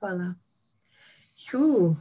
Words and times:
Voilà. 0.00 0.36
Goed. 1.48 1.96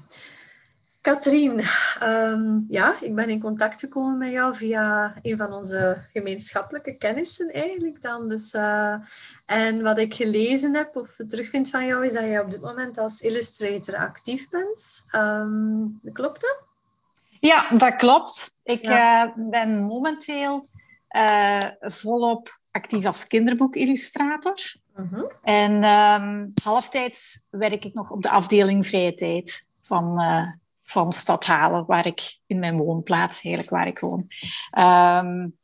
Katrien, 1.02 1.60
ehm, 2.00 2.60
ja, 2.68 2.96
ik 3.02 3.16
ben 3.16 3.30
in 3.30 3.40
contact 3.40 3.80
gekomen 3.80 4.18
met 4.18 4.32
jou 4.32 4.56
via 4.56 5.16
een 5.22 5.38
van 5.38 5.54
onze 5.54 5.98
gemeenschappelijke 6.14 6.98
kennissen 6.98 7.54
eigenlijk 7.54 8.02
dan. 8.02 8.30
Dus, 8.30 8.54
uh, 8.54 8.94
en 9.46 9.82
wat 9.84 9.98
ik 9.98 10.14
gelezen 10.14 10.76
heb 10.76 10.96
of 10.96 11.16
terugvind 11.28 11.70
van 11.70 11.86
jou 11.86 12.06
is 12.06 12.14
dat 12.14 12.24
je 12.24 12.42
op 12.42 12.52
dit 12.52 12.62
moment 12.62 12.98
als 12.98 13.22
illustrator 13.22 13.96
actief 13.96 14.50
bent. 14.50 15.06
Um, 15.16 16.00
klopt 16.14 16.42
dat? 16.42 16.64
Ja, 17.40 17.70
dat 17.78 17.96
klopt. 17.96 18.60
Ik 18.64 18.88
uh, 18.88 19.24
ben 19.36 19.80
momenteel 19.80 20.68
uh, 21.12 21.64
volop 21.80 22.60
actief 22.72 23.06
als 23.06 23.28
kinderboekillustrator. 23.28 24.56
Uh 25.00 25.24
En 25.42 25.84
um, 25.84 26.48
halftijds 26.64 27.48
werk 27.50 27.86
ik 27.86 27.94
nog 27.94 28.12
op 28.12 28.22
de 28.22 28.30
afdeling 28.30 28.88
vrije 28.88 29.14
tijd 29.14 29.68
van, 29.82 30.22
uh, 30.22 30.48
van 30.84 31.14
Stadhalen, 31.14 31.86
waar 31.86 32.06
ik 32.06 32.38
in 32.46 32.60
mijn 32.60 32.78
woonplaats, 32.78 33.44
eigenlijk 33.44 33.76
waar 33.76 33.88
ik 33.88 34.00
woon. 34.00 34.28
Um, 34.78 35.58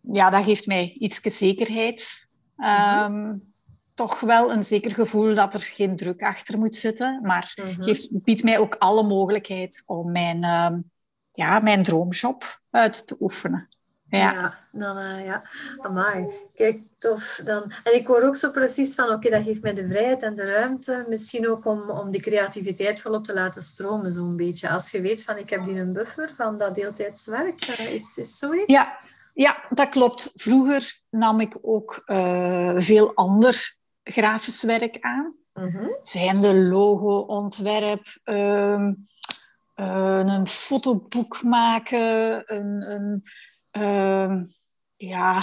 ja, 0.00 0.30
dat 0.30 0.44
geeft 0.44 0.66
mij 0.66 0.96
iets 0.98 1.20
zekerheid. 1.22 2.26
Um, 2.56 3.52
toch 3.94 4.20
wel 4.20 4.52
een 4.52 4.64
zeker 4.64 4.90
gevoel 4.90 5.34
dat 5.34 5.54
er 5.54 5.60
geen 5.60 5.96
druk 5.96 6.22
achter 6.22 6.58
moet 6.58 6.74
zitten, 6.74 7.20
maar 7.22 7.52
geeft, 7.54 8.22
biedt 8.22 8.42
mij 8.42 8.58
ook 8.58 8.74
alle 8.74 9.02
mogelijkheid 9.02 9.82
om 9.86 10.12
mijn, 10.12 10.40
ja, 11.32 11.58
mijn 11.58 11.82
droomjob 11.82 12.60
uit 12.70 13.06
te 13.06 13.16
oefenen. 13.20 13.73
Ja, 14.18 14.32
ja 14.32 14.54
dan 14.70 14.98
uh, 14.98 15.24
ja. 15.24 15.42
Amai. 15.78 16.26
Kijk, 16.54 16.80
tof. 16.98 17.40
Dan. 17.44 17.72
En 17.84 17.94
ik 17.94 18.06
hoor 18.06 18.22
ook 18.22 18.36
zo 18.36 18.50
precies 18.50 18.94
van, 18.94 19.10
oké, 19.10 19.30
dat 19.30 19.42
geeft 19.42 19.62
mij 19.62 19.74
de 19.74 19.86
vrijheid 19.86 20.22
en 20.22 20.34
de 20.34 20.42
ruimte, 20.42 21.04
misschien 21.08 21.48
ook 21.48 21.66
om, 21.66 21.90
om 21.90 22.10
die 22.10 22.20
creativiteit 22.20 23.00
volop 23.00 23.24
te 23.24 23.34
laten 23.34 23.62
stromen, 23.62 24.12
zo'n 24.12 24.36
beetje. 24.36 24.68
Als 24.68 24.90
je 24.90 25.00
weet 25.00 25.24
van, 25.24 25.36
ik 25.36 25.50
heb 25.50 25.64
die 25.64 25.80
een 25.80 25.92
buffer 25.92 26.30
van 26.34 26.58
dat 26.58 26.74
deeltijdswerk, 26.74 27.78
uh, 27.80 27.92
is, 27.92 28.18
is 28.18 28.38
zoiets? 28.38 28.72
Ja, 28.72 28.98
ja, 29.34 29.64
dat 29.68 29.88
klopt. 29.88 30.30
Vroeger 30.34 31.00
nam 31.10 31.40
ik 31.40 31.56
ook 31.62 32.02
uh, 32.06 32.72
veel 32.76 33.14
ander 33.14 33.76
grafisch 34.02 34.62
werk 34.62 34.96
aan. 35.00 35.34
Mm 35.54 35.96
Zijn 36.02 36.40
de 36.40 36.54
logo-ontwerp, 36.54 38.18
ehm, 38.24 38.92
een 39.74 40.46
fotoboek 40.46 41.42
maken, 41.42 42.42
een... 42.46 42.90
een 42.90 43.24
uh, 43.76 44.42
ja, 44.96 45.42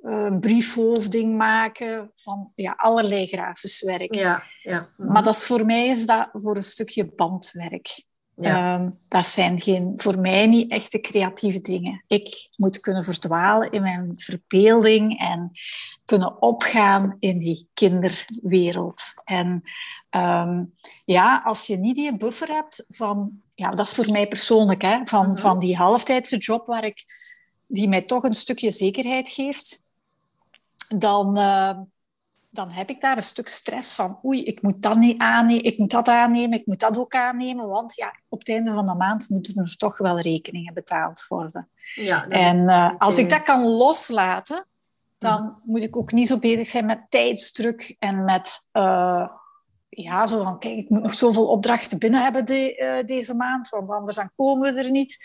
een 0.00 0.40
briefhoofding 0.40 1.36
maken 1.36 2.10
van 2.14 2.52
ja, 2.54 2.72
allerlei 2.76 3.26
grafisch 3.26 3.82
werk. 3.82 4.14
Ja, 4.14 4.42
ja. 4.62 4.88
Maar 4.96 5.22
dat 5.22 5.34
is, 5.34 5.46
voor 5.46 5.64
mij 5.64 5.86
is 5.86 6.06
dat 6.06 6.28
voor 6.32 6.56
een 6.56 6.62
stukje 6.62 7.06
bandwerk. 7.14 8.06
Ja. 8.40 8.74
Um, 8.74 8.98
dat 9.08 9.26
zijn 9.26 9.60
geen, 9.60 9.92
voor 9.96 10.20
mij 10.20 10.46
niet 10.46 10.70
echte 10.70 11.00
creatieve 11.00 11.60
dingen. 11.60 12.04
Ik 12.06 12.48
moet 12.56 12.80
kunnen 12.80 13.04
verdwalen 13.04 13.70
in 13.70 13.82
mijn 13.82 14.18
verbeelding 14.18 15.20
en 15.20 15.50
kunnen 16.04 16.42
opgaan 16.42 17.16
in 17.18 17.38
die 17.38 17.68
kinderwereld. 17.74 19.02
En 19.24 19.62
um, 20.10 20.74
ja, 21.04 21.42
als 21.44 21.66
je 21.66 21.76
niet 21.76 21.96
die 21.96 22.16
buffer 22.16 22.48
hebt 22.48 22.84
van, 22.88 23.42
ja, 23.54 23.70
dat 23.70 23.86
is 23.86 23.94
voor 23.94 24.10
mij 24.10 24.28
persoonlijk, 24.28 24.82
hè, 24.82 25.00
van, 25.04 25.20
mm 25.20 25.26
-hmm. 25.26 25.36
van 25.36 25.58
die 25.58 25.76
halftijdse 25.76 26.36
job 26.36 26.66
waar 26.66 26.84
ik 26.84 27.04
die 27.68 27.88
mij 27.88 28.02
toch 28.02 28.22
een 28.22 28.34
stukje 28.34 28.70
zekerheid 28.70 29.28
geeft, 29.28 29.82
dan, 30.88 31.38
uh, 31.38 31.78
dan 32.50 32.70
heb 32.70 32.88
ik 32.88 33.00
daar 33.00 33.16
een 33.16 33.22
stuk 33.22 33.48
stress 33.48 33.94
van. 33.94 34.18
Oei, 34.24 34.44
ik 34.44 34.62
moet 34.62 34.82
dat 34.82 34.96
niet 34.96 35.18
aannemen, 35.18 35.64
ik 35.64 35.78
moet 35.78 35.90
dat 35.90 36.08
aannemen, 36.08 36.58
ik 36.58 36.66
moet 36.66 36.80
dat 36.80 36.98
ook 36.98 37.14
aannemen, 37.14 37.68
want 37.68 37.94
ja, 37.94 38.14
op 38.28 38.38
het 38.38 38.48
einde 38.48 38.72
van 38.72 38.86
de 38.86 38.94
maand 38.94 39.28
moeten 39.28 39.62
er 39.62 39.76
toch 39.76 39.98
wel 39.98 40.20
rekeningen 40.20 40.74
betaald 40.74 41.24
worden. 41.28 41.68
Ja, 41.94 42.28
en 42.28 42.56
uh, 42.56 42.90
als 42.98 43.18
ik 43.18 43.30
dat 43.30 43.44
kan 43.44 43.62
loslaten, 43.62 44.66
dan 45.18 45.42
ja. 45.42 45.58
moet 45.64 45.82
ik 45.82 45.96
ook 45.96 46.12
niet 46.12 46.26
zo 46.26 46.38
bezig 46.38 46.66
zijn 46.66 46.86
met 46.86 47.06
tijdsdruk 47.08 47.96
en 47.98 48.24
met... 48.24 48.68
Uh, 48.72 49.28
ja, 49.88 50.26
zo 50.26 50.42
van, 50.42 50.58
kijk, 50.58 50.76
ik 50.76 50.88
moet 50.88 51.02
nog 51.02 51.14
zoveel 51.14 51.46
opdrachten 51.46 51.98
binnen 51.98 52.22
hebben 52.22 52.46
de, 52.46 53.02
deze 53.06 53.34
maand, 53.34 53.68
want 53.68 53.90
anders 53.90 54.16
dan 54.16 54.30
komen 54.36 54.74
we 54.74 54.82
er 54.82 54.90
niet. 54.90 55.16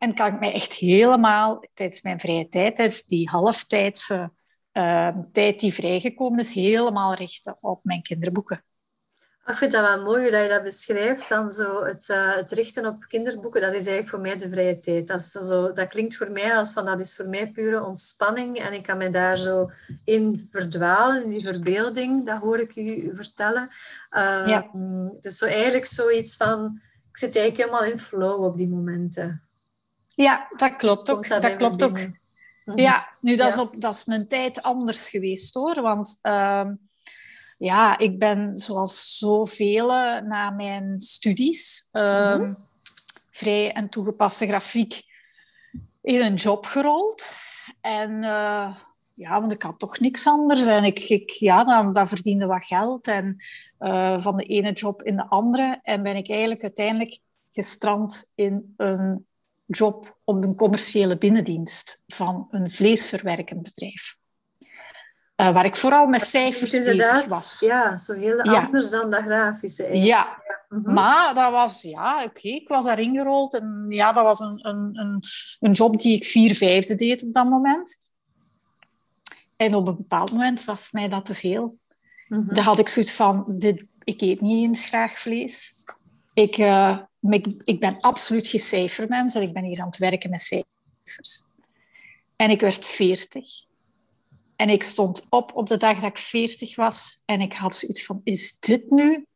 En 0.00 0.14
kan 0.14 0.26
ik 0.34 0.40
mij 0.40 0.52
echt 0.52 0.72
helemaal 0.72 1.64
tijdens 1.74 2.02
mijn 2.02 2.20
vrije 2.20 2.48
tijd, 2.48 2.76
tijdens 2.76 3.04
die 3.04 3.28
halftijdse 3.28 4.32
uh, 4.72 5.08
tijd 5.32 5.60
die 5.60 5.74
vrijgekomen 5.74 6.38
is, 6.38 6.52
helemaal 6.52 7.14
richten 7.14 7.56
op 7.60 7.80
mijn 7.82 8.02
kinderboeken. 8.02 8.64
Ik 9.46 9.56
vind 9.56 9.72
dat 9.72 9.94
wel 9.94 10.04
mooi 10.04 10.30
dat 10.30 10.42
je 10.42 10.48
dat 10.48 10.62
beschrijft. 10.62 11.28
Dan 11.28 11.52
zo 11.52 11.84
het, 11.84 12.08
uh, 12.08 12.34
het 12.34 12.52
richten 12.52 12.86
op 12.86 13.04
kinderboeken, 13.08 13.60
dat 13.60 13.70
is 13.70 13.86
eigenlijk 13.86 14.08
voor 14.08 14.20
mij 14.20 14.38
de 14.38 14.50
vrije 14.50 14.80
tijd. 14.80 15.08
Dat, 15.08 15.20
is 15.20 15.30
zo, 15.30 15.72
dat 15.72 15.88
klinkt 15.88 16.16
voor 16.16 16.30
mij 16.30 16.56
als 16.56 16.72
van 16.72 16.84
dat 16.84 17.00
is 17.00 17.16
voor 17.16 17.28
mij 17.28 17.50
pure 17.50 17.84
ontspanning. 17.84 18.58
En 18.58 18.72
ik 18.72 18.82
kan 18.82 18.98
me 18.98 19.10
daar 19.10 19.38
zo 19.38 19.70
in 20.04 20.48
verdwalen, 20.52 21.24
in 21.24 21.30
die 21.30 21.46
verbeelding. 21.46 22.26
Dat 22.26 22.40
hoor 22.40 22.58
ik 22.58 22.76
u 22.76 23.14
vertellen. 23.14 23.68
Uh, 24.10 24.46
ja. 24.46 24.70
Het 25.14 25.24
is 25.24 25.36
zo 25.36 25.46
eigenlijk 25.46 25.86
zoiets 25.86 26.36
van... 26.36 26.80
Ik 27.10 27.18
zit 27.18 27.36
eigenlijk 27.36 27.70
helemaal 27.70 27.92
in 27.92 28.00
flow 28.00 28.44
op 28.44 28.56
die 28.56 28.68
momenten. 28.68 29.49
Ja, 30.22 30.48
dat 30.56 30.76
klopt 30.76 31.10
ook. 31.10 31.28
Dat, 31.28 31.42
dat 31.42 31.56
klopt 31.56 31.82
ook. 31.82 31.98
Mhm. 32.64 32.78
Ja, 32.78 33.08
nu 33.20 33.36
dat, 33.36 33.52
is 33.52 33.58
op, 33.58 33.80
dat 33.80 33.94
is 33.94 34.06
een 34.06 34.28
tijd 34.28 34.62
anders 34.62 35.10
geweest 35.10 35.54
hoor. 35.54 35.82
Want 35.82 36.18
uh, 36.22 36.68
ja, 37.58 37.98
ik 37.98 38.18
ben 38.18 38.56
zoals 38.56 39.18
zoveel 39.18 39.86
na 40.22 40.50
mijn 40.50 41.00
studies 41.00 41.88
uh, 41.92 42.34
mm 42.34 42.40
-hmm. 42.40 42.56
vrij 43.30 43.72
en 43.72 43.88
toegepaste 43.88 44.46
grafiek 44.46 45.02
in 46.02 46.20
een 46.20 46.34
job 46.34 46.66
gerold. 46.66 47.34
En 47.80 48.10
uh, 48.10 48.76
ja, 49.14 49.40
want 49.40 49.52
ik 49.52 49.62
had 49.62 49.78
toch 49.78 49.98
niks 49.98 50.26
anders. 50.26 50.66
En 50.66 50.84
ik, 50.84 50.98
ik 50.98 51.30
ja, 51.30 51.64
dan, 51.64 51.92
dan 51.92 52.08
verdiende 52.08 52.46
wat 52.46 52.66
geld. 52.66 53.08
En 53.08 53.36
uh, 53.78 54.20
van 54.20 54.36
de 54.36 54.44
ene 54.44 54.72
job 54.72 55.02
in 55.02 55.16
de 55.16 55.28
andere. 55.28 55.78
En 55.82 56.02
ben 56.02 56.16
ik 56.16 56.28
eigenlijk 56.28 56.62
uiteindelijk 56.62 57.18
gestrand 57.52 58.30
in 58.34 58.74
een 58.76 59.28
job 59.70 60.18
op 60.24 60.44
een 60.44 60.54
commerciële 60.54 61.18
binnendienst 61.18 62.04
van 62.06 62.46
een 62.50 62.70
vleesverwerkend 62.70 63.62
bedrijf. 63.62 64.18
Uh, 65.36 65.52
waar 65.52 65.64
ik 65.64 65.76
vooral 65.76 66.06
met 66.06 66.22
cijfers 66.22 66.70
bezig 66.70 67.24
was. 67.24 67.60
Ja, 67.60 67.98
zo 67.98 68.14
heel 68.14 68.44
ja. 68.44 68.64
anders 68.64 68.90
dan 68.90 69.10
dat 69.10 69.22
grafische. 69.22 69.82
Eigenlijk. 69.82 70.08
Ja, 70.08 70.42
ja. 70.48 70.58
Mm 70.68 70.84
-hmm. 70.84 70.94
maar 70.94 71.34
dat 71.34 71.52
was, 71.52 71.82
ja, 71.82 72.14
oké, 72.14 72.24
okay, 72.24 72.52
ik 72.52 72.68
was 72.68 72.84
daar 72.84 72.98
ingerold. 72.98 73.54
En 73.54 73.84
ja, 73.88 74.12
dat 74.12 74.24
was 74.24 74.40
een, 74.40 74.68
een, 74.68 74.90
een, 74.98 75.22
een 75.60 75.72
job 75.72 75.98
die 75.98 76.16
ik 76.16 76.24
vier 76.24 76.54
vijfde 76.54 76.94
deed 76.94 77.22
op 77.22 77.32
dat 77.32 77.48
moment. 77.48 77.98
En 79.56 79.74
op 79.74 79.88
een 79.88 79.96
bepaald 79.96 80.32
moment 80.32 80.64
was 80.64 80.90
mij 80.90 81.08
dat 81.08 81.24
te 81.24 81.34
veel. 81.34 81.78
Mm 82.28 82.38
-hmm. 82.38 82.54
Dan 82.54 82.64
had 82.64 82.78
ik 82.78 82.88
zoiets 82.88 83.12
van, 83.12 83.44
dit, 83.48 83.84
ik 84.04 84.20
eet 84.20 84.40
niet 84.40 84.64
eens 84.68 84.86
graag 84.86 85.18
vlees. 85.18 85.72
Ik, 86.34 86.58
uh, 86.58 86.98
ik, 87.20 87.46
ik 87.64 87.80
ben 87.80 88.00
absoluut 88.00 88.46
geen 88.46 88.60
cijfermens 88.60 89.34
en 89.34 89.42
ik 89.42 89.52
ben 89.52 89.64
hier 89.64 89.80
aan 89.80 89.86
het 89.86 89.98
werken 89.98 90.30
met 90.30 90.40
cijfers. 90.40 91.42
En 92.36 92.50
ik 92.50 92.60
werd 92.60 92.86
veertig. 92.86 93.64
En 94.56 94.68
ik 94.68 94.82
stond 94.82 95.26
op 95.28 95.54
op 95.54 95.68
de 95.68 95.76
dag 95.76 96.00
dat 96.00 96.10
ik 96.10 96.18
veertig 96.18 96.76
was 96.76 97.22
en 97.24 97.40
ik 97.40 97.52
had 97.52 97.74
zoiets 97.74 98.04
van, 98.04 98.20
is 98.24 98.58
dit 98.58 98.90
nu 98.90 99.26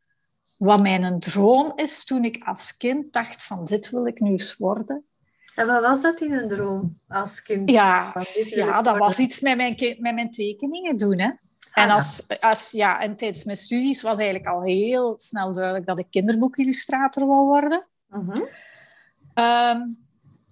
wat 0.57 0.81
mijn 0.81 1.19
droom 1.19 1.73
is 1.75 2.05
toen 2.05 2.23
ik 2.23 2.43
als 2.43 2.77
kind 2.77 3.13
dacht 3.13 3.43
van, 3.43 3.65
dit 3.65 3.89
wil 3.89 4.07
ik 4.07 4.19
nu 4.19 4.31
eens 4.31 4.55
worden? 4.57 5.05
En 5.55 5.67
wat 5.67 5.81
was 5.81 6.01
dat 6.01 6.21
in 6.21 6.33
een 6.33 6.47
droom 6.47 6.99
als 7.07 7.41
kind? 7.41 7.69
Ja, 7.69 8.25
ja 8.45 8.81
dat 8.81 8.97
was 8.97 9.19
iets 9.19 9.39
met 9.39 9.57
mijn, 9.57 9.75
met 9.99 10.13
mijn 10.13 10.31
tekeningen 10.31 10.97
doen. 10.97 11.19
Hè. 11.19 11.31
En, 11.75 11.89
Ah, 11.89 11.95
als, 11.95 12.39
als, 12.39 12.71
ja, 12.71 12.99
en 13.01 13.15
tijdens 13.15 13.43
mijn 13.43 13.57
studies 13.57 14.01
was 14.01 14.17
eigenlijk 14.17 14.47
al 14.47 14.61
heel 14.61 15.13
snel 15.17 15.53
duidelijk 15.53 15.85
dat 15.85 15.99
ik 15.99 16.05
kinderboekillustrator 16.09 17.27
wou 17.27 17.45
worden. 17.45 17.87
Mhm. 18.09 18.41
Ehm, 19.33 19.81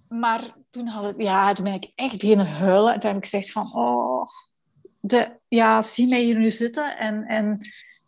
maar 0.08 0.40
toen, 0.70 0.86
had 0.86 1.10
ik, 1.10 1.22
ja, 1.22 1.52
toen 1.52 1.64
ben 1.64 1.74
ik 1.74 1.92
echt 1.94 2.18
beginnen 2.18 2.46
huilen. 2.46 2.92
En 2.92 3.00
toen 3.00 3.08
heb 3.08 3.18
ik 3.18 3.30
gezegd 3.30 3.52
van... 3.52 3.74
Oh, 3.74 4.28
de, 5.00 5.38
ja, 5.48 5.82
zie 5.82 6.08
mij 6.08 6.22
hier 6.22 6.36
nu 6.38 6.50
zitten. 6.50 6.98
En, 6.98 7.24
en 7.24 7.58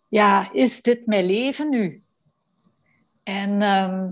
ja, 0.09 0.53
is 0.53 0.83
dit 0.83 1.07
mijn 1.07 1.27
leven 1.27 1.69
nu? 1.69 2.03
En 3.23 3.63
ehm, 3.63 4.11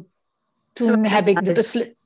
toen 0.73 1.05
heb 1.07 1.29
ik 1.29 1.45
de 1.45 1.51
is 1.51 1.57
beslissing... 1.57 1.97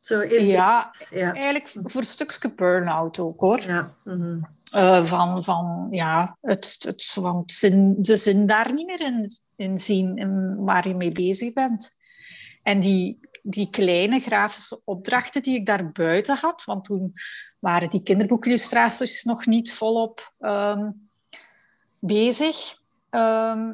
Zo 0.00 0.20
is 0.20 0.44
Ja, 0.44 0.86
het. 0.90 1.10
Ja. 1.10 1.32
eigenlijk 1.32 1.68
voor 1.68 2.00
een 2.00 2.06
stukje 2.06 2.54
burn-out 2.54 3.18
ook, 3.18 3.40
hoor. 3.40 3.60
Ja. 3.60 3.94
mhm. 4.04 4.40
Eh, 4.72 5.04
van, 5.04 5.44
van 5.44 5.88
ja, 5.90 6.38
het, 6.40 6.76
het, 6.78 7.04
van 7.04 7.36
het 7.36 7.52
zin, 7.52 7.94
de 7.98 8.16
zin 8.16 8.46
daar 8.46 8.74
niet 8.74 8.86
meer 8.86 9.00
in, 9.00 9.30
in 9.56 9.78
zien 9.78 10.54
waar 10.64 10.88
je 10.88 10.94
mee 10.94 11.12
bezig 11.12 11.52
bent. 11.52 11.96
En 12.62 12.80
die, 12.80 13.18
die 13.42 13.70
kleine 13.70 14.20
grafische 14.20 14.80
opdrachten 14.84 15.42
die 15.42 15.56
ik 15.56 15.66
daar 15.66 15.92
buiten 15.92 16.36
had, 16.36 16.64
want 16.64 16.84
toen 16.84 17.12
waren 17.58 17.90
die 17.90 18.02
kinderboekillustraties 18.02 19.24
nog 19.24 19.46
niet 19.46 19.72
volop 19.72 20.32
ehm, 20.38 20.90
bezig. 21.98 22.80
Ehm, 23.10 23.72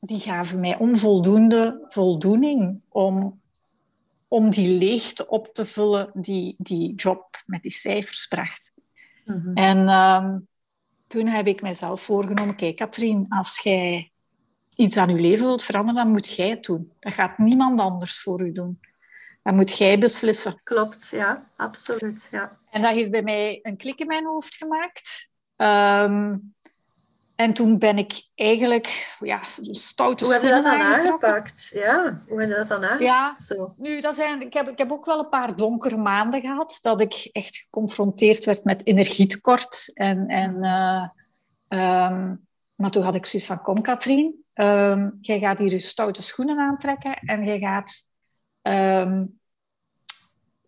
die 0.00 0.18
gaven 0.18 0.60
mij 0.60 0.78
onvoldoende 0.78 1.84
voldoening 1.86 2.80
om, 2.88 3.40
om 4.28 4.50
die 4.50 4.78
leegte 4.78 5.28
op 5.28 5.48
te 5.52 5.64
vullen 5.64 6.10
die 6.14 6.54
die 6.58 6.94
job 6.94 7.42
met 7.46 7.62
die 7.62 7.70
cijfers 7.70 8.26
bracht. 8.26 8.72
Mhm. 9.24 9.54
En 9.54 9.88
ehm, 9.88 10.38
toen 11.06 11.26
heb 11.26 11.46
ik 11.46 11.62
mezelf 11.62 12.00
voorgenomen, 12.00 12.56
kijk 12.56 12.76
Katrien, 12.76 13.26
als 13.28 13.60
jij 13.60 14.12
iets 14.74 14.96
aan 14.96 15.08
je 15.08 15.20
leven 15.20 15.46
wilt 15.46 15.62
veranderen, 15.62 16.02
dan 16.02 16.12
moet 16.12 16.34
jij 16.34 16.48
het 16.48 16.64
doen. 16.64 16.92
Dat 17.00 17.12
gaat 17.12 17.38
niemand 17.38 17.80
anders 17.80 18.22
voor 18.22 18.42
u 18.42 18.52
doen. 18.52 18.80
Dat 19.42 19.54
moet 19.54 19.78
jij 19.78 19.98
beslissen. 19.98 20.60
Klopt, 20.62 21.08
ja, 21.10 21.46
absoluut. 21.56 22.28
Ja. 22.30 22.58
En 22.70 22.82
dat 22.82 22.94
heeft 22.94 23.10
bij 23.10 23.22
mij 23.22 23.58
een 23.62 23.76
klik 23.76 23.98
in 23.98 24.06
mijn 24.06 24.26
hoofd 24.26 24.56
gemaakt. 24.56 25.30
Ehm, 25.56 26.36
en 27.36 27.52
toen 27.52 27.78
ben 27.78 27.98
ik 27.98 28.28
eigenlijk 28.34 29.16
ja, 29.20 29.40
stoute 29.70 30.24
Hoe 30.24 30.32
heb 30.32 30.42
je 30.42 30.48
dat 30.48 30.62
dan 30.62 30.80
aangepakt? 30.80 31.70
Ja, 31.74 32.20
hoe 32.28 32.40
heb 32.40 32.48
je 32.48 32.54
dat 32.54 32.68
dan 32.68 32.82
aangepakt? 32.82 33.02
Ja, 33.02 33.34
Zo. 33.38 33.74
nu, 33.76 34.00
dat 34.00 34.14
zijn, 34.14 34.42
ik, 34.42 34.54
heb, 34.54 34.68
ik 34.68 34.78
heb 34.78 34.92
ook 34.92 35.04
wel 35.04 35.18
een 35.18 35.28
paar 35.28 35.56
donkere 35.56 35.96
maanden 35.96 36.40
gehad, 36.40 36.78
dat 36.80 37.00
ik 37.00 37.28
echt 37.32 37.56
geconfronteerd 37.56 38.44
werd 38.44 38.64
met 38.64 38.86
energietekort. 38.86 39.90
En, 39.94 40.26
en, 40.26 40.54
uh, 40.54 42.30
maar 42.74 42.90
toen 42.90 43.02
had 43.02 43.14
ik 43.14 43.26
zoiets 43.26 43.48
van, 43.48 43.62
kom 43.62 43.82
Katrien, 43.82 44.44
um, 44.54 45.18
jij 45.20 45.38
gaat 45.38 45.58
hier 45.58 45.70
je 45.70 45.78
stoute 45.78 46.22
schoenen 46.22 46.58
aantrekken 46.58 47.14
en 47.14 47.44
jij 47.44 47.58
gaat 47.58 48.06
um, 48.62 49.40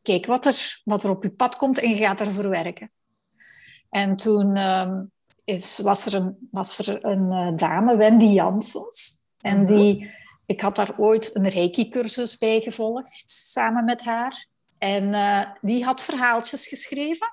kijken 0.02 0.30
wat 0.30 0.46
er, 0.46 0.80
wat 0.84 1.02
er 1.02 1.10
op 1.10 1.22
je 1.22 1.30
pad 1.30 1.56
komt 1.56 1.78
en 1.78 1.88
je 1.88 1.96
gaat 1.96 2.20
ervoor 2.20 2.48
werken. 2.48 2.90
En 3.90 4.16
toen 4.16 4.56
is, 5.46 5.78
was 5.78 6.06
er 6.06 6.14
een, 6.14 6.48
was 6.50 6.78
er 6.78 7.04
een 7.04 7.32
uh, 7.32 7.56
dame, 7.56 7.96
Wendy 7.96 8.25
Janssens. 8.25 9.25
En 9.40 9.60
mhm. 9.60 9.66
die, 9.66 10.10
ik 10.46 10.60
had 10.60 10.76
daar 10.76 10.98
ooit 10.98 11.31
een 11.34 11.48
reiki-cursus 11.48 12.38
bij 12.38 12.60
gevolgd, 12.60 13.22
samen 13.31 13.84
met 13.84 14.04
haar. 14.04 14.46
En 14.78 15.04
uh, 15.04 15.43
die 15.60 15.84
had 15.84 16.02
verhaaltjes 16.02 16.69
geschreven. 16.69 17.32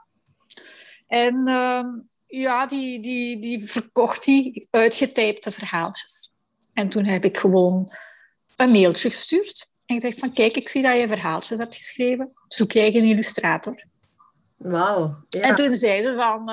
En 1.07 1.49
uh, 1.49 1.83
ja, 2.25 2.65
die, 2.65 2.99
die, 2.99 3.39
die 3.39 3.67
verkocht 3.69 4.25
die 4.25 4.67
uitgetypte 4.71 5.51
verhaaltjes. 5.51 6.31
En 6.73 6.89
toen 6.89 7.05
heb 7.05 7.25
ik 7.25 7.37
gewoon 7.37 7.93
een 8.55 8.71
mailtje 8.71 9.09
gestuurd. 9.09 9.71
En 9.85 9.95
gezegd 9.95 10.19
van, 10.19 10.33
kijk, 10.33 10.55
ik 10.55 10.69
zie 10.69 10.81
dat 10.81 10.97
je 10.97 11.07
verhaaltjes 11.07 11.57
hebt 11.57 11.75
geschreven. 11.75 12.31
Zoek 12.47 12.71
jij 12.71 12.95
een 12.95 13.03
illustrator? 13.03 13.85
Wauw. 14.57 15.25
Ja. 15.29 15.41
En 15.41 15.55
toen 15.55 15.73
zeiden 15.73 16.15
van... 16.15 16.51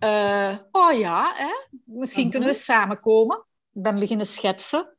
Uh, 0.00 0.08
uh, 0.10 0.56
oh 0.70 0.98
ja, 0.98 1.32
hè? 1.36 1.52
misschien 1.84 2.22
mhm. 2.22 2.30
kunnen 2.30 2.48
we 2.48 2.54
samenkomen. 2.54 3.36
Ik 3.72 3.82
ben 3.82 3.98
beginnen 3.98 4.26
schetsen. 4.26 4.96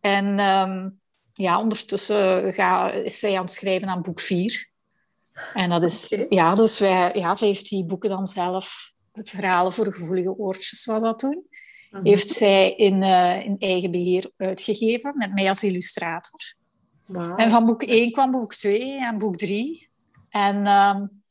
En 0.00 0.38
um, 0.38 1.00
ja, 1.32 1.60
ondertussen 1.60 2.52
ga, 2.52 2.90
is 2.90 3.18
zij 3.18 3.36
aan 3.36 3.44
het 3.44 3.52
schrijven 3.52 3.88
aan 3.88 4.02
boek 4.02 4.20
4. 4.20 4.68
En 5.54 5.70
dat 5.70 5.82
is, 5.82 6.22
ja, 6.28 6.54
dus 6.54 6.78
wij, 6.78 7.14
ja, 7.14 7.34
ze 7.34 7.44
heeft 7.44 7.68
die 7.68 7.84
boeken 7.84 8.10
dan 8.10 8.26
zelf, 8.26 8.92
verhalen 9.12 9.72
voor 9.72 9.92
gevoelige 9.92 10.38
oortjes, 10.38 10.84
wat 10.84 11.02
dat 11.02 11.20
doen, 11.20 11.46
mhm. 11.90 12.06
heeft 12.06 12.28
zij 12.28 12.74
in, 12.74 13.02
uh, 13.02 13.44
in 13.44 13.56
eigen 13.58 13.90
beheer 13.90 14.30
uitgegeven, 14.36 15.16
met 15.16 15.34
mij 15.34 15.48
als 15.48 15.64
illustrator. 15.64 16.54
Wow. 17.06 17.40
En 17.40 17.50
van 17.50 17.64
boek 17.64 17.82
1 17.82 18.12
kwam 18.12 18.30
boek 18.30 18.54
2 18.54 18.98
en 18.98 19.18
boek 19.18 19.36
3. 19.36 19.90
En 20.28 20.66
um, 20.66 21.22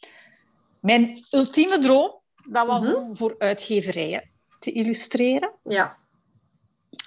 mijn 0.80 1.26
ultieme 1.32 1.78
droom 1.78 2.19
dat 2.52 2.68
was 2.68 2.88
mhm. 2.88 2.96
om 2.96 3.16
voor 3.16 3.36
uitgeverijen 3.38 4.30
te 4.60 4.72
illustreren. 4.72 5.54
Ja. 5.64 5.98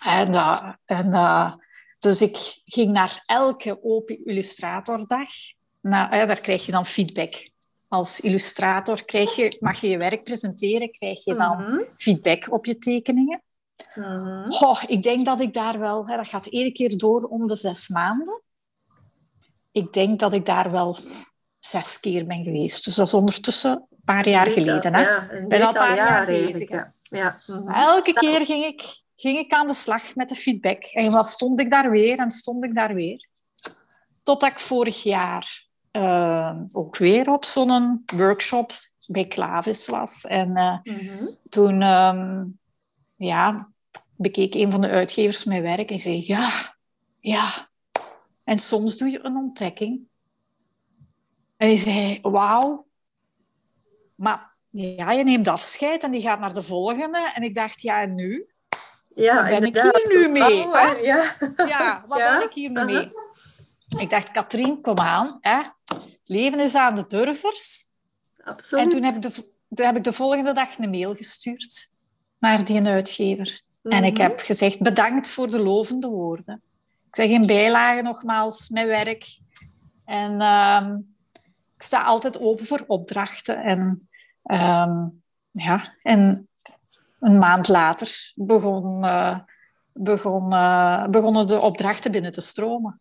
En, 0.05 0.33
uh, 0.33 0.73
en 0.85 1.07
uh, 1.07 1.55
dus 1.99 2.23
ik 2.23 2.61
ging 2.65 2.93
naar 2.93 3.23
elke 3.27 3.79
Open 3.83 4.25
Illustratordag. 4.25 5.31
Nou, 5.81 6.17
uh, 6.17 6.27
daar 6.27 6.41
krijg 6.41 6.67
je 6.67 6.73
dan 6.73 6.87
feedback. 6.87 7.51
Als 7.89 8.21
illustrator 8.21 9.05
krijg 9.05 9.37
je, 9.37 9.57
mag 9.61 9.81
je 9.81 9.89
je 9.89 9.99
werk 9.99 10.23
presenteren, 10.25 10.91
krijg 10.91 11.25
je 11.25 11.35
dan 11.35 11.63
mhm. 11.63 11.83
feedback 11.95 12.53
op 12.53 12.67
je 12.67 12.79
tekeningen. 12.79 13.43
Mm 13.95 14.47
oh, 14.49 14.83
ik 14.87 15.03
denk 15.03 15.25
dat 15.25 15.41
ik 15.41 15.55
daar 15.55 15.79
wel, 15.79 16.07
hè, 16.07 16.17
dat 16.17 16.29
gaat 16.29 16.47
één 16.47 16.73
keer 16.73 16.97
door 16.97 17.23
om 17.23 17.47
de 17.47 17.57
zes 17.57 17.89
maanden. 17.89 18.43
Ik 19.73 19.93
denk 19.93 20.19
dat 20.19 20.33
ik 20.33 20.47
daar 20.47 20.71
wel 20.71 20.97
zes 21.65 22.01
keer 22.01 22.27
ben 22.27 22.45
geweest. 22.45 22.85
Dus 22.85 22.95
dat 22.95 23.07
is 23.07 23.15
ondertussen 23.15 23.87
paar 24.05 24.29
jaar 24.29 24.47
geleden. 24.47 24.95
Hè? 24.95 25.01
Ja, 25.01 25.31
een 25.31 25.49
ben 25.49 25.61
al 25.61 25.67
een 25.67 25.75
paar 25.75 25.97
jaar, 25.97 26.27
bezig. 26.27 26.69
Ja. 26.69 26.93
ja. 27.03 27.39
Mhm. 27.47 27.69
Elke 27.69 28.13
keer 28.13 28.47
ging 28.47 28.65
ik, 28.65 29.03
ging 29.15 29.39
ik 29.39 29.53
aan 29.53 29.67
de 29.67 29.75
slag 29.75 30.15
met 30.15 30.29
de 30.29 30.35
feedback. 30.35 30.85
En 30.85 31.13
wat 31.13 31.29
stond 31.29 31.61
ik 31.61 31.71
daar 31.71 31.91
weer 31.91 32.19
en 32.19 32.31
stond 32.31 32.65
ik 32.65 32.75
daar 32.75 32.95
weer. 32.95 33.29
Totdat 34.23 34.51
ik 34.51 34.59
vorig 34.59 35.03
jaar 35.03 35.67
uh, 35.93 36.57
ook 36.73 36.97
weer 36.97 37.33
op 37.33 37.45
zo'n 37.45 38.03
workshop 38.17 38.73
bij 39.07 39.27
Clavis 39.27 39.89
was. 39.89 40.25
En 40.25 40.49
uh, 40.59 40.77
mm-hmm. 40.83 41.39
toen 41.45 41.83
um, 41.83 42.59
ja, 43.17 43.69
bekeek 44.17 44.55
een 44.55 44.71
van 44.71 44.81
de 44.81 44.89
uitgevers 44.89 45.45
mijn 45.45 45.63
werk 45.63 45.91
en 45.91 45.99
zei: 45.99 46.23
Ja, 46.27 46.51
ja. 47.21 47.71
En 48.45 48.59
soms 48.59 48.97
doe 48.97 49.11
je 49.11 49.25
een 49.25 49.37
ontdekking. 49.37 50.11
En 51.63 51.69
hij 51.69 51.77
zei: 51.77 52.19
Wauw, 52.23 52.87
maar 54.15 54.55
ja, 54.71 55.13
je 55.13 55.25
neemt 55.25 55.49
afscheid 55.49 56.03
en 56.03 56.11
die 56.11 56.21
gaat 56.23 56.41
naar 56.41 56.55
de 56.55 56.63
volgende. 56.63 57.31
En 57.35 57.43
ik 57.43 57.55
dacht, 57.55 57.83
ja, 57.83 58.03
en 58.03 58.15
nu? 58.15 58.47
Ja, 59.15 59.49
ben 59.49 59.63
ik 59.63 59.77
hier 59.77 60.19
nu 60.19 60.29
mee? 60.29 60.57
ja. 61.03 61.35
ja, 61.57 62.05
wat 62.07 62.19
ben 62.19 62.43
ik 62.43 62.53
hier 62.53 62.71
nu 62.71 62.85
mee? 62.85 63.11
Ik 63.99 64.11
dacht, 64.11 64.31
Katrien, 64.31 64.81
kom 64.81 64.99
aan. 64.99 65.39
Hè? 65.41 65.61
Leven 66.25 66.61
is 66.61 66.75
aan 66.75 66.95
de 66.95 67.07
durvers. 67.07 67.85
Absoluut. 68.45 68.85
En 68.85 68.91
toen 68.91 69.03
heb, 69.03 69.15
ik 69.15 69.23
de, 69.23 69.53
toen 69.75 69.87
heb 69.87 69.97
ik 69.97 70.05
de 70.05 70.13
volgende 70.13 70.53
dag 70.53 70.79
een 70.79 70.91
mail 70.91 71.15
gestuurd 71.15 71.91
naar 72.39 72.65
die 72.65 72.87
uitgever. 72.87 73.61
En 73.83 74.05
ik 74.05 74.13
mhm. 74.13 74.23
heb 74.23 74.41
gezegd, 74.41 74.81
bedankt 74.81 75.31
voor 75.31 75.51
de 75.51 75.61
lovende 75.61 76.09
woorden. 76.09 76.63
Ik 77.09 77.17
zeg 77.17 77.29
in 77.29 77.47
bijlage 77.47 78.03
nogmaals, 78.03 78.69
mijn 78.69 78.87
werk. 78.87 79.39
En 80.05 80.33
uh, 80.41 80.95
ik 81.83 81.89
sta 81.89 82.05
altijd 82.05 82.41
open 82.41 82.67
voor 82.67 82.85
opdrachten. 82.87 83.63
En 83.63 84.09
Ehm, 84.43 85.05
ja, 85.51 85.95
en 86.03 86.49
een 87.21 87.39
maand 87.39 87.69
later 87.69 88.33
begon, 88.35 89.05
uh, 89.05 89.39
begon, 89.93 90.55
uh, 90.55 91.07
begonnen 91.07 91.47
de 91.47 91.61
opdrachten 91.61 92.13
binnen 92.13 92.33
te 92.33 92.41
stromen. 92.41 93.01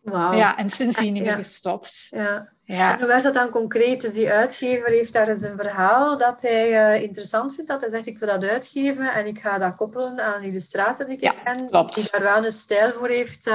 Wow. 0.00 0.34
Ja, 0.34 0.56
en 0.56 0.70
sindsdien 0.70 1.12
niet 1.12 1.22
meer 1.22 1.34
gestopt. 1.34 2.06
Ja. 2.10 2.56
Ja. 2.64 2.92
En 2.92 2.98
hoe 2.98 3.06
werd 3.06 3.22
dat 3.22 3.34
dan 3.34 3.50
concreet? 3.50 4.00
Dus 4.00 4.14
die 4.14 4.30
uitgever 4.30 4.88
heeft 4.88 5.12
daar 5.12 5.28
eens 5.28 5.42
een 5.42 5.56
verhaal 5.56 6.18
dat 6.18 6.42
hij 6.42 6.96
uh, 6.96 7.02
interessant 7.02 7.54
vindt. 7.54 7.70
Dat 7.70 7.80
hij 7.80 7.90
zegt, 7.90 8.06
ik 8.06 8.18
wil 8.18 8.28
dat 8.28 8.50
uitgeven 8.50 9.12
en 9.12 9.26
ik 9.26 9.38
ga 9.38 9.58
dat 9.58 9.76
koppelen 9.76 10.24
aan 10.24 10.34
een 10.34 10.48
illustrator 10.48 11.06
die 11.06 11.14
ik 11.14 11.22
ja, 11.22 11.32
ken. 11.44 11.68
Klopt. 11.68 11.94
Die 11.94 12.08
daar 12.10 12.22
wel 12.22 12.44
een 12.44 12.52
stijl 12.52 12.92
voor 12.92 13.08
heeft 13.08 13.50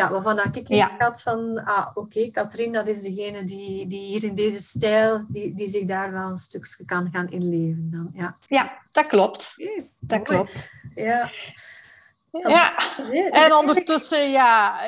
ja, 0.00 0.10
waarvan 0.10 0.36
dat 0.36 0.56
ik 0.56 0.68
iets 0.68 0.88
had 0.98 1.22
van, 1.22 1.64
ah, 1.64 1.86
oké, 1.88 1.98
okay, 1.98 2.30
Katrien, 2.30 2.72
dat 2.72 2.86
is 2.86 3.00
degene 3.00 3.44
die, 3.44 3.86
die 3.86 4.00
hier 4.00 4.24
in 4.24 4.34
deze 4.34 4.58
stijl, 4.58 5.24
die, 5.28 5.54
die 5.54 5.68
zich 5.68 5.86
daar 5.86 6.12
wel 6.12 6.28
een 6.28 6.36
stukje 6.36 6.84
kan 6.84 7.08
gaan 7.12 7.30
inleven. 7.30 7.90
Dan, 7.90 8.10
ja. 8.14 8.36
ja, 8.48 8.78
dat 8.90 9.06
klopt. 9.06 9.54
dat 9.98 10.22
klopt. 10.22 10.70
Ja. 10.94 11.30
Ja, 12.32 12.76
en 13.30 13.54
ondertussen, 13.54 14.30
ja, 14.30 14.80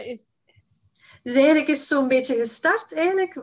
dus 1.22 1.34
eigenlijk 1.34 1.68
is 1.68 1.78
het 1.78 1.86
zo'n 1.86 2.08
beetje 2.08 2.36
gestart, 2.36 2.94
eigenlijk. 2.94 3.34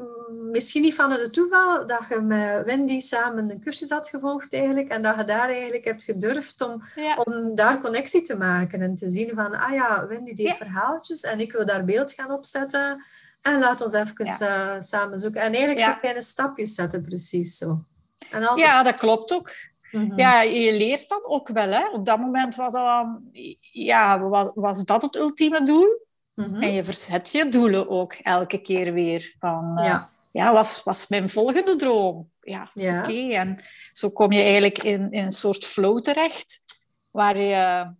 Misschien 0.51 0.81
niet 0.81 0.95
van 0.95 1.11
het 1.11 1.33
toeval 1.33 1.87
dat 1.87 2.01
je 2.09 2.19
met 2.19 2.65
Wendy 2.65 2.99
samen 2.99 3.49
een 3.49 3.61
cursus 3.61 3.89
had 3.89 4.09
gevolgd, 4.09 4.53
eigenlijk. 4.53 4.89
En 4.89 5.01
dat 5.01 5.15
je 5.15 5.25
daar 5.25 5.49
eigenlijk 5.49 5.85
hebt 5.85 6.03
gedurfd 6.03 6.61
om, 6.61 6.83
om 7.23 7.55
daar 7.55 7.81
connectie 7.81 8.21
te 8.21 8.37
maken. 8.37 8.81
En 8.81 8.95
te 8.95 9.09
zien 9.09 9.31
van, 9.35 9.55
ah 9.55 9.73
ja, 9.73 10.07
Wendy 10.07 10.33
die 10.33 10.45
heeft 10.45 10.57
verhaaltjes 10.57 11.21
en 11.21 11.39
ik 11.39 11.51
wil 11.51 11.65
daar 11.65 11.85
beeld 11.85 12.11
gaan 12.11 12.31
opzetten. 12.31 13.03
En 13.41 13.59
laat 13.59 13.81
ons 13.81 13.93
even 13.93 14.27
uh, 14.41 14.75
samen 14.79 15.19
zoeken. 15.19 15.41
En 15.41 15.53
eigenlijk 15.53 15.79
zo 15.79 15.93
kleine 15.99 16.21
stapjes 16.21 16.73
zetten, 16.73 17.01
precies 17.01 17.57
zo. 17.57 17.83
En 18.29 18.43
altijd... 18.47 18.67
Ja, 18.67 18.83
dat 18.83 18.95
klopt 18.95 19.33
ook. 19.33 19.51
Mhm. 19.91 20.19
Ja, 20.19 20.41
je 20.41 20.77
leert 20.77 21.09
dan 21.09 21.19
ook 21.23 21.47
wel. 21.47 21.69
Hè? 21.69 21.89
Op 21.89 22.05
dat 22.05 22.19
moment 22.19 22.55
was, 22.55 22.73
dat, 22.73 23.07
ja, 23.61 24.19
was 24.55 24.83
dat 24.83 25.01
het 25.01 25.15
ultieme 25.15 25.63
doel. 25.63 26.07
Mhm. 26.39 26.61
En 26.61 26.71
je 26.71 26.83
verzet 26.83 27.31
je 27.31 27.49
doelen 27.49 27.89
ook 27.89 28.13
elke 28.13 28.61
keer 28.61 28.93
weer. 28.93 29.35
Van, 29.39 29.75
uh, 29.77 30.03
ja, 30.31 30.53
was, 30.53 30.83
was 30.83 31.07
mijn 31.07 31.29
volgende 31.29 31.75
droom. 31.75 32.29
Ja, 32.41 32.71
oké. 32.73 33.31
En 33.31 33.57
zo 33.91 34.09
kom 34.09 34.31
je 34.31 34.41
eigenlijk 34.41 34.83
in, 34.83 35.11
in 35.11 35.23
een 35.23 35.31
soort 35.31 35.65
flow 35.65 36.01
terecht, 36.01 36.63
waar 37.11 37.37
je, 37.37 37.93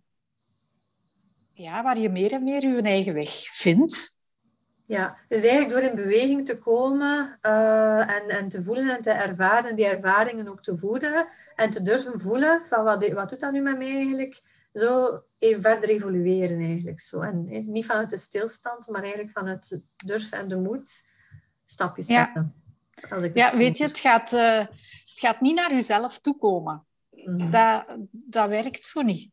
ja, 1.52 1.82
waar 1.82 1.98
je 1.98 2.08
meer 2.08 2.32
en 2.32 2.44
meer 2.44 2.66
je 2.66 2.82
eigen 2.82 3.14
weg 3.14 3.30
vindt. 3.50 4.18
Ja, 4.86 5.16
dus 5.28 5.42
eigenlijk 5.42 5.70
door 5.70 5.90
in 5.90 5.96
beweging 5.96 6.46
te 6.46 6.58
komen 6.58 7.38
uh, 7.42 8.10
en, 8.10 8.28
en 8.28 8.48
te 8.48 8.62
voelen 8.62 8.96
en 8.96 9.02
te 9.02 9.10
ervaren, 9.10 9.76
die 9.76 9.86
ervaringen 9.86 10.48
ook 10.48 10.62
te 10.62 10.78
voeden 10.78 11.26
en 11.56 11.70
te 11.70 11.82
durven 11.82 12.20
voelen 12.20 12.62
van 12.68 12.84
wat, 12.84 13.08
wat 13.08 13.30
doet 13.30 13.40
dat 13.40 13.52
nu 13.52 13.60
met 13.60 13.78
mij 13.78 13.94
eigenlijk? 13.94 14.42
Zo 14.72 15.22
even 15.38 15.62
verder 15.62 15.88
evolueren 15.88 16.58
eigenlijk. 16.58 17.00
Zo. 17.00 17.20
En 17.20 17.48
niet 17.72 17.86
vanuit 17.86 18.10
de 18.10 18.16
stilstand, 18.16 18.88
maar 18.88 19.02
eigenlijk 19.02 19.32
vanuit 19.32 19.68
de 19.68 19.82
durf 19.96 20.32
en 20.32 20.48
de 20.48 20.56
moed 20.56 21.08
stapjes 21.64 22.06
zetten. 22.06 22.54
Ja, 23.08 23.30
ja 23.34 23.56
weet 23.56 23.78
je, 23.78 23.84
het 23.84 23.98
gaat, 23.98 24.32
uh, 24.32 24.58
het 24.58 25.18
gaat 25.18 25.40
niet 25.40 25.54
naar 25.54 25.72
jezelf 25.72 26.18
toekomen. 26.18 26.84
Mm. 27.10 27.50
Dat, 27.50 27.84
dat 28.10 28.48
werkt 28.48 28.84
zo 28.84 29.02
niet. 29.02 29.32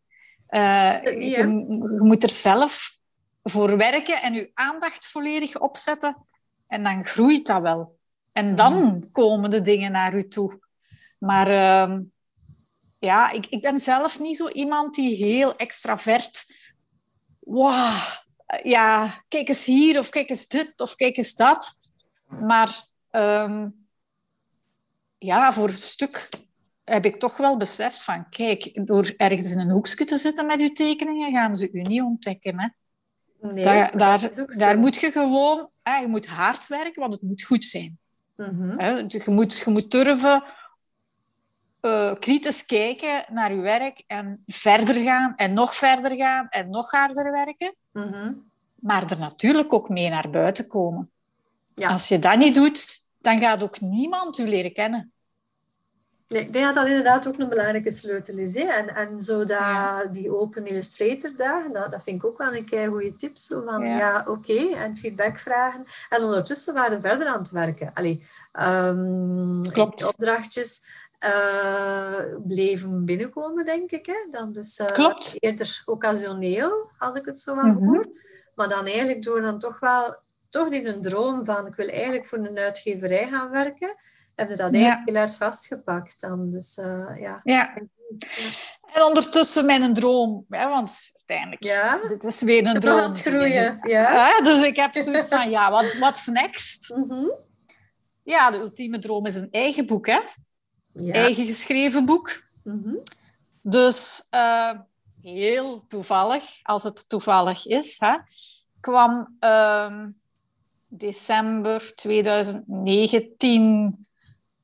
Uh, 0.49 1.01
niet 1.01 1.13
je, 1.13 1.37
je, 1.37 1.47
moet 1.97 2.23
er 2.23 2.29
zelf 2.29 2.97
voor 3.43 3.77
werken 3.77 4.21
en 4.21 4.33
je 4.33 4.51
aandacht 4.53 5.07
volledig 5.07 5.59
opzetten. 5.59 6.25
En 6.67 6.83
dan 6.83 7.05
groeit 7.05 7.47
dat 7.47 7.61
wel. 7.61 7.97
En 8.31 8.55
dan 8.55 8.73
mm. 8.73 9.11
komen 9.11 9.51
de 9.51 9.61
dingen 9.61 9.91
naar 9.91 10.15
u 10.15 10.27
toe. 10.27 10.59
Maar 11.17 11.51
uh, 11.51 11.99
ja, 12.99 13.31
ik, 13.31 13.45
ik 13.45 13.61
ben 13.61 13.79
zelf 13.79 14.19
niet 14.19 14.37
zo 14.37 14.47
iemand 14.47 14.95
die 14.95 15.15
heel 15.15 15.55
extravert... 15.55 16.65
Wow, 17.39 17.95
ja, 18.63 19.23
kijk 19.27 19.47
eens 19.47 19.65
hier, 19.65 19.99
of 19.99 20.09
kijk 20.09 20.29
eens 20.29 20.47
dit, 20.47 20.81
of 20.81 20.95
kijk 20.95 21.17
eens 21.17 21.35
dat. 21.35 21.77
Maar 22.27 22.85
um, 23.11 23.87
ja, 25.17 25.53
voor 25.53 25.69
een 25.69 25.77
stuk 25.77 26.29
heb 26.83 27.05
ik 27.05 27.15
toch 27.15 27.37
wel 27.37 27.57
beseft 27.57 28.03
van, 28.03 28.29
kijk, 28.29 28.85
door 28.85 29.13
ergens 29.17 29.51
in 29.51 29.59
een 29.59 29.69
hoekje 29.69 30.05
te 30.05 30.17
zitten 30.17 30.45
met 30.45 30.61
je 30.61 30.71
tekeningen, 30.71 31.31
gaan 31.31 31.55
ze 31.55 31.71
u 31.71 31.81
niet 31.81 32.01
ontdekken. 32.01 32.59
Hè? 32.59 32.67
Nee, 33.47 33.63
daar, 33.63 33.97
daar, 33.97 34.47
daar 34.47 34.77
moet 34.77 34.95
je 34.95 35.11
gewoon, 35.11 35.69
hè, 35.83 35.97
je 35.97 36.07
moet 36.07 36.27
hard 36.27 36.67
werken, 36.67 37.01
want 37.01 37.13
het 37.13 37.21
moet 37.21 37.43
goed 37.43 37.65
zijn. 37.65 37.99
Mm 38.35 38.79
je, 39.07 39.23
moet, 39.25 39.57
je 39.57 39.71
moet 39.71 39.91
durven 39.91 40.43
uh, 41.81 42.13
kritisch 42.19 42.65
kijken 42.65 43.25
naar 43.29 43.53
je 43.53 43.61
werk 43.61 44.03
en 44.07 44.43
verder 44.45 44.95
gaan 44.95 45.33
en 45.35 45.53
nog 45.53 45.75
verder 45.75 46.15
gaan 46.15 46.47
en 46.49 46.69
nog 46.69 46.91
harder 46.91 47.31
werken. 47.31 47.75
Mhm. 47.91 48.33
Maar 48.75 49.11
er 49.11 49.19
natuurlijk 49.19 49.73
ook 49.73 49.89
mee 49.89 50.09
naar 50.09 50.29
buiten 50.29 50.67
komen. 50.67 51.09
Ja. 51.75 51.89
Als 51.89 52.07
je 52.07 52.19
dat 52.19 52.37
niet 52.37 52.55
doet, 52.55 53.09
dan 53.21 53.39
gaat 53.39 53.63
ook 53.63 53.81
niemand 53.81 54.37
u 54.37 54.47
leren 54.47 54.73
kennen. 54.73 55.11
Nee, 56.27 56.41
ik 56.41 56.53
denk 56.53 56.65
dat 56.65 56.75
dat 56.75 56.87
inderdaad 56.87 57.27
ook 57.27 57.39
een 57.39 57.49
belangrijke 57.49 57.91
sleutel 57.91 58.37
is. 58.37 58.53
Hè? 58.53 58.63
En, 58.63 58.95
en 58.95 59.21
zo 59.21 59.45
dat, 59.45 60.13
die 60.13 60.35
open 60.35 60.65
illustrator 60.65 61.31
daar, 61.37 61.71
dat, 61.71 61.91
dat 61.91 62.03
vind 62.03 62.17
ik 62.17 62.25
ook 62.25 62.37
wel 62.37 62.55
een 62.55 62.87
goede 62.87 63.15
tip. 63.15 63.37
Zo 63.37 63.61
van, 63.65 63.87
ja, 63.87 64.23
oké, 64.27 64.75
en 64.75 64.97
feedback 64.97 65.37
vragen. 65.37 65.85
En 66.09 66.23
ondertussen 66.23 66.73
waren 66.73 67.01
we 67.01 67.07
verder 67.07 67.27
aan 67.27 67.39
het 67.39 67.51
werken. 67.51 67.91
Allee, 67.93 68.25
um, 68.59 69.71
Klopt. 69.71 70.05
opdrachtjes 70.05 70.85
uh, 71.25 72.19
bleven 72.47 73.05
binnenkomen, 73.05 73.65
denk 73.65 73.91
ik. 73.91 74.05
Hè? 74.05 74.31
Dan 74.31 74.53
dus 74.53 74.79
uh, 74.79 74.87
Klopt. 74.87 75.33
eerder 75.39 75.81
occasioneel, 75.85 76.89
als 76.97 77.15
ik 77.15 77.25
het 77.25 77.39
zo 77.39 77.55
mm 77.55 77.85
hoor. 77.85 78.07
Maar 78.55 78.69
dan 78.69 78.85
eigenlijk 78.85 79.23
door 79.23 79.41
dan 79.41 79.59
toch 79.59 79.79
wel, 79.79 80.15
toch 80.49 80.71
in 80.71 80.87
een 80.87 81.01
droom 81.01 81.45
van, 81.45 81.67
ik 81.67 81.75
wil 81.75 81.87
eigenlijk 81.87 82.25
voor 82.25 82.37
een 82.37 82.57
uitgeverij 82.57 83.27
gaan 83.27 83.49
werken 83.49 83.95
hebben 84.37 84.57
dat 84.57 84.73
eigenlijk 84.73 85.09
heel 85.09 85.17
hard 85.17 85.35
vastgepakt 85.35 86.21
dan. 86.21 86.51
Dus 86.51 86.77
uh, 86.77 87.19
ja. 87.19 87.39
ja. 87.43 87.73
En 88.93 89.03
ondertussen 89.03 89.65
mijn 89.65 89.93
droom, 89.93 90.45
hè, 90.49 90.67
want 90.69 91.11
uiteindelijk, 91.13 91.63
ja. 91.63 91.99
dit 92.07 92.23
is 92.23 92.41
weer 92.41 92.65
een 92.65 92.79
droom. 92.79 93.01
Het 93.01 93.21
groeien, 93.21 93.79
ja. 93.81 94.41
Dus 94.41 94.63
ik 94.63 94.75
heb 94.75 94.95
zoiets 94.95 95.27
van, 95.27 95.49
ja, 95.49 95.71
wat 95.71 95.93
what's 95.93 96.27
next? 96.27 96.93
Mm 96.95 97.31
Ja, 98.23 98.51
de 98.51 98.57
ultieme 98.57 98.99
droom 98.99 99.25
is 99.25 99.35
een 99.35 99.51
eigen 99.51 99.85
boek, 99.85 100.07
hè. 100.07 100.19
Ja. 100.99 101.13
Eigen 101.13 101.45
geschreven 101.45 102.05
boek. 102.05 102.43
Mm 102.63 102.99
Dus 103.61 104.27
uh, 104.31 104.71
heel 105.21 105.87
toevallig, 105.87 106.43
als 106.63 106.83
het 106.83 107.09
toevallig 107.09 107.65
is, 107.65 107.99
hè, 107.99 108.17
kwam 108.79 109.37
uh, 109.39 110.03
december 110.87 111.95
2019 111.95 114.05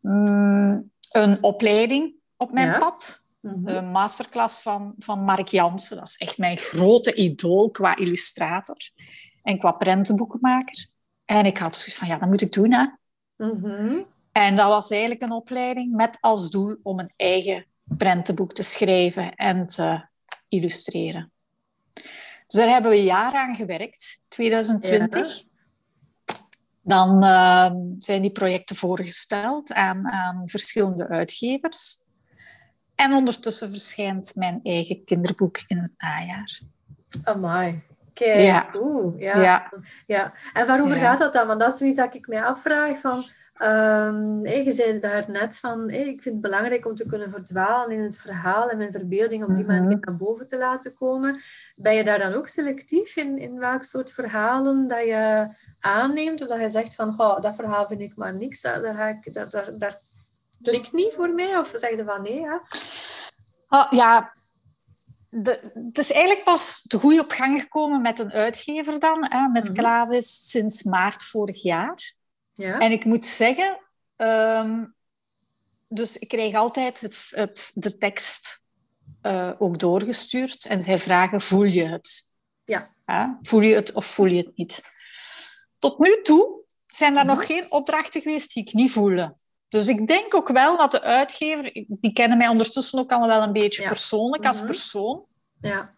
Mm, 0.04 0.92
een 1.12 1.44
opleiding 1.44 2.13
op 2.38 2.52
mijn 2.52 2.80
pad. 2.80 3.28
Mhm. 3.40 3.68
Een 3.68 3.88
masterclass 3.88 4.62
van, 4.62 4.94
van 4.98 5.24
Mark 5.24 5.48
Jansen. 5.48 5.98
Dat 5.98 6.08
is 6.08 6.18
echt 6.18 6.38
mijn 6.38 6.58
grote 6.58 7.13
idool 7.13 7.70
qua 7.70 7.96
illustrator 7.96 8.78
en 9.42 9.60
qua 9.60 9.72
prentenboekenmaker. 9.72 10.88
En 11.25 11.46
ik 11.46 11.58
had 11.58 11.75
zoiets 11.75 11.98
van, 11.98 12.08
ja, 12.08 12.18
dat 12.18 12.30
moet 12.30 12.42
ik 12.42 12.54
doen, 12.54 12.72
hè. 12.72 12.86
Mhm. 13.36 14.02
En 14.34 14.56
dat 14.56 14.68
was 14.68 14.90
eigenlijk 14.90 15.22
een 15.22 15.32
opleiding 15.32 15.96
met 15.96 16.18
als 16.22 16.50
doel 16.50 16.75
om 16.84 17.00
een 17.00 17.13
eigen 17.16 17.66
prentenboek 17.84 18.54
te 18.54 18.63
schrijven 18.63 19.36
en 19.36 19.68
te 19.68 20.06
illustreren. 20.48 21.32
Dus 22.48 22.62
daar 22.62 22.70
hebben 22.70 22.92
we 22.92 22.98
een 22.98 23.04
jaar 23.04 23.34
aan 23.34 23.56
gewerkt, 23.56 24.24
2020. 24.28 25.44
Dan 26.82 27.24
uh, 27.24 27.72
zijn 28.00 28.22
die 28.22 28.32
projecten 28.32 28.75
voorgesteld 28.75 29.74
aan, 29.74 30.08
aan 30.08 30.42
verschillende 30.46 31.08
uitgevers. 31.08 32.02
En 32.96 33.13
ondertussen 33.13 33.72
verschijnt 33.72 34.36
mijn 34.36 34.60
eigen 34.63 35.04
kinderboek 35.04 35.63
in 35.68 35.78
het 35.78 35.94
najaar. 35.98 36.62
Amai. 37.24 37.84
Kijk, 38.13 38.42
ja. 38.42 38.70
Oeh, 38.75 39.20
ja. 39.20 39.42
ja. 39.42 39.72
ja. 40.08 40.34
En 40.54 40.68
waarover 40.68 40.96
gaat 40.96 41.20
dat 41.20 41.34
dan? 41.34 41.48
Want 41.48 41.60
dat 41.60 41.74
is 41.74 41.78
zoiets 41.78 41.98
dat 41.98 42.13
ik 42.13 42.28
mij 42.28 42.44
afvraag 42.44 43.00
van... 43.00 43.24
Um, 43.62 44.45
je 44.45 44.72
zei 44.72 45.00
daar 45.00 45.25
net 45.27 45.60
van, 45.60 45.89
ik 45.89 46.22
vind 46.22 46.24
het 46.24 46.41
belangrijk 46.41 46.86
om 46.86 46.95
te 46.95 47.05
kunnen 47.05 47.29
verdwalen 47.29 47.91
in 47.91 48.03
het 48.03 48.17
verhaal 48.17 48.69
en 48.69 48.77
mijn 48.77 48.91
verbeelding 48.91 49.43
op 49.43 49.55
die 49.55 49.65
manier 49.65 49.98
mhm. 49.98 50.00
naar 50.00 50.17
boven 50.17 50.48
te 50.48 50.57
laten 50.57 50.93
komen. 50.93 51.41
Ben 51.75 51.95
je 51.95 52.03
daar 52.03 52.19
dan 52.19 52.33
ook 52.33 52.48
selectief 52.48 53.15
in, 53.15 53.38
in 53.38 53.60
welk 53.60 53.83
soort 53.83 54.13
verhalen 54.13 54.88
dat 54.88 55.03
je 55.03 55.48
aanneemt, 55.79 56.41
of 56.41 56.48
dat 56.48 56.60
je 56.60 56.69
zegt 56.69 56.95
van, 56.95 57.10
oh, 57.17 57.41
dat 57.41 57.55
verhaal 57.55 57.88
vind 57.88 58.01
ik 58.01 58.15
maar 58.15 58.36
niks, 58.36 58.62
daar, 58.62 58.95
ga 58.95 59.07
ik, 59.07 59.33
daar, 59.33 59.50
daar, 59.50 59.77
daar 59.77 59.98
klikt 60.62 60.93
niet 60.93 61.13
voor 61.13 61.29
mij, 61.29 61.57
of 61.57 61.72
zeg 61.74 61.89
je 61.89 62.03
van 62.03 62.22
nee? 62.22 62.39
Ja, 62.39 62.62
oh, 63.69 63.91
ja 63.91 64.33
de, 65.29 65.60
het 65.74 65.98
is 65.98 66.12
eigenlijk 66.12 66.43
pas 66.43 66.81
te 66.88 67.00
goed 67.00 67.19
op 67.19 67.31
gang 67.31 67.62
gekomen 67.62 68.01
met 68.01 68.19
een 68.19 68.31
uitgever 68.31 69.00
dan, 69.00 69.25
hè, 69.29 69.48
met 69.48 69.72
Klavis 69.72 70.50
sinds 70.50 70.83
maart 70.83 71.24
vorig 71.24 71.62
jaar. 71.62 72.13
Ja. 72.53 72.79
En 72.79 72.91
ik 72.91 73.05
moet 73.05 73.25
zeggen, 73.25 73.79
ehm, 74.15 74.86
dus 75.88 76.17
ik 76.17 76.27
krijg 76.27 76.55
altijd 76.55 77.01
het, 77.01 77.31
het, 77.36 77.72
de 77.74 77.98
tekst 77.98 78.63
uh, 79.24 79.51
ook 79.57 79.79
doorgestuurd 79.79 80.65
en 80.65 80.83
zij 80.83 81.00
vragen, 81.00 81.41
voel 81.41 81.63
je 81.63 81.86
het? 81.86 82.31
Ja. 83.05 83.38
Voel 83.41 83.62
je 83.62 83.75
het 83.75 83.93
of 83.93 84.05
voel 84.05 84.25
je 84.25 84.43
het 84.43 84.57
niet? 84.57 84.81
Tot 85.79 86.00
nu 86.00 86.22
toe 86.22 86.62
zijn 86.88 87.17
er 87.17 87.25
nog 87.25 87.38
mhm. 87.38 87.45
geen 87.45 87.72
opdrachten 87.72 88.22
geweest 88.22 88.53
die 88.53 88.63
ik 88.63 88.74
niet 88.74 88.91
voelde. 88.91 89.36
Dus 89.67 89.88
ik 89.88 90.07
denk 90.07 90.36
ook 90.36 90.48
wel 90.48 90.77
dat 90.77 90.91
de 90.91 91.01
uitgever, 91.01 91.86
die 91.88 92.13
kennen 92.13 92.38
mij 92.38 92.48
ondertussen 92.48 93.00
ook 93.00 93.12
al 93.12 93.27
wel 93.27 93.41
een 93.41 93.53
beetje 93.53 93.88
persoonlijk 93.88 94.45
als 94.45 94.57
mhm. 94.57 94.65
persoon, 94.65 95.25
ja. 95.62 95.95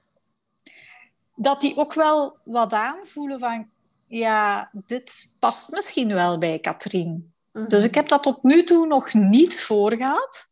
dat 1.35 1.61
die 1.61 1.75
ook 1.75 1.93
wel 1.93 2.37
wat 2.43 2.73
aanvoelen 2.73 3.39
van, 3.39 3.69
ja, 4.07 4.69
dit 4.85 5.33
past 5.39 5.71
misschien 5.71 6.13
wel 6.13 6.37
bij 6.37 6.59
Katrien. 6.59 7.33
Mhm. 7.51 7.67
Dus 7.67 7.83
ik 7.83 7.95
heb 7.95 8.07
dat 8.07 8.23
tot 8.23 8.43
nu 8.43 8.63
toe 8.63 8.87
nog 8.87 9.13
niet 9.13 9.61
voor 9.61 9.93
gehad. 9.93 10.45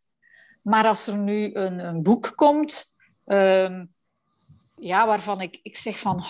Maar 0.62 0.88
als 0.88 1.08
er 1.08 1.18
nu 1.18 1.54
een, 1.54 1.86
een 1.88 2.04
boek 2.04 2.32
komt, 2.36 2.96
ehm, 3.26 3.86
ja, 4.78 5.08
waarvan 5.08 5.42
ik, 5.42 5.60
ik 5.62 5.78
zeg 5.78 6.00
van, 6.00 6.24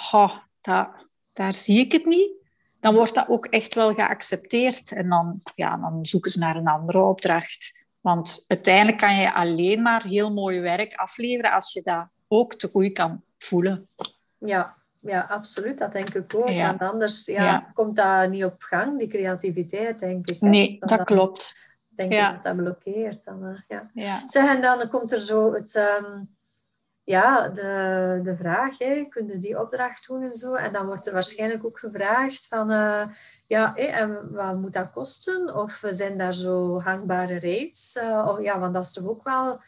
dat, 0.61 0.89
daar 1.33 1.53
zie 1.53 1.79
ik 1.79 1.91
het 1.91 2.05
niet, 2.05 2.31
dan 2.79 2.93
wordt 2.93 3.15
dat 3.15 3.27
ook 3.27 3.45
echt 3.45 3.73
wel 3.73 3.93
geaccepteerd. 3.93 4.91
En 4.91 5.09
dan, 5.09 5.41
ja, 5.55 5.77
dan 5.77 6.05
zoeken 6.05 6.31
ze 6.31 6.39
naar 6.39 6.55
een 6.55 6.67
andere 6.67 6.99
opdracht. 6.99 7.81
Want 8.01 8.45
uiteindelijk 8.47 8.97
kan 8.97 9.15
je 9.15 9.33
alleen 9.33 9.81
maar 9.81 10.03
heel 10.03 10.33
mooi 10.33 10.59
werk 10.59 10.95
afleveren 10.95 11.51
als 11.51 11.73
je 11.73 11.81
dat 11.81 12.07
ook 12.27 12.53
te 12.53 12.67
goed 12.67 12.93
kan 12.93 13.23
voelen. 13.37 13.87
Ja, 14.37 14.82
ja, 15.03 15.25
absoluut. 15.29 15.77
Dat 15.77 15.91
denk 15.91 16.13
ik 16.13 16.35
ook. 16.35 16.49
Ja. 16.49 16.75
anders 16.79 17.25
ja, 17.25 17.71
komt 17.73 17.95
dat 17.95 18.29
niet 18.29 18.45
op 18.45 18.61
gang, 18.61 18.99
die 18.99 19.07
creativiteit, 19.07 19.99
denk 19.99 20.29
ik. 20.29 20.41
Nee, 20.41 20.77
dat, 20.79 21.03
klopt. 21.03 21.55
Denk 21.89 22.13
ik 22.13 22.19
dat 22.19 22.43
dat 22.43 22.55
blokkeert. 22.55 23.23
Dan, 23.23 23.63
ja. 23.67 23.89
Ja. 23.93 24.23
Zeg, 24.27 24.55
en 24.55 24.61
dan 24.61 24.89
komt 24.89 25.11
er 25.11 25.19
zo 25.19 25.53
het... 25.53 25.75
Um, 25.75 26.31
ja, 27.05 27.47
de, 27.47 28.19
de 28.23 28.35
vraag, 28.35 28.77
hè, 28.77 29.05
kun 29.09 29.27
je 29.27 29.37
die 29.37 29.59
opdracht 29.59 30.07
doen 30.07 30.23
en 30.23 30.35
zo? 30.35 30.53
En 30.53 30.73
dan 30.73 30.85
wordt 30.85 31.07
er 31.07 31.13
waarschijnlijk 31.13 31.65
ook 31.65 31.79
gevraagd 31.79 32.47
van, 32.47 32.71
uh, 32.71 33.01
ja, 33.47 33.75
en 33.75 34.33
wat 34.33 34.55
moet 34.55 34.73
dat 34.73 34.91
kosten? 34.91 35.55
Of 35.55 35.83
zijn 35.89 36.17
daar 36.17 36.33
zo 36.33 36.81
hangbare 36.81 37.33
rates? 37.33 37.99
Uh, 38.03 38.27
of, 38.29 38.41
ja, 38.41 38.59
want 38.59 38.73
dat 38.73 38.83
is 38.83 38.93
toch 38.93 39.07
ook 39.07 39.23
wel 39.23 39.59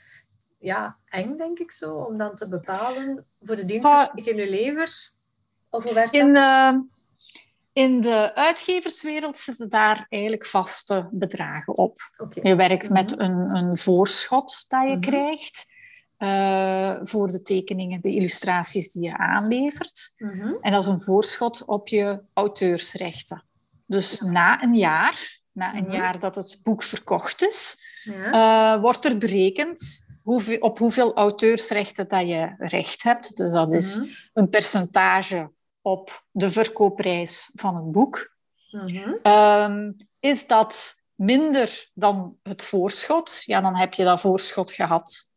ja, 0.60 0.98
eng, 1.10 1.38
denk 1.38 1.60
ik 1.60 1.72
zo, 1.72 1.94
om 1.96 2.18
dan 2.18 2.36
te 2.36 2.50
bepalen 2.50 3.26
voor 3.42 3.56
de 3.56 3.66
diensten 3.66 4.12
die 4.14 4.30
in 4.30 4.36
je 4.36 4.50
lever? 4.50 5.14
Of 5.76 5.84
hoe 5.84 5.94
werkt 5.94 6.14
in, 6.14 6.36
uh, 6.36 6.74
in 7.74 8.02
de 8.02 8.36
uitgeverswereld 8.36 9.38
zitten 9.38 9.70
daar 9.70 10.06
eigenlijk 10.10 10.46
vaste 10.46 11.10
bedragen 11.12 11.78
op. 11.78 12.00
Je 12.44 12.56
werkt 12.56 12.90
met 12.90 13.16
mhm. 13.16 13.22
een, 13.22 13.56
een 13.56 13.78
voorschot 13.78 14.66
dat 14.68 14.82
je 14.82 14.90
mhm. 14.90 15.00
krijgt. 15.00 15.74
eh, 16.18 16.96
voor 17.02 17.28
de 17.28 17.42
tekeningen, 17.42 18.02
de 18.02 18.14
illustraties 18.16 18.92
die 18.92 19.04
je 19.04 19.18
aanlevert. 19.18 20.14
Mhm. 20.18 20.54
En 20.62 20.72
dat 20.72 20.82
is 20.82 20.88
een 20.88 21.02
voorschot 21.02 21.66
op 21.66 21.88
je 21.88 22.22
auteursrechten. 22.34 23.44
Dus 23.86 24.22
na 24.22 24.64
een 24.64 24.76
jaar, 24.76 25.40
na 25.52 25.76
een 25.76 25.92
jaar 25.92 26.20
dat 26.20 26.36
het 26.36 26.60
boek 26.64 26.84
verkocht 26.84 27.48
is, 27.48 27.78
Ja. 28.04 28.76
eh, 28.76 28.82
wordt 28.82 29.06
er 29.06 29.18
berekend 29.18 30.06
hoeveel, 30.24 30.58
op 30.58 30.78
hoeveel 30.78 31.14
auteursrechten 31.14 32.08
dat 32.08 32.28
je 32.28 32.56
recht 32.58 33.04
hebt. 33.04 33.38
Dus 33.38 33.52
dat 33.52 33.74
is 33.74 34.30
een 34.34 34.50
percentage 34.50 35.52
op 35.86 36.26
de 36.32 36.52
verkoopprijs 36.52 37.52
van 37.54 37.76
het 37.76 37.92
boek. 37.92 38.36
Mhm. 38.72 39.14
Ehm, 39.22 39.92
is 40.20 40.48
dat 40.48 40.94
minder 41.16 41.90
dan 41.94 42.38
het 42.44 42.64
voorschot, 42.64 43.42
ja, 43.46 43.62
dan 43.62 43.76
heb 43.76 43.94
je 43.94 44.04
dat 44.04 44.22
voorschot 44.22 44.72
gehad. 44.72 45.28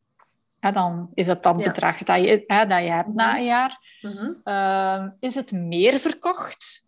Dan 0.61 1.11
is 1.14 1.26
dat 1.26 1.43
dan 1.43 1.59
Ja. 1.59 1.64
bedrag 1.64 1.99
dat 2.02 2.21
je, 2.21 2.45
hè, 2.47 2.67
dat 2.67 2.81
je 2.83 2.90
hebt 2.90 3.14
na 3.14 3.26
Mhm. 3.28 3.37
een 3.37 3.45
jaar. 3.45 3.99
Mhm. 4.02 4.31
Ehm, 4.45 5.11
is 5.21 5.35
het 5.35 5.52
meer 5.52 5.99
verkocht 5.99 6.87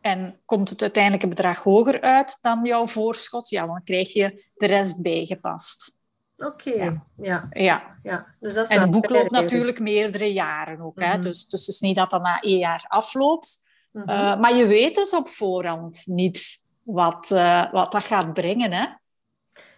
en 0.00 0.40
komt 0.44 0.68
het 0.68 0.82
uiteindelijke 0.82 1.28
bedrag 1.28 1.62
hoger 1.62 2.00
uit 2.00 2.38
dan 2.40 2.64
jouw 2.64 2.86
voorschot, 2.86 3.48
ja, 3.48 3.66
dan 3.66 3.82
krijg 3.84 4.12
je 4.12 4.44
de 4.56 4.66
rest 4.66 5.02
bijgepast. 5.02 5.97
Oké, 6.38 6.70
Ja. 6.70 7.04
ja. 7.16 7.48
Ja, 7.52 7.98
ja. 8.02 8.26
Dus 8.40 8.54
dat 8.54 8.64
is 8.70 8.76
en 8.76 8.80
het 8.80 8.90
boek 8.90 9.08
loopt 9.10 9.30
natuurlijk 9.30 9.78
meerdere 9.80 10.32
jaren 10.32 10.80
ook. 10.80 11.00
Hè? 11.00 11.12
Mhm. 11.12 11.22
Dus, 11.22 11.46
dus 11.48 11.60
het 11.60 11.68
is 11.74 11.80
niet 11.80 11.96
dat 11.96 12.10
dat 12.10 12.22
na 12.22 12.40
één 12.40 12.58
jaar 12.58 12.84
afloopt. 12.88 13.68
Mhm. 13.92 14.08
Eh, 14.08 14.40
maar 14.40 14.54
je 14.54 14.66
weet 14.66 14.94
dus 14.94 15.14
op 15.14 15.28
voorhand 15.28 16.02
niet 16.06 16.62
wat, 16.82 17.30
eh, 17.30 17.72
wat 17.72 17.92
dat 17.92 18.04
gaat 18.04 18.32
brengen. 18.32 18.72
Hè? 18.72 18.86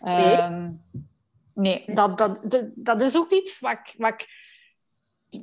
Nee. 0.00 0.34
Ehm, 0.34 0.70
nee, 1.54 1.84
dat, 1.86 2.18
dat, 2.18 2.40
dat, 2.44 2.64
dat 2.74 3.02
is 3.02 3.16
ook 3.16 3.30
iets 3.30 3.60
wat 3.60 3.72
ik, 3.72 3.94
wat 3.98 4.12
ik... 4.12 4.48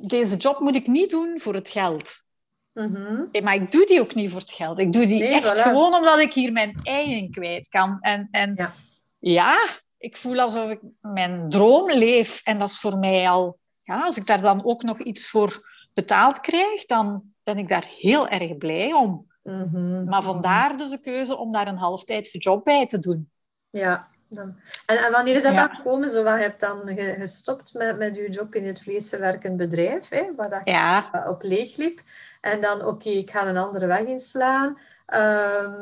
Deze 0.07 0.35
job 0.35 0.59
moet 0.59 0.75
ik 0.75 0.87
niet 0.87 1.09
doen 1.09 1.39
voor 1.39 1.53
het 1.53 1.69
geld. 1.69 2.25
Mhm. 2.73 3.23
Eh, 3.31 3.43
Maar 3.43 3.55
ik 3.55 3.71
doe 3.71 3.85
die 3.85 4.01
ook 4.01 4.15
niet 4.15 4.31
voor 4.31 4.39
het 4.39 4.51
geld. 4.51 4.79
Ik 4.79 4.91
doe 4.91 5.05
die 5.05 5.19
Nee, 5.19 5.33
echt 5.33 5.57
voilà. 5.57 5.61
gewoon 5.61 5.93
omdat 5.93 6.19
ik 6.19 6.33
hier 6.33 6.51
mijn 6.51 6.79
ei 6.83 7.15
in 7.17 7.31
kwijt 7.31 7.67
kan. 7.67 7.97
En, 8.01 8.27
en 8.31 8.53
Ja. 8.55 8.73
ja. 9.19 9.67
Ik 10.07 10.17
voel 10.17 10.39
alsof 10.39 10.69
ik 10.69 10.79
mijn 11.01 11.49
droom 11.49 11.91
leef. 11.91 12.41
En 12.43 12.59
dat 12.59 12.69
is 12.69 12.79
voor 12.79 12.97
mij 12.97 13.29
al... 13.29 13.57
Ja, 13.83 14.03
als 14.03 14.17
ik 14.17 14.25
daar 14.25 14.41
dan 14.41 14.65
ook 14.65 14.83
nog 14.83 14.99
iets 14.99 15.29
voor 15.29 15.69
betaald 15.93 16.39
krijg, 16.39 16.85
dan 16.85 17.23
ben 17.43 17.57
ik 17.57 17.67
daar 17.67 17.85
heel 17.97 18.27
erg 18.27 18.57
blij 18.57 18.93
om. 18.93 19.27
Mhm. 19.43 20.03
Maar 20.03 20.21
vandaar 20.23 20.77
dus 20.77 20.89
de 20.89 20.99
keuze 20.99 21.37
om 21.37 21.51
daar 21.51 21.67
een 21.67 21.77
halftijdse 21.77 22.37
job 22.37 22.63
bij 22.63 22.87
te 22.87 22.99
doen. 22.99 23.29
Ja. 23.69 24.07
Dan. 24.29 24.55
En, 24.85 24.97
en 24.97 25.11
wanneer 25.11 25.35
is 25.35 25.43
dat 25.43 25.53
Ja. 25.53 25.67
dan 25.67 25.75
gekomen? 25.75 26.09
Zo, 26.09 26.23
wat, 26.23 26.35
je 26.35 26.41
hebt 26.41 26.59
dan 26.59 26.81
ge- 26.85 27.15
gestopt 27.19 27.73
met, 27.73 27.97
met 27.97 28.15
je 28.15 28.29
job 28.29 28.55
in 28.55 28.65
het 28.65 28.81
vleesverwerkend 28.81 29.57
bedrijf, 29.57 30.09
hè, 30.09 30.35
waar 30.35 30.49
dat 30.49 30.61
Ja, 30.63 31.25
op 31.29 31.41
leeg 31.43 31.75
liep. 31.75 31.99
En 32.41 32.61
dan, 32.61 32.85
oké, 32.85 33.09
ik 33.09 33.31
ga 33.31 33.47
een 33.47 33.57
andere 33.57 33.85
weg 33.85 33.99
inslaan. 34.05 34.77
Ehm, 35.05 35.73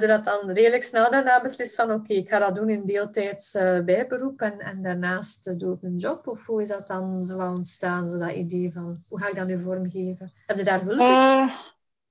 heb 0.00 0.02
je 0.02 0.06
dat 0.08 0.24
dan 0.24 0.50
redelijk 0.54 0.82
snel 0.82 1.10
daarna 1.10 1.42
beslist 1.42 1.74
van, 1.74 1.92
oké, 1.92 2.12
ik 2.12 2.28
ga 2.28 2.38
dat 2.38 2.54
doen 2.54 2.68
in 2.68 2.82
deeltijds 2.86 3.54
eh, 3.54 3.80
bijberoep 3.84 4.40
en, 4.40 4.58
en 4.58 4.82
daarnaast 4.82 5.46
eh, 5.46 5.58
doe 5.58 5.74
ik 5.74 5.82
een 5.82 5.96
job? 5.96 6.26
Of 6.28 6.46
hoe 6.46 6.62
is 6.62 6.68
dat 6.68 6.86
dan 6.86 7.24
zo 7.24 7.38
ontstaan, 7.38 8.08
zo 8.08 8.18
dat 8.18 8.32
idee 8.32 8.72
van, 8.72 8.96
hoe 9.08 9.20
ga 9.20 9.28
ik 9.28 9.34
dat 9.34 9.46
nu 9.46 9.62
vormgeven? 9.62 10.32
Heb 10.46 10.56
je 10.56 10.64
daar 10.64 10.80
hulp 10.80 10.98
in? 10.98 11.06
Eh, 11.06 11.48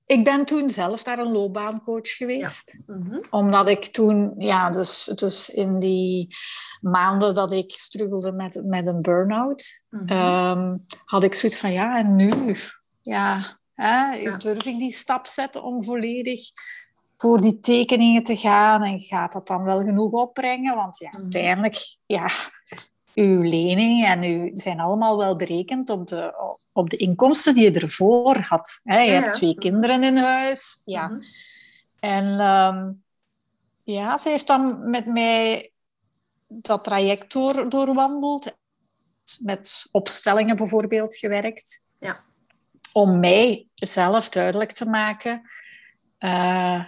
ik 0.06 0.24
ben 0.24 0.44
toen 0.44 0.70
zelf 0.70 1.04
naar 1.04 1.18
een 1.18 1.32
loopbaancoach 1.32 2.08
geweest. 2.08 2.78
Mhm. 2.86 3.18
Omdat 3.30 3.68
ik 3.68 3.84
toen, 3.84 4.34
ja, 4.38 4.70
dus, 4.70 5.04
dus 5.04 5.50
in 5.50 5.78
die 5.78 6.36
maanden 6.80 7.34
dat 7.34 7.52
ik 7.52 7.70
struggelde 7.70 8.32
met, 8.32 8.62
met 8.64 8.86
een 8.88 9.02
burn-out, 9.02 9.82
Mhm. 9.90 10.08
ehm, 10.08 10.76
had 11.04 11.24
ik 11.24 11.34
zoiets 11.34 11.58
van, 11.60 11.72
ja, 11.72 11.98
en 11.98 12.16
nu? 12.16 12.56
Ja, 13.00 13.58
hè, 13.74 14.12
Ja. 14.14 14.36
durf 14.36 14.64
ik 14.64 14.78
die 14.78 14.92
stap 14.92 15.26
zetten 15.26 15.62
om 15.62 15.84
volledig 15.84 16.40
voor 17.24 17.40
die 17.40 17.60
tekeningen 17.60 18.22
te 18.22 18.36
gaan? 18.36 18.82
En 18.82 19.00
gaat 19.00 19.32
dat 19.32 19.46
dan 19.46 19.62
wel 19.62 19.80
genoeg 19.82 20.12
opbrengen? 20.12 20.76
Want 20.76 20.98
ja, 20.98 21.08
Mhm. 21.12 21.20
uiteindelijk, 21.22 21.96
ja, 22.06 22.28
uw 23.14 23.40
lening 23.42 24.04
en 24.04 24.22
uw 24.22 24.48
zijn 24.52 24.80
allemaal 24.80 25.16
wel 25.16 25.36
berekend 25.36 25.90
op 25.90 26.08
de, 26.08 26.34
op 26.72 26.90
de 26.90 26.96
inkomsten 26.96 27.54
die 27.54 27.64
je 27.72 27.80
ervoor 27.80 28.36
had. 28.36 28.80
Hè? 28.82 28.98
Je 29.00 29.06
Ja, 29.10 29.12
ja. 29.16 29.20
hebt 29.22 29.34
twee 29.34 29.54
kinderen 29.54 30.02
in 30.04 30.16
huis. 30.16 30.82
Ja. 30.84 31.08
Mhm. 31.08 31.20
En 32.00 32.38
ehm, 32.40 32.90
ja, 33.82 34.16
ze 34.16 34.28
heeft 34.28 34.46
dan 34.46 34.90
met 34.90 35.06
mij 35.06 35.70
dat 36.48 36.84
traject 36.84 37.32
door, 37.32 37.68
doorwandeld. 37.68 38.56
Met 39.42 39.88
opstellingen 39.92 40.56
bijvoorbeeld 40.56 41.16
gewerkt. 41.16 41.80
Ja. 41.98 42.16
Om 42.92 43.20
mij 43.20 43.66
zelf 43.74 44.28
duidelijk 44.28 44.72
te 44.72 44.84
maken. 44.84 45.42
eh, 46.18 46.84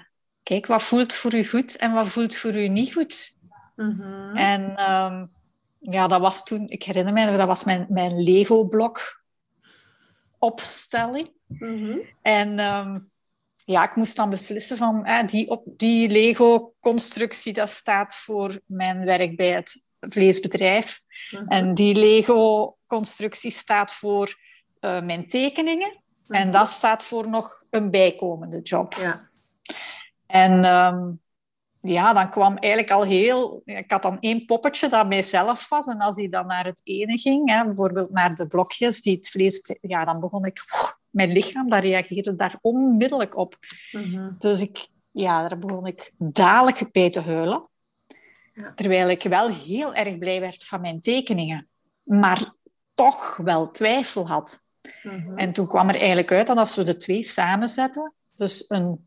kijk, 0.46 0.66
wat 0.66 0.82
voelt 0.82 1.14
voor 1.14 1.34
u 1.34 1.44
goed 1.44 1.76
en 1.76 1.92
wat 1.92 2.08
voelt 2.08 2.36
voor 2.36 2.56
u 2.56 2.68
niet 2.68 2.92
goed? 2.92 3.36
Mhm. 3.76 4.36
En 4.36 4.76
ehm, 4.76 5.26
ja, 5.78 6.06
dat 6.06 6.20
was 6.20 6.44
toen, 6.44 6.68
ik 6.68 6.82
herinner 6.82 7.12
me, 7.12 7.24
nog, 7.24 7.36
dat 7.36 7.46
was 7.46 7.64
mijn, 7.64 7.86
mijn 7.88 8.22
Lego-blok 8.22 9.22
opstelling. 10.38 11.32
Mhm. 11.46 11.98
En 12.22 12.58
ehm, 12.58 12.98
ja, 13.64 13.90
ik 13.90 13.96
moest 13.96 14.16
dan 14.16 14.30
beslissen 14.30 14.76
van 14.76 15.04
eh, 15.04 15.26
die, 15.26 15.50
op, 15.50 15.64
die 15.66 16.08
Lego-constructie, 16.08 17.52
dat 17.52 17.70
staat 17.70 18.14
voor 18.14 18.60
mijn 18.66 19.04
werk 19.04 19.36
bij 19.36 19.52
het 19.52 19.86
vleesbedrijf. 20.00 21.00
Mhm. 21.30 21.48
En 21.48 21.74
die 21.74 21.94
Lego-constructie 21.94 23.50
staat 23.50 23.92
voor 23.92 24.34
eh, 24.80 25.02
mijn 25.02 25.26
tekeningen. 25.26 26.02
En 26.28 26.50
dat 26.50 26.68
staat 26.68 27.04
voor 27.04 27.28
nog 27.28 27.64
een 27.70 27.90
bijkomende 27.90 28.60
job. 28.60 28.94
Ja. 28.94 29.28
En 30.26 30.64
ehm, 30.64 31.10
ja, 31.80 32.12
dan 32.12 32.30
kwam 32.30 32.56
eigenlijk 32.56 32.92
al 32.92 33.02
heel... 33.02 33.62
Ik 33.64 33.90
had 33.90 34.02
dan 34.02 34.20
één 34.20 34.44
poppetje 34.44 34.88
dat 34.88 35.08
mijzelf 35.08 35.68
was. 35.68 35.86
En 35.86 35.98
als 35.98 36.16
die 36.16 36.28
dan 36.28 36.46
naar 36.46 36.64
het 36.64 36.80
ene 36.84 37.18
ging, 37.18 37.50
hè, 37.50 37.64
bijvoorbeeld 37.64 38.10
naar 38.10 38.34
de 38.34 38.46
blokjes 38.46 39.02
die 39.02 39.16
het 39.16 39.28
vlees... 39.28 39.72
Ja, 39.80 40.04
dan 40.04 40.20
begon 40.20 40.44
ik... 40.44 40.64
Mijn 41.10 41.32
lichaam, 41.32 41.68
dat 41.68 41.82
reageerde 41.82 42.34
daar 42.34 42.58
onmiddellijk 42.60 43.36
op. 43.36 43.56
Mhm. 43.92 44.30
Dus 44.38 44.60
ik, 44.62 44.88
ja, 45.10 45.48
daar 45.48 45.58
begon 45.58 45.86
ik 45.86 46.10
dadelijk 46.18 46.92
bij 46.92 47.10
te 47.10 47.20
huilen. 47.20 47.68
Ja. 48.54 48.72
Terwijl 48.74 49.08
ik 49.08 49.22
wel 49.22 49.48
heel 49.48 49.94
erg 49.94 50.18
blij 50.18 50.40
werd 50.40 50.64
van 50.64 50.80
mijn 50.80 51.00
tekeningen. 51.00 51.68
Maar 52.02 52.52
toch 52.94 53.36
wel 53.36 53.70
twijfel 53.70 54.28
had. 54.28 54.64
Mhm. 55.02 55.38
En 55.38 55.52
toen 55.52 55.66
kwam 55.66 55.88
er 55.88 55.96
eigenlijk 55.96 56.32
uit 56.32 56.46
dat 56.46 56.56
als 56.56 56.76
we 56.76 56.82
de 56.82 56.96
twee 56.96 57.22
samenzetten, 57.22 58.12
dus 58.34 58.64
een, 58.68 59.04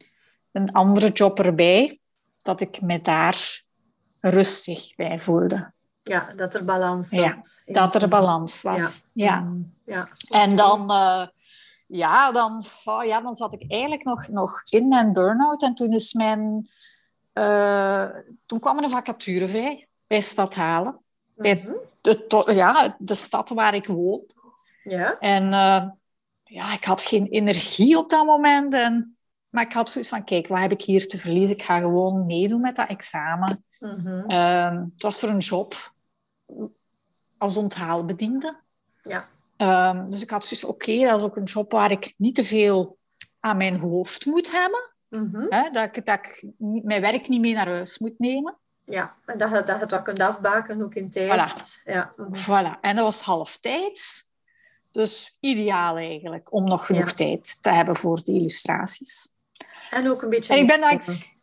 een 0.51 0.71
andere 0.71 1.09
job 1.12 1.39
erbij, 1.39 1.99
dat 2.38 2.62
ik 2.62 2.81
me 2.81 3.01
daar 3.01 3.63
rustig 4.19 4.95
bij 4.95 5.19
voelde. 5.19 5.71
Ja, 6.03 6.33
dat 6.35 6.53
er 6.53 6.65
balans 6.65 7.12
Ja, 7.12 7.35
was. 7.35 7.62
Dat 7.65 7.95
er 7.95 8.07
balans 8.07 8.62
was. 8.62 9.03
Ja. 9.13 9.53
Ja. 9.85 10.09
En 10.29 10.55
dan, 10.55 10.89
eh, 10.91 11.27
ja, 11.88 12.31
dan, 12.31 12.63
oh 12.85 13.03
ja, 13.03 13.21
dan 13.21 13.35
zat 13.35 13.53
ik 13.53 13.71
eigenlijk 13.71 14.03
nog, 14.03 14.27
nog 14.27 14.62
in 14.69 14.88
mijn 14.88 15.13
burn-out. 15.13 15.63
En 15.63 15.75
toen, 15.75 15.89
is 15.91 16.13
mijn, 16.13 16.69
eh, 17.33 18.09
toen 18.45 18.59
kwam 18.59 18.77
er 18.77 18.83
een 18.83 18.89
vacature 18.89 19.47
vrij 19.47 19.88
bij 20.07 20.21
Stad 20.21 20.55
Halen. 20.55 20.99
Bij 21.35 21.63
Mhm. 21.65 21.73
de, 22.01 22.43
ja, 22.53 22.95
de 22.99 23.15
stad 23.15 23.49
waar 23.49 23.73
ik 23.73 23.88
woon. 23.88 24.21
Ja. 24.83 25.19
En 25.19 25.53
eh, 25.53 25.88
ja, 26.43 26.73
ik 26.73 26.83
had 26.83 27.01
geen 27.01 27.27
energie 27.27 27.97
op 27.97 28.09
dat 28.09 28.25
moment. 28.25 28.73
En, 28.73 29.17
maar 29.49 29.63
ik 29.63 29.73
had 29.73 29.89
zoiets 29.89 30.09
van, 30.09 30.23
kijk, 30.23 30.47
wat 30.47 30.59
heb 30.59 30.71
ik 30.71 30.81
hier 30.81 31.07
te 31.07 31.17
verliezen? 31.17 31.55
Ik 31.55 31.63
ga 31.63 31.79
gewoon 31.79 32.25
meedoen 32.25 32.62
met 32.62 32.75
dat 32.75 32.88
examen. 32.88 33.63
Mhm. 33.79 34.23
Ehm, 34.27 34.75
het 34.93 35.01
was 35.01 35.19
voor 35.19 35.29
een 35.29 35.38
job 35.38 35.93
als 37.38 37.57
onthaalbediende. 37.57 38.59
Ja. 39.01 39.27
Ehm, 39.57 40.09
dus 40.09 40.21
ik 40.21 40.29
had 40.29 40.43
zoiets 40.43 40.65
van, 40.65 40.69
oké, 40.69 40.99
dat 41.05 41.19
is 41.19 41.25
ook 41.25 41.35
een 41.35 41.43
job 41.43 41.71
waar 41.71 41.91
ik 41.91 42.13
niet 42.17 42.35
te 42.35 42.43
veel 42.43 42.97
aan 43.39 43.57
mijn 43.57 43.79
hoofd 43.79 44.25
moet 44.25 44.51
hebben. 44.51 44.93
Mhm. 45.09 45.71
Dat, 45.71 45.95
ik, 45.95 46.05
dat 46.05 46.15
ik 46.19 46.43
mijn 46.83 47.01
werk 47.01 47.27
niet 47.27 47.41
mee 47.41 47.53
naar 47.53 47.67
huis 47.67 47.97
moet 47.97 48.19
nemen. 48.19 48.57
Ja, 48.85 49.15
en 49.25 49.38
dat 49.38 49.49
je, 49.49 49.55
dat 49.55 49.65
je 49.67 49.73
het 49.73 49.91
wat 49.91 50.01
kunt 50.01 50.19
afbaken 50.19 50.81
ook 50.81 50.93
in 50.95 51.09
tijd. 51.09 51.81
Ja. 51.85 52.13
mhm. 52.17 52.33
Voilà. 52.33 52.79
En 52.81 52.95
dat 52.95 53.05
was 53.05 53.21
halftijds. 53.21 54.27
Dus 54.91 55.38
ideaal 55.39 55.97
eigenlijk, 55.97 56.53
om 56.53 56.63
nog 56.63 56.85
genoeg 56.85 57.07
Ja. 57.07 57.13
tijd 57.13 57.62
te 57.62 57.69
hebben 57.69 57.95
voor 57.95 58.23
de 58.23 58.31
illustraties. 58.31 59.29
En 59.89 60.10
ook 60.10 60.21
een 60.21 60.30
beetje... 60.30 60.54
En 60.54 60.60
ik 60.60 60.67
ben 60.67 60.82
ex- 60.82 61.34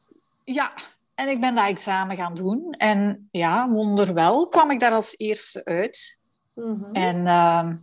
ja, 0.45 0.73
en 1.15 1.29
ik 1.29 1.41
ben 1.41 1.55
dat 1.55 1.67
examen 1.67 2.17
gaan 2.17 2.35
doen. 2.35 2.73
En 2.73 3.29
ja, 3.31 3.69
wonderwel 3.69 4.49
kwam 4.49 4.71
ik 4.71 4.81
daar 4.81 4.93
als 4.93 5.15
eerste 5.17 5.65
uit. 5.65 6.19
Mhm. 6.55 6.95
En 6.95 7.27
ehm, 7.27 7.75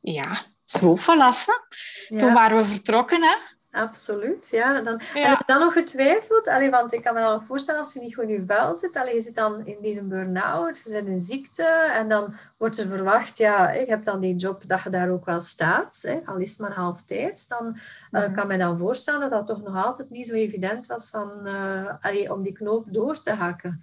ja, 0.00 0.36
zo 0.64 0.96
verlassen. 0.96 1.60
Ja. 2.08 2.18
Toen 2.18 2.32
waren 2.32 2.56
we 2.56 2.64
vertrokken, 2.64 3.22
hè. 3.22 3.36
Absoluut, 3.72 4.48
ja. 4.50 4.80
Dan, 4.80 4.98
En 5.14 5.28
heb 5.28 5.38
je 5.38 5.44
dan 5.46 5.60
nog 5.60 5.72
getwijfeld? 5.72 6.48
Allee, 6.48 6.70
want 6.70 6.92
ik 6.92 7.02
kan 7.02 7.14
me 7.14 7.20
dan 7.20 7.32
nog 7.32 7.44
voorstellen 7.44 7.80
als 7.80 7.92
je 7.92 8.00
niet 8.00 8.14
goed 8.14 8.24
in 8.24 8.30
je 8.30 8.44
vel 8.46 8.74
zit. 8.74 8.96
Allee, 8.96 9.14
je 9.14 9.20
zit 9.20 9.34
dan 9.34 9.66
in 9.66 9.98
een 9.98 10.08
burn-out, 10.08 10.80
je 10.84 10.90
zit 10.90 11.06
in 11.06 11.20
ziekte. 11.20 11.64
En 11.92 12.08
dan 12.08 12.34
wordt 12.56 12.78
er 12.78 12.88
verwacht, 12.88 13.38
ja, 13.38 13.70
je 13.70 13.84
hebt 13.86 14.04
dan 14.04 14.20
die 14.20 14.36
job 14.36 14.62
dat 14.66 14.82
je 14.82 14.90
daar 14.90 15.10
ook 15.10 15.24
wel 15.24 15.40
staat. 15.40 15.98
Hè, 16.02 16.20
al 16.24 16.36
is 16.36 16.50
het 16.50 16.58
maar 16.58 16.72
halftijds. 16.72 17.48
Dan 17.48 17.76
uh, 18.10 18.34
kan 18.34 18.46
me 18.46 18.58
dan 18.58 18.78
voorstellen 18.78 19.20
dat 19.20 19.30
dat 19.30 19.46
toch 19.46 19.62
nog 19.62 19.84
altijd 19.84 20.10
niet 20.10 20.26
zo 20.26 20.34
evident 20.34 20.86
was 20.86 21.10
van, 21.10 21.30
uh, 21.46 22.30
om 22.32 22.42
die 22.42 22.52
knoop 22.52 22.84
door 22.86 23.20
te 23.20 23.32
hakken. 23.32 23.82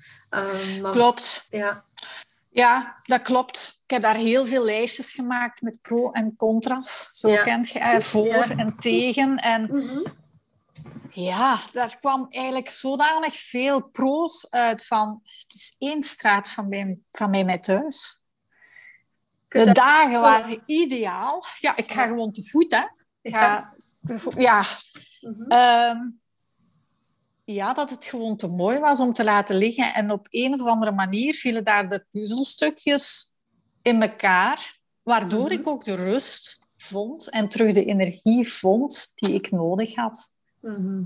Uh, 0.81 0.91
Klopt. 0.91 1.45
Ja. 1.49 1.83
Ja, 2.49 2.95
dat 3.01 3.21
klopt. 3.21 3.78
Ik 3.89 3.95
heb 3.95 4.03
daar 4.03 4.21
heel 4.21 4.45
veel 4.45 4.65
lijstjes 4.65 5.13
gemaakt 5.13 5.61
met 5.61 5.81
pro 5.81 6.11
en 6.11 6.35
contra's. 6.35 7.09
Zo 7.11 7.35
kent 7.43 7.69
je 7.69 7.79
eh, 7.79 7.99
voor 7.99 8.45
en 8.57 8.75
tegen. 8.79 9.37
En 9.37 9.61
mhm. 9.61 10.09
ja, 11.11 11.59
daar 11.71 11.97
kwam 11.97 12.27
eigenlijk 12.29 12.69
zodanig 12.69 13.33
veel 13.33 13.81
pro's 13.81 14.49
uit 14.49 14.85
van... 14.85 15.21
Het 15.23 15.53
is 15.53 15.75
één 15.77 16.03
straat 16.03 16.49
van 16.49 16.67
mij, 16.67 16.99
van 17.11 17.29
mij 17.29 17.43
met 17.43 17.63
thuis. 17.63 18.21
De 19.47 19.71
dagen 19.71 20.21
waren 20.21 20.61
ideaal. 20.65 21.43
Ja, 21.59 21.75
ik 21.75 21.91
ga 21.91 22.05
gewoon 22.05 22.31
te 22.31 22.43
voet, 22.43 22.71
hè. 22.71 22.83
Ja. 23.21 23.73
ja. 24.37 24.63
Mhm. 25.19 25.51
Ehm, 25.51 25.97
ja, 27.43 27.73
dat 27.73 27.89
het 27.89 28.05
gewoon 28.05 28.37
te 28.37 28.47
mooi 28.47 28.79
was 28.79 28.99
om 28.99 29.13
te 29.13 29.23
laten 29.23 29.55
liggen. 29.55 29.93
En 29.93 30.11
op 30.11 30.27
een 30.29 30.53
of 30.53 30.67
andere 30.67 30.91
manier 30.91 31.33
vielen 31.33 31.63
daar 31.63 31.87
de 31.87 32.05
puzzelstukjes 32.11 33.37
in 33.81 34.01
elkaar, 34.01 34.79
waardoor 35.03 35.45
mhm. 35.45 35.51
ik 35.51 35.67
ook 35.67 35.83
de 35.83 35.95
rust 35.95 36.59
vond 36.77 37.29
en 37.29 37.49
terug 37.49 37.73
de 37.73 37.85
energie 37.85 38.51
vond 38.51 39.11
die 39.15 39.33
ik 39.33 39.51
nodig 39.51 39.95
had. 39.95 40.31
Mhm. 40.59 41.01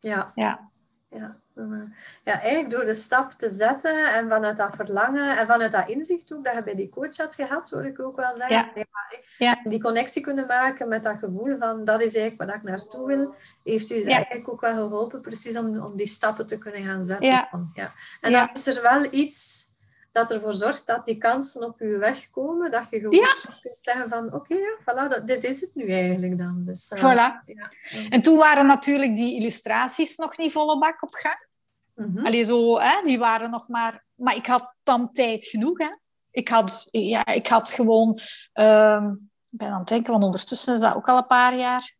Ja. 0.00 0.32
Ja. 0.34 0.70
Ja. 1.10 1.36
Mhm. 1.54 1.84
ja, 2.24 2.40
eigenlijk 2.40 2.70
door 2.70 2.84
de 2.84 2.94
stap 2.94 3.32
te 3.32 3.50
zetten 3.50 4.14
en 4.14 4.28
vanuit 4.28 4.56
dat 4.56 4.74
verlangen 4.74 5.38
en 5.38 5.46
vanuit 5.46 5.72
dat 5.72 5.88
inzicht 5.88 6.32
ook 6.32 6.44
dat 6.44 6.54
je 6.54 6.62
bij 6.62 6.74
die 6.74 6.88
coach 6.88 7.16
had 7.16 7.34
gehad, 7.34 7.70
hoor 7.70 7.84
ik 7.84 8.00
ook 8.00 8.16
wel 8.16 8.34
zeggen. 8.34 8.70
Ja. 8.74 8.84
ja. 9.38 9.60
Die 9.64 9.80
connectie 9.80 10.22
kunnen 10.22 10.46
maken 10.46 10.88
met 10.88 11.02
dat 11.02 11.18
gevoel 11.18 11.58
van 11.58 11.84
dat 11.84 12.00
is 12.00 12.14
eigenlijk 12.14 12.50
waar 12.50 12.56
ik 12.56 12.62
naartoe 12.62 13.06
wil 13.06 13.34
heeft 13.64 13.90
u 13.90 14.02
eigenlijk 14.02 14.48
ook 14.48 14.60
wel 14.60 14.74
geholpen, 14.74 15.20
precies 15.20 15.56
om, 15.56 15.80
om 15.80 15.96
die 15.96 16.06
stappen 16.06 16.46
te 16.46 16.58
kunnen 16.58 16.84
gaan 16.84 17.02
zetten. 17.02 17.26
Ja. 17.26 17.48
ja. 17.74 17.92
En 18.20 18.32
dan 18.32 18.48
is 18.52 18.66
er 18.66 18.82
wel 18.82 19.12
iets 19.12 19.66
dat 20.12 20.30
ervoor 20.30 20.54
zorgt 20.54 20.86
dat 20.86 21.04
die 21.04 21.18
kansen 21.18 21.66
op 21.66 21.78
je 21.78 21.96
weg 21.96 22.30
komen, 22.30 22.70
dat 22.70 22.84
je 22.90 23.00
gewoon 23.00 23.26
kunt 23.62 23.78
zeggen 23.82 24.08
van 24.08 24.34
oké, 24.34 24.54
ja, 24.54 24.78
voilà, 24.80 25.08
dat, 25.08 25.26
dit 25.26 25.44
is 25.44 25.60
het 25.60 25.74
nu 25.74 25.88
eigenlijk 25.88 26.38
dan. 26.38 26.62
Dus, 26.64 26.90
uh, 26.90 26.98
voilà. 26.98 27.44
Ja. 27.44 27.70
En 28.08 28.22
toen 28.22 28.38
waren 28.38 28.66
natuurlijk 28.66 29.16
die 29.16 29.36
illustraties 29.36 30.16
nog 30.16 30.36
niet 30.36 30.52
volle 30.52 30.78
bak 30.78 31.02
op 31.02 31.14
gang. 31.14 31.46
Mm 31.94 32.26
Allee, 32.26 32.44
zo, 32.44 32.78
hè, 32.78 33.02
die 33.04 33.18
waren 33.18 33.50
nog 33.50 33.68
maar... 33.68 34.04
Maar 34.14 34.36
ik 34.36 34.46
had 34.46 34.74
dan 34.82 35.12
tijd 35.12 35.44
genoeg, 35.44 35.78
hè. 35.78 35.96
Ik 36.30 36.48
had, 36.48 36.88
ja, 36.90 37.26
ik 37.26 37.46
had 37.46 37.70
gewoon... 37.70 38.18
Uh, 38.54 39.10
ik 39.50 39.58
ben 39.58 39.68
aan 39.68 39.78
het 39.78 39.88
denken, 39.88 40.12
want 40.12 40.24
ondertussen 40.24 40.74
is 40.74 40.80
dat 40.80 40.94
ook 40.94 41.08
al 41.08 41.16
een 41.16 41.26
paar 41.26 41.56
jaar 41.56 41.94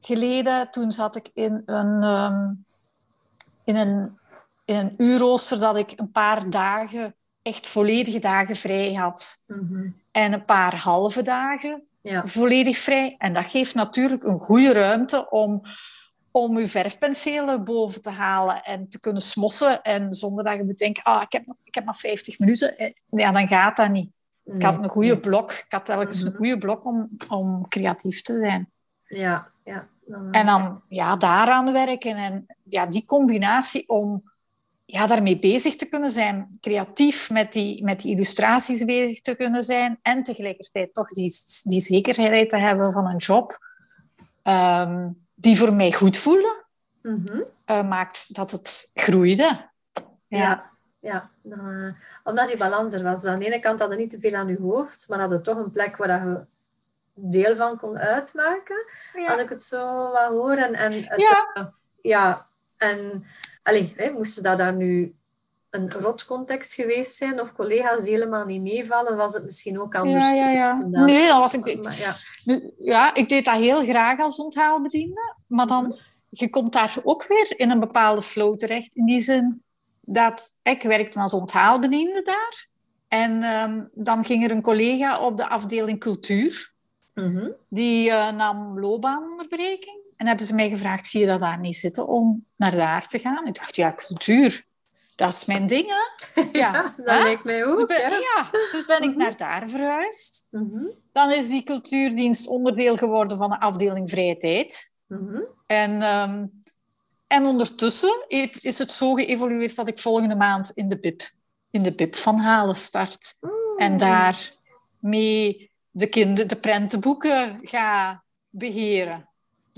geleden, 0.00 0.70
toen 0.70 0.92
zat 0.92 1.16
ik 1.16 1.30
in 1.34 1.62
een, 1.66 2.02
um, 2.02 2.66
in 3.64 3.76
een, 3.76 4.18
in 4.64 4.76
een 4.76 4.94
uurrooster 4.96 5.58
dat 5.58 5.76
ik 5.76 5.92
een 5.96 6.10
paar 6.10 6.50
dagen, 6.50 7.14
echt 7.48 7.66
volledige 7.66 8.18
dagen 8.18 8.56
vrij 8.56 8.92
had. 8.92 9.44
Mhm. 9.46 9.88
En 10.10 10.32
een 10.32 10.44
paar 10.44 10.76
halve 10.76 11.22
dagen 11.22 11.82
ja. 12.00 12.26
volledig 12.26 12.78
vrij. 12.78 13.14
En 13.18 13.32
dat 13.32 13.44
geeft 13.44 13.74
natuurlijk 13.74 14.24
een 14.24 14.40
goede 14.40 14.72
ruimte 14.72 15.30
om, 15.30 15.62
om 16.30 16.58
je 16.58 16.68
verfpenselen 16.68 17.64
boven 17.64 18.02
te 18.02 18.10
halen 18.10 18.62
en 18.62 18.88
te 18.88 19.00
kunnen 19.00 19.22
smossen. 19.22 19.82
En 19.82 20.12
zonder 20.12 20.44
dat 20.44 20.56
je 20.56 20.64
moet 20.64 20.78
denken, 20.78 21.02
ah, 21.02 21.22
ik, 21.22 21.32
heb 21.32 21.44
ik 21.64 21.74
heb 21.74 21.84
maar 21.84 21.96
50 21.96 22.38
minuten. 22.38 22.78
Eh, 22.78 22.92
ja, 23.10 23.32
dan 23.32 23.48
gaat 23.48 23.76
dat 23.76 23.90
niet. 23.90 24.10
Ik 24.44 24.62
had 24.62 24.82
een 24.82 24.88
goede 24.88 25.20
blok. 25.20 25.50
Ik 25.50 25.66
had 25.68 25.84
telkens 25.84 26.22
een 26.22 26.28
mhm. 26.28 26.36
goede 26.36 26.58
blok 26.58 26.84
om, 26.84 27.08
om 27.28 27.68
creatief 27.68 28.22
te 28.22 28.38
zijn. 28.38 28.70
Ja, 29.04 29.50
ja. 29.64 29.88
En 30.30 30.46
dan 30.46 30.82
ja, 30.88 31.16
daaraan 31.16 31.72
werken. 31.72 32.16
En 32.16 32.46
ja, 32.62 32.86
die 32.86 33.04
combinatie 33.04 33.88
om 33.88 34.27
ja, 34.90 35.06
daarmee 35.06 35.38
bezig 35.38 35.76
te 35.76 35.88
kunnen 35.88 36.10
zijn, 36.10 36.58
creatief 36.60 37.30
met 37.30 37.52
die, 37.52 37.84
met 37.84 38.00
die 38.00 38.12
illustraties 38.14 38.84
bezig 38.84 39.20
te 39.20 39.34
kunnen 39.34 39.64
zijn 39.64 39.98
en 40.02 40.22
tegelijkertijd 40.22 40.94
toch 40.94 41.08
die, 41.08 41.34
die 41.62 41.80
zekerheid 41.80 42.50
te 42.50 42.56
hebben 42.56 42.92
van 42.92 43.06
een 43.06 43.16
job 43.16 43.58
ehm, 44.42 45.08
die 45.34 45.58
voor 45.58 45.72
mij 45.72 45.92
goed 45.92 46.16
voelde, 46.16 46.64
mm 47.02 47.44
maakt 47.88 48.34
dat 48.34 48.50
het 48.50 48.90
groeide. 48.94 49.68
Ja, 50.26 50.70
ja. 51.00 51.30
ja. 51.42 51.94
omdat 52.24 52.48
die 52.48 52.56
balans 52.56 52.94
er 52.94 53.02
was. 53.02 53.24
aan 53.24 53.38
de 53.38 53.46
ene 53.46 53.60
kant 53.60 53.80
had 53.80 53.90
je 53.90 53.96
niet 53.96 54.10
te 54.10 54.20
veel 54.20 54.34
aan 54.34 54.48
je 54.48 54.58
hoofd, 54.60 55.08
maar 55.08 55.20
had 55.20 55.30
je 55.30 55.40
toch 55.40 55.56
een 55.56 55.72
plek 55.72 55.96
waar 55.96 56.28
je 56.28 56.44
deel 57.14 57.56
van 57.56 57.76
kon 57.76 57.98
uitmaken. 57.98 58.84
Als 59.28 59.40
ik 59.40 59.48
het 59.48 59.62
zo 59.62 60.10
wat 60.10 60.28
hoor. 60.28 60.56
En, 60.56 60.74
en 60.74 60.92
het, 60.92 61.20
ja. 61.20 61.50
Uh, 61.54 61.66
ja. 62.02 62.46
En 62.78 63.24
allee, 63.68 63.92
hè, 63.96 64.10
moesten 64.10 64.42
dat 64.42 64.58
daar 64.58 64.74
nu 64.74 65.12
een 65.70 65.92
rotcontext 65.92 66.74
geweest 66.74 67.16
zijn 67.16 67.40
of 67.40 67.52
collega's 67.52 68.02
die 68.02 68.12
helemaal 68.12 68.44
niet 68.44 68.62
meevallen, 68.62 69.16
was 69.16 69.34
het 69.34 69.44
misschien 69.44 69.80
ook 69.80 69.94
anders. 69.94 70.30
Ja, 70.30 70.36
ja, 70.36 70.50
ja. 70.50 71.04
Nee, 71.04 71.28
dat 71.28 71.38
was 71.38 71.54
ik. 71.54 71.84
Maar, 71.84 71.98
ja. 71.98 72.16
Nu, 72.44 72.72
ja, 72.78 73.14
ik 73.14 73.28
deed 73.28 73.44
dat 73.44 73.56
heel 73.56 73.84
graag 73.84 74.18
als 74.18 74.38
onthaalbediende, 74.38 75.34
maar 75.46 75.66
dan 75.66 75.84
mhm. 75.84 75.96
je 76.30 76.50
komt 76.50 76.72
daar 76.72 76.96
ook 77.02 77.26
weer 77.26 77.58
in 77.58 77.70
een 77.70 77.80
bepaalde 77.80 78.22
flow 78.22 78.56
terecht. 78.56 78.94
In 78.94 79.06
die 79.06 79.20
zin 79.20 79.62
dat 80.00 80.54
ik 80.62 80.82
werkte 80.82 81.20
als 81.20 81.32
onthaalbediende 81.32 82.22
daar. 82.22 82.68
En 83.08 83.42
ehm, 83.42 83.84
dan 83.94 84.24
ging 84.24 84.44
er 84.44 84.50
een 84.50 84.62
collega 84.62 85.20
op 85.20 85.36
de 85.36 85.48
afdeling 85.48 86.00
cultuur. 86.00 86.72
Mhm. 87.14 87.50
Die 87.68 88.08
uh, 88.08 88.30
nam 88.30 88.80
loopbaanonderbreking. 88.80 89.97
En 90.18 90.26
hebben 90.26 90.46
ze 90.46 90.54
mij 90.54 90.68
gevraagd, 90.68 91.06
zie 91.06 91.20
je 91.20 91.26
dat 91.26 91.40
daar 91.40 91.58
niet 91.58 91.76
zitten 91.76 92.08
om 92.08 92.44
naar 92.56 92.76
daar 92.76 93.06
te 93.06 93.18
gaan? 93.18 93.46
Ik 93.46 93.54
dacht, 93.54 93.76
ja, 93.76 93.94
cultuur, 93.94 94.64
dat 95.14 95.32
is 95.32 95.44
mijn 95.44 95.66
ding, 95.66 95.86
hè? 95.86 96.42
Ja, 96.58 96.94
dat 96.96 97.22
lijkt 97.22 97.44
mij 97.44 97.66
ook. 97.66 97.74
Dus 97.74 97.86
ben, 97.86 98.10
ja. 98.10 98.48
dus 98.50 98.84
ben 98.86 99.02
ik 99.02 99.08
mhm. 99.08 99.18
naar 99.18 99.36
daar 99.36 99.68
verhuisd. 99.68 100.46
Mhm. 100.50 100.84
Dan 101.12 101.32
is 101.32 101.48
die 101.48 101.62
cultuurdienst 101.62 102.48
onderdeel 102.48 102.96
geworden 102.96 103.36
van 103.36 103.50
de 103.50 103.60
afdeling 103.60 104.10
vrije 104.10 104.36
tijd. 104.36 104.90
En, 105.66 106.02
um, 106.02 106.62
en 107.26 107.46
ondertussen 107.46 108.24
is 108.60 108.78
het 108.78 108.92
zo 108.92 109.14
geëvolueerd 109.14 109.76
dat 109.76 109.88
ik 109.88 109.98
volgende 109.98 110.36
maand 110.36 110.70
in 110.70 110.88
de 110.88 110.98
BIP, 110.98 111.30
in 111.70 111.82
de 111.82 111.92
BIP 111.94 112.14
van 112.14 112.38
Halen 112.38 112.76
start. 112.76 113.38
En 113.76 113.96
daar 113.96 114.52
mee 114.98 115.70
de 115.90 116.06
kinderen 116.06 116.48
de 116.48 116.56
prentenboeken 116.56 117.58
ga 117.62 118.22
beheren. 118.48 119.27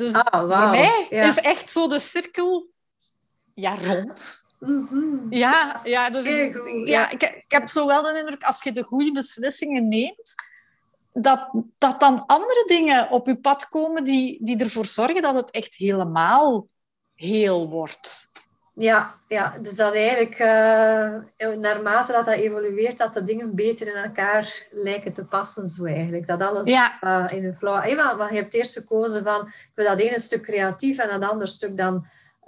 Dus 0.01 0.15
ah, 0.15 0.41
voor 0.41 0.71
mij 0.71 1.07
is 1.09 1.37
echt 1.37 1.71
zo 1.71 1.89
de 1.89 1.99
cirkel 1.99 2.69
ja, 3.55 3.77
rond. 3.77 4.43
Mhm. 4.59 5.27
Ja, 5.31 5.81
ja, 5.85 6.11
dus 6.11 6.27
ja, 6.85 7.11
ik, 7.11 7.23
ik, 7.23 7.45
heb 7.49 7.69
zo 7.69 7.87
wel 7.87 8.03
de 8.03 8.19
indruk, 8.19 8.43
als 8.43 8.63
je 8.63 8.73
de 8.73 8.83
goede 8.83 9.13
beslissingen 9.13 9.89
neemt, 9.89 10.35
dat, 11.13 11.51
dat 11.79 12.01
dan 12.01 12.27
andere 12.27 12.65
dingen 12.67 13.11
op 13.11 13.27
je 13.27 13.41
pad 13.41 13.69
komen 13.69 14.05
die, 14.05 14.39
die 14.45 14.59
ervoor 14.59 14.87
zorgen 14.87 15.23
dat 15.23 15.35
het 15.35 15.51
echt 15.51 15.75
helemaal 15.75 16.67
heel 17.15 17.69
wordt. 17.69 18.30
Ja, 18.73 19.15
ja, 19.29 19.57
dus 19.63 19.77
dat 19.77 19.95
eigenlijk 19.95 20.39
uh, 20.39 21.57
naarmate 21.59 22.13
dat 22.13 22.25
dat 22.25 22.35
evolueert, 22.35 22.99
dat 22.99 23.13
de 23.13 23.25
dingen 23.25 23.55
beter 23.55 23.87
in 23.87 24.03
elkaar 24.03 24.67
lijken 24.71 25.13
te 25.13 25.25
passen, 25.25 25.67
zo 25.67 25.85
eigenlijk. 25.85 26.27
Dat 26.27 26.43
alles 26.43 26.67
uh, 26.67 27.27
in 27.31 27.45
een 27.45 27.57
flow... 27.57 27.83
Hey, 27.83 27.95
maar 27.95 28.35
je 28.35 28.41
hebt 28.41 28.55
eerst 28.55 28.79
gekozen 28.79 29.25
van, 29.25 29.47
ik 29.47 29.73
wil 29.75 29.87
dat 29.87 29.99
ene 29.99 30.21
stuk 30.21 30.43
creatief 30.43 30.99
en 30.99 31.21
dat 31.21 31.31
andere 31.31 31.51
stuk 31.51 31.77
dan, 31.77 32.05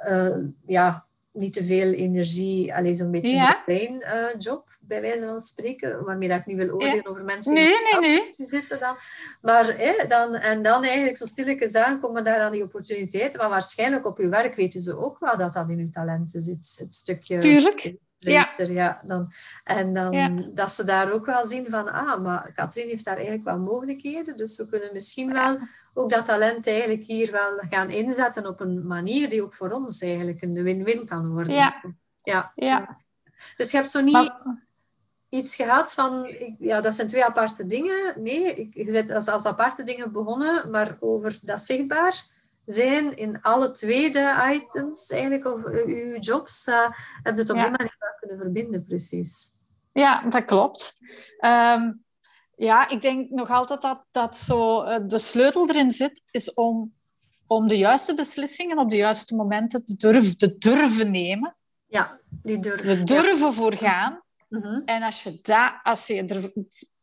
uh, 0.08 0.36
ja, 0.66 1.04
niet 1.32 1.52
te 1.52 1.64
veel 1.64 1.92
energie, 1.92 2.74
alleen 2.74 2.96
zo'n 2.96 3.10
beetje 3.10 3.32
ja. 3.32 3.62
een 3.66 4.02
job 4.38 4.71
bij 4.92 5.00
wijze 5.00 5.26
van 5.26 5.40
spreken, 5.40 6.04
waarmee 6.04 6.28
dat 6.28 6.38
ik 6.38 6.46
niet 6.46 6.56
wil 6.56 6.70
oordelen 6.70 7.06
over 7.06 7.24
mensen 7.24 7.54
die 7.54 7.64
nee, 7.64 8.00
nee, 8.00 8.18
nee. 8.18 8.46
zitten 8.46 8.80
dan. 8.80 8.96
Maar 9.42 9.76
hè, 9.76 10.06
dan, 10.08 10.34
en 10.34 10.62
dan 10.62 10.84
eigenlijk 10.84 11.16
zo 11.16 11.24
stilletjes 11.24 11.74
aan 11.74 12.00
komen 12.00 12.24
daar 12.24 12.38
dan 12.38 12.52
die 12.52 12.62
opportuniteiten. 12.62 13.40
Maar 13.40 13.48
waarschijnlijk 13.48 14.06
op 14.06 14.18
uw 14.18 14.28
werk 14.28 14.54
weten 14.54 14.80
ze 14.80 14.98
ook 14.98 15.18
wel 15.18 15.36
dat 15.36 15.52
dat 15.52 15.68
in 15.68 15.78
uw 15.78 15.90
talenten 15.90 16.40
zit. 16.40 16.76
Het 16.78 16.94
stukje... 16.94 17.38
Tuurlijk. 17.38 17.94
Ja. 18.18 18.52
ja. 18.56 19.00
dan, 19.04 19.32
en 19.64 19.94
dan 19.94 20.50
dat 20.54 20.72
ze 20.72 20.84
daar 20.84 21.12
ook 21.12 21.26
wel 21.26 21.46
zien 21.46 21.66
van, 21.70 21.92
ah, 21.92 22.22
maar 22.22 22.52
Katrien 22.54 22.88
heeft 22.88 23.04
daar 23.04 23.16
eigenlijk 23.16 23.44
wel 23.44 23.58
mogelijkheden. 23.58 24.36
Dus 24.36 24.56
we 24.56 24.68
kunnen 24.68 24.90
misschien 24.92 25.32
wel 25.32 25.58
ook 25.94 26.10
dat 26.10 26.26
talent 26.26 26.66
eigenlijk 26.66 27.02
hier 27.02 27.30
wel 27.30 27.58
gaan 27.70 27.90
inzetten 27.90 28.46
op 28.46 28.60
een 28.60 28.86
manier 28.86 29.28
die 29.28 29.42
ook 29.42 29.54
voor 29.54 29.70
ons 29.70 30.00
eigenlijk 30.02 30.42
een 30.42 30.62
win-win 30.62 31.06
kan 31.06 31.32
worden. 31.32 31.54
Ja. 31.54 31.82
Ja. 32.22 32.52
ja. 32.54 33.00
Dus 33.56 33.70
je 33.70 33.76
hebt 33.76 33.90
zo 33.90 34.00
niet 34.00 34.32
iets 35.32 35.56
gehad 35.56 35.94
van, 35.94 36.34
ja, 36.58 36.80
dat 36.80 36.94
zijn 36.94 37.08
twee 37.08 37.24
aparte 37.24 37.66
dingen. 37.66 38.14
Nee, 38.16 38.70
je 38.74 38.84
bent 38.84 39.10
als, 39.10 39.28
als 39.28 39.44
aparte 39.44 39.82
dingen 39.82 40.12
begonnen, 40.12 40.70
maar 40.70 40.96
over 41.00 41.38
dat 41.42 41.60
zichtbaar 41.60 42.24
zijn 42.64 43.16
in 43.16 43.42
alle 43.42 43.72
tweede 43.72 44.34
items 44.52 45.10
eigenlijk, 45.10 45.46
of 45.46 45.64
uw 45.64 46.18
jobs, 46.18 46.66
uh, 46.66 46.90
heb 47.22 47.34
je 47.34 47.40
het 47.40 47.50
op 47.50 47.56
die 47.56 47.70
manier 47.70 48.16
kunnen 48.20 48.38
verbinden, 48.38 48.84
precies. 48.84 49.50
Ja, 49.92 50.22
dat 50.28 50.44
klopt. 50.44 50.98
Ehm, 51.38 51.92
ja, 52.56 52.88
ik 52.88 53.00
denk 53.00 53.30
nog 53.30 53.50
altijd 53.50 53.82
dat, 53.82 54.04
dat 54.10 54.36
zo, 54.36 54.84
uh, 54.84 54.96
de 55.06 55.18
sleutel 55.18 55.68
erin 55.68 55.90
zit, 55.90 56.22
is 56.30 56.54
om, 56.54 56.92
om 57.46 57.66
de 57.66 57.78
juiste 57.78 58.14
beslissingen 58.14 58.78
op 58.78 58.90
de 58.90 58.96
juiste 58.96 59.34
momenten 59.34 59.84
te 59.84 59.96
durven, 59.96 60.36
te 60.36 60.58
durven 60.58 61.10
nemen. 61.10 61.56
Ja, 61.86 62.18
die 62.42 62.60
durven. 62.60 62.86
De 62.86 63.04
durven 63.04 63.52
voor 63.52 63.72
gaan. 63.72 64.22
Mhm. 64.52 64.80
En 64.84 65.02
als 65.02 65.22
je, 65.22 65.40
als 65.82 66.06
je 66.06 66.46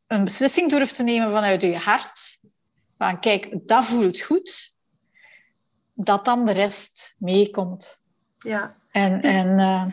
een 0.08 0.24
beslissing 0.24 0.70
durft 0.70 0.96
te 0.96 1.04
nemen 1.04 1.32
vanuit 1.32 1.62
je 1.62 1.78
hart, 1.78 2.40
van 2.98 3.20
kijk, 3.20 3.50
dat 3.68 3.86
voelt 3.86 4.22
goed, 4.22 4.74
dat 5.94 6.26
dan 6.26 6.46
de 6.46 6.52
rest 6.52 7.16
meekomt. 7.18 8.02
Ja. 8.40 8.74
En, 8.92 9.22
en, 9.22 9.60
uh, 9.60 9.86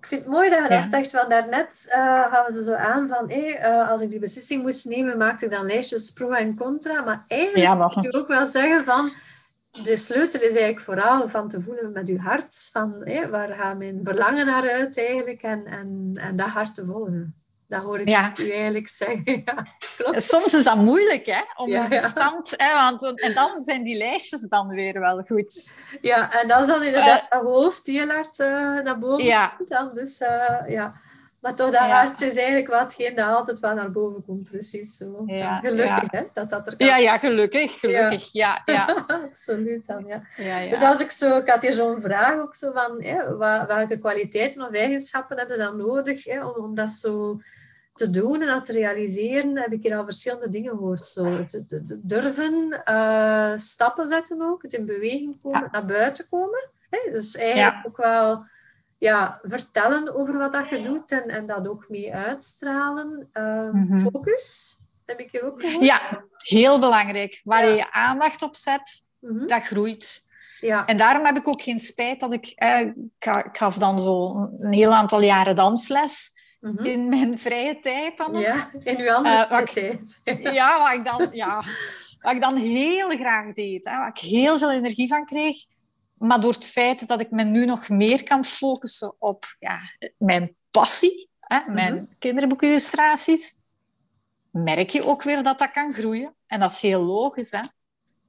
ik 0.00 0.06
vind 0.06 0.20
het 0.20 0.30
mooi 0.30 0.50
dat 0.50 0.62
je 0.62 0.68
dat 0.68 0.86
zegt, 0.90 1.10
want 1.10 1.30
daarnet 1.30 1.84
uh, 1.88 2.32
gaven 2.32 2.52
ze 2.52 2.62
zo 2.62 2.74
aan 2.74 3.08
van 3.08 3.30
hey, 3.30 3.70
uh, 3.70 3.90
als 3.90 4.00
ik 4.00 4.10
die 4.10 4.18
beslissing 4.18 4.62
moest 4.62 4.84
nemen, 4.84 5.18
maakte 5.18 5.44
ik 5.44 5.50
dan 5.50 5.66
lijstjes 5.66 6.10
pro 6.10 6.30
en 6.30 6.56
contra. 6.56 7.04
Maar 7.04 7.24
eigenlijk 7.28 7.62
ja, 7.62 7.74
maar... 7.74 7.98
je 8.00 8.18
ook 8.18 8.28
wel 8.28 8.46
zeggen 8.46 8.84
van 8.84 9.12
de 9.82 9.96
sleutel 9.96 10.40
is 10.40 10.54
eigenlijk 10.54 10.80
vooral 10.80 11.28
van 11.28 11.48
te 11.48 11.62
voelen 11.62 11.92
met 11.92 12.06
je 12.06 12.18
hart. 12.18 12.68
Van 12.72 13.04
waar 13.30 13.48
gaat 13.48 13.78
mijn 13.78 14.00
verlangen 14.04 14.46
naar 14.46 14.70
uit 14.70 14.98
eigenlijk 14.98 15.42
en, 15.42 15.66
en, 15.66 16.12
en 16.20 16.36
dat 16.36 16.46
hart 16.46 16.74
te 16.74 16.84
volgen. 16.84 17.34
Dat 17.68 17.82
hoor 17.82 17.98
ik 17.98 18.08
ja. 18.08 18.32
u 18.40 18.50
eigenlijk 18.50 18.88
zeggen. 18.88 19.42
Ja, 19.44 19.66
klopt. 19.96 20.22
Soms 20.22 20.54
is 20.54 20.64
dat 20.64 20.76
moeilijk, 20.76 21.26
hè? 21.26 21.42
Om 21.56 21.68
ja, 21.68 21.86
verstand... 21.86 22.54
Hè, 22.56 22.74
want, 22.74 23.20
en 23.20 23.34
dan 23.34 23.62
zijn 23.62 23.82
die 23.82 23.96
lijstjes 23.96 24.40
dan 24.40 24.68
weer 24.68 25.00
wel 25.00 25.22
goed. 25.22 25.74
Ja, 26.00 26.32
en 26.32 26.48
dan 26.48 26.60
is 26.60 26.66
dan 26.66 26.82
inderdaad 26.82 27.26
uh, 27.30 27.40
hoofd 27.40 27.86
heel 27.86 28.08
hard 28.08 28.38
uh, 28.38 28.48
naar 28.82 28.98
boven 28.98 29.24
ja. 29.24 29.56
Dan, 29.66 29.90
dus 29.94 30.20
uh, 30.20 30.60
ja... 30.68 31.00
Maar 31.48 31.56
toch, 31.56 31.70
dat 31.70 31.80
hart 31.80 32.20
is 32.20 32.36
eigenlijk 32.36 32.68
watgeen 32.68 33.14
dat 33.14 33.28
altijd 33.28 33.58
wel 33.58 33.74
naar 33.74 33.90
boven 33.90 34.24
komt, 34.24 34.50
precies 34.50 34.96
zo. 34.96 35.22
Ja, 35.26 35.58
gelukkig, 35.58 36.10
hè, 36.10 36.22
dat 36.34 36.50
dat 36.50 36.66
er 36.66 36.76
kan. 36.76 36.86
Ja, 36.86 36.96
ja, 36.96 37.18
gelukkig, 37.18 37.80
gelukkig, 37.80 38.32
ja. 38.32 38.62
ja, 38.64 39.04
Absoluut 39.30 39.86
dan, 39.86 40.06
ja. 40.36 40.68
Dus 40.70 40.82
als 40.82 41.00
ik 41.00 41.10
zo, 41.10 41.36
ik 41.36 41.48
had 41.48 41.62
hier 41.62 41.72
zo'n 41.72 42.00
vraag 42.00 42.40
ook 42.40 42.54
zo 42.54 42.72
van, 42.72 43.02
hè, 43.02 43.36
welke 43.66 43.98
kwaliteiten 43.98 44.62
of 44.62 44.74
eigenschappen 44.74 45.38
heb 45.38 45.48
je 45.48 45.56
dan 45.56 45.76
nodig 45.76 46.24
hè, 46.24 46.44
om, 46.44 46.64
om 46.64 46.74
dat 46.74 46.90
zo 46.90 47.40
te 47.94 48.10
doen 48.10 48.40
en 48.40 48.46
dat 48.46 48.64
te 48.64 48.72
realiseren, 48.72 49.56
heb 49.56 49.72
ik 49.72 49.82
hier 49.82 49.96
al 49.96 50.04
verschillende 50.04 50.50
dingen 50.50 50.70
gehoord. 50.70 51.04
Zo, 51.04 51.24
het, 51.24 51.64
durven 52.02 52.82
uh, 52.88 53.52
stappen 53.56 54.06
zetten 54.06 54.42
ook, 54.42 54.62
het 54.62 54.72
in 54.72 54.86
beweging 54.86 55.40
komen, 55.42 55.68
naar 55.72 55.86
buiten 55.86 56.26
komen. 56.30 56.68
Hè? 56.90 57.12
Dus 57.12 57.36
eigenlijk 57.36 57.86
ook 57.86 57.96
wel 57.96 58.44
ja, 58.98 59.38
vertellen 59.42 60.14
over 60.14 60.38
wat 60.38 60.52
dat 60.52 60.68
je 60.68 60.82
doet 60.82 61.12
en, 61.12 61.28
en 61.28 61.46
dat 61.46 61.68
ook 61.68 61.84
mee 61.88 62.14
uitstralen. 62.14 63.28
Uh, 63.34 64.02
Focus, 64.02 64.76
heb 65.06 65.20
ik 65.20 65.28
hier 65.30 65.44
ook 65.44 65.60
gehoord. 65.60 65.84
Ja, 65.84 66.24
heel 66.36 66.80
belangrijk. 66.80 67.40
Waar 67.44 67.66
je 67.66 67.74
je 67.74 67.92
aandacht 67.92 68.42
op 68.42 68.56
zet, 68.56 69.08
mhm. 69.20 69.46
dat 69.46 69.62
groeit. 69.62 70.26
Ja. 70.60 70.86
En 70.86 70.96
daarom 70.96 71.24
heb 71.24 71.36
ik 71.36 71.48
ook 71.48 71.62
geen 71.62 71.80
spijt 71.80 72.20
dat 72.20 72.32
ik... 72.32 72.46
Eh, 72.46 72.80
ik 73.18 73.48
gaf 73.52 73.78
dan 73.78 73.98
zo 73.98 74.34
een 74.60 74.72
heel 74.72 74.94
aantal 74.94 75.22
jaren 75.22 75.56
dansles. 75.56 76.36
Mhm. 76.60 76.84
in 76.84 77.08
mijn 77.08 77.38
vrije 77.38 77.80
tijd 77.80 78.16
dan. 78.16 78.34
Ja, 78.34 78.70
in 78.82 78.98
uw 78.98 79.12
andere 79.12 79.46
uh, 79.50 79.58
tijd. 79.58 80.20
ja, 80.54 80.78
wat 80.78 80.92
ik, 80.92 81.04
dan, 81.04 81.28
ja, 81.32 81.62
wat 82.20 82.32
ik 82.32 82.40
dan 82.40 82.56
heel 82.56 83.08
graag 83.08 83.52
deed. 83.52 83.84
Hè, 83.84 83.96
waar 83.96 84.08
ik 84.08 84.18
heel 84.18 84.58
veel 84.58 84.72
energie 84.72 85.08
van 85.08 85.24
kreeg. 85.24 85.56
Maar 86.18 86.40
door 86.40 86.52
het 86.52 86.66
feit 86.66 87.06
dat 87.08 87.20
ik 87.20 87.30
me 87.30 87.44
nu 87.44 87.64
nog 87.64 87.88
meer 87.88 88.22
kan 88.22 88.44
focussen 88.44 89.14
op 89.18 89.56
ja, 89.58 89.80
mijn 90.18 90.56
passie, 90.70 91.30
hè, 91.40 91.60
mijn 91.66 91.92
mm 91.92 91.98
-hmm. 91.98 92.18
kinderboekillustraties, 92.18 93.56
merk 94.50 94.90
je 94.90 95.04
ook 95.04 95.22
weer 95.22 95.42
dat 95.42 95.58
dat 95.58 95.70
kan 95.70 95.92
groeien. 95.92 96.34
En 96.46 96.60
dat 96.60 96.70
is 96.70 96.80
heel 96.80 97.02
logisch. 97.02 97.50
Hè? 97.50 97.60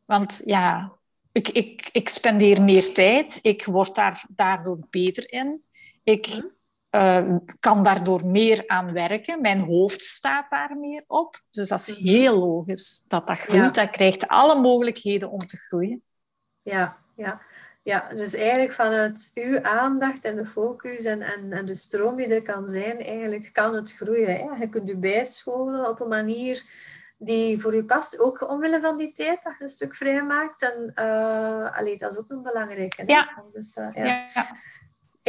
Want 0.05 0.41
ja, 0.45 0.93
ik, 1.31 1.47
ik, 1.47 1.89
ik 1.91 2.09
spendeer 2.09 2.61
meer 2.61 2.93
tijd. 2.93 3.39
Ik 3.41 3.65
word 3.65 3.95
daar, 3.95 4.25
daardoor 4.29 4.79
beter 4.89 5.31
in. 5.31 5.63
Ik... 6.03 6.27
Mhm. 6.27 6.45
Uh, 6.91 7.35
kan 7.59 7.83
daardoor 7.83 8.25
meer 8.25 8.63
aan 8.67 8.93
werken. 8.93 9.41
Mijn 9.41 9.59
hoofd 9.59 10.03
staat 10.03 10.49
daar 10.49 10.77
meer 10.77 11.03
op. 11.07 11.41
Dus 11.49 11.67
dat 11.67 11.79
is 11.79 11.95
heel 11.95 12.39
logisch 12.39 13.03
dat 13.07 13.27
dat 13.27 13.39
groeit. 13.39 13.75
Dat 13.75 13.89
krijgt 13.89 14.27
alle 14.27 14.61
mogelijkheden 14.61 15.29
om 15.29 15.39
te 15.39 15.57
groeien. 15.57 16.03
Ja, 16.61 16.97
ja. 17.15 17.41
Ja 17.89 18.09
dus 18.13 18.33
eigenlijk 18.33 18.73
vanuit 18.73 19.31
uw 19.33 19.63
aandacht 19.63 20.23
en 20.23 20.35
de 20.35 20.45
focus 20.45 21.05
en, 21.05 21.21
en, 21.21 21.51
en 21.51 21.65
de 21.65 21.75
stroom 21.75 22.15
die 22.15 22.33
er 22.33 22.41
kan 22.41 22.67
zijn, 22.67 22.97
eigenlijk 22.97 23.49
kan 23.53 23.75
het 23.75 23.95
groeien. 23.95 24.35
Hè? 24.35 24.59
Je 24.59 24.69
kunt 24.69 24.89
u 24.89 24.97
bijscholen 24.97 25.89
op 25.89 25.99
een 25.99 26.07
manier 26.07 26.63
die 27.17 27.61
voor 27.61 27.75
u 27.75 27.83
past. 27.83 28.19
Ook 28.19 28.49
omwille 28.49 28.79
van 28.79 28.97
die 28.97 29.11
tijd 29.11 29.43
dat 29.43 29.53
je 29.57 29.63
een 29.63 29.69
stuk 29.69 29.95
vrij 29.95 30.23
maakt. 30.23 30.61
En 30.61 30.91
uh, 30.95 31.77
allee, 31.77 31.97
dat 31.97 32.11
is 32.11 32.17
ook 32.17 32.29
een 32.29 32.43
belangrijke. 32.43 33.03
Ja. 33.05 33.43
Dus, 33.53 33.75
uh, 33.75 33.93
ja. 33.93 34.03
ja 34.33 34.47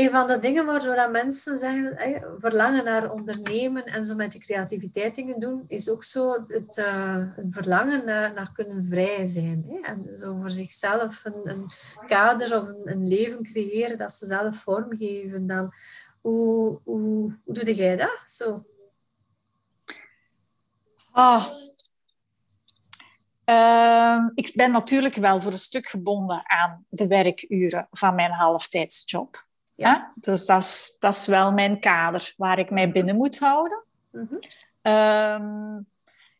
een 0.00 0.10
van 0.10 0.26
de 0.26 0.38
dingen 0.38 0.66
waardoor 0.66 1.10
mensen 1.10 1.58
zeggen, 1.58 1.96
verlangen 2.38 2.84
naar 2.84 3.12
ondernemen 3.12 3.84
en 3.84 4.04
zo 4.04 4.14
met 4.14 4.32
die 4.32 4.40
creativiteit 4.40 5.14
dingen 5.14 5.40
doen, 5.40 5.64
is 5.68 5.90
ook 5.90 6.04
zo 6.04 6.32
het, 6.32 6.76
uh, 6.76 7.24
verlangen 7.50 8.04
naar, 8.04 8.32
naar, 8.34 8.50
kunnen 8.52 8.84
vrij 8.84 9.24
zijn. 9.24 9.78
En 9.82 10.18
zo 10.18 10.34
voor 10.40 10.50
zichzelf 10.50 11.24
een, 11.24 11.48
een 11.48 11.70
kader 12.06 12.60
of 12.60 12.68
een, 12.84 13.08
leven 13.08 13.42
creëren 13.42 13.98
dat 13.98 14.12
ze 14.12 14.26
zelf 14.26 14.56
vormgeven. 14.56 15.46
Dan, 15.46 15.72
hoe, 16.20 16.80
doe 17.44 17.74
jij 17.74 17.96
dat? 17.96 18.22
Zo? 18.26 18.64
Ah. 21.12 21.46
Uh, 23.44 24.26
ik 24.34 24.52
ben 24.54 24.70
natuurlijk 24.70 25.14
wel 25.14 25.40
voor 25.40 25.52
een 25.52 25.58
stuk 25.58 25.86
gebonden 25.86 26.42
aan 26.50 26.84
de 26.88 27.06
werkuren 27.06 27.88
van 27.90 28.14
mijn 28.14 28.32
halftijdsjob. 28.32 29.48
Ja. 29.80 30.12
Dus 30.14 30.46
dat 30.46 30.62
is, 30.62 30.96
dat 30.98 31.14
is 31.14 31.26
wel 31.26 31.52
mijn 31.52 31.80
kader 31.80 32.34
waar 32.36 32.58
ik 32.58 32.70
mij 32.70 32.90
binnen 32.90 33.16
moet 33.16 33.38
houden. 33.38 33.82
Mhm. 34.10 34.34
Ehm, 34.82 35.78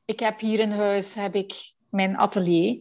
ik 0.05 0.21
heb 0.21 0.41
hier 0.41 0.61
in 0.61 0.71
huis 0.71 1.15
heb 1.15 1.35
ik 1.35 1.73
mijn 1.89 2.17
atelier. 2.17 2.79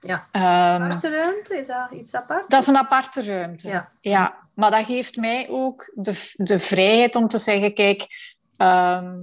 Ja. 0.00 0.24
Um, 0.32 0.82
aparte 0.82 1.10
ruimte, 1.10 1.56
is 1.56 1.66
dat 1.66 1.90
iets 1.90 2.14
apart? 2.14 2.50
Dat 2.50 2.62
is 2.62 2.68
een 2.68 2.76
aparte 2.76 3.24
ruimte. 3.24 3.68
Ja. 3.68 3.92
ja. 4.00 4.48
Maar 4.54 4.70
dat 4.70 4.86
geeft 4.86 5.16
mij 5.16 5.48
ook 5.48 5.92
de, 5.94 6.32
de 6.36 6.58
vrijheid 6.58 7.16
om 7.16 7.28
te 7.28 7.38
zeggen, 7.38 7.74
kijk, 7.74 8.06
ehm, 8.56 9.20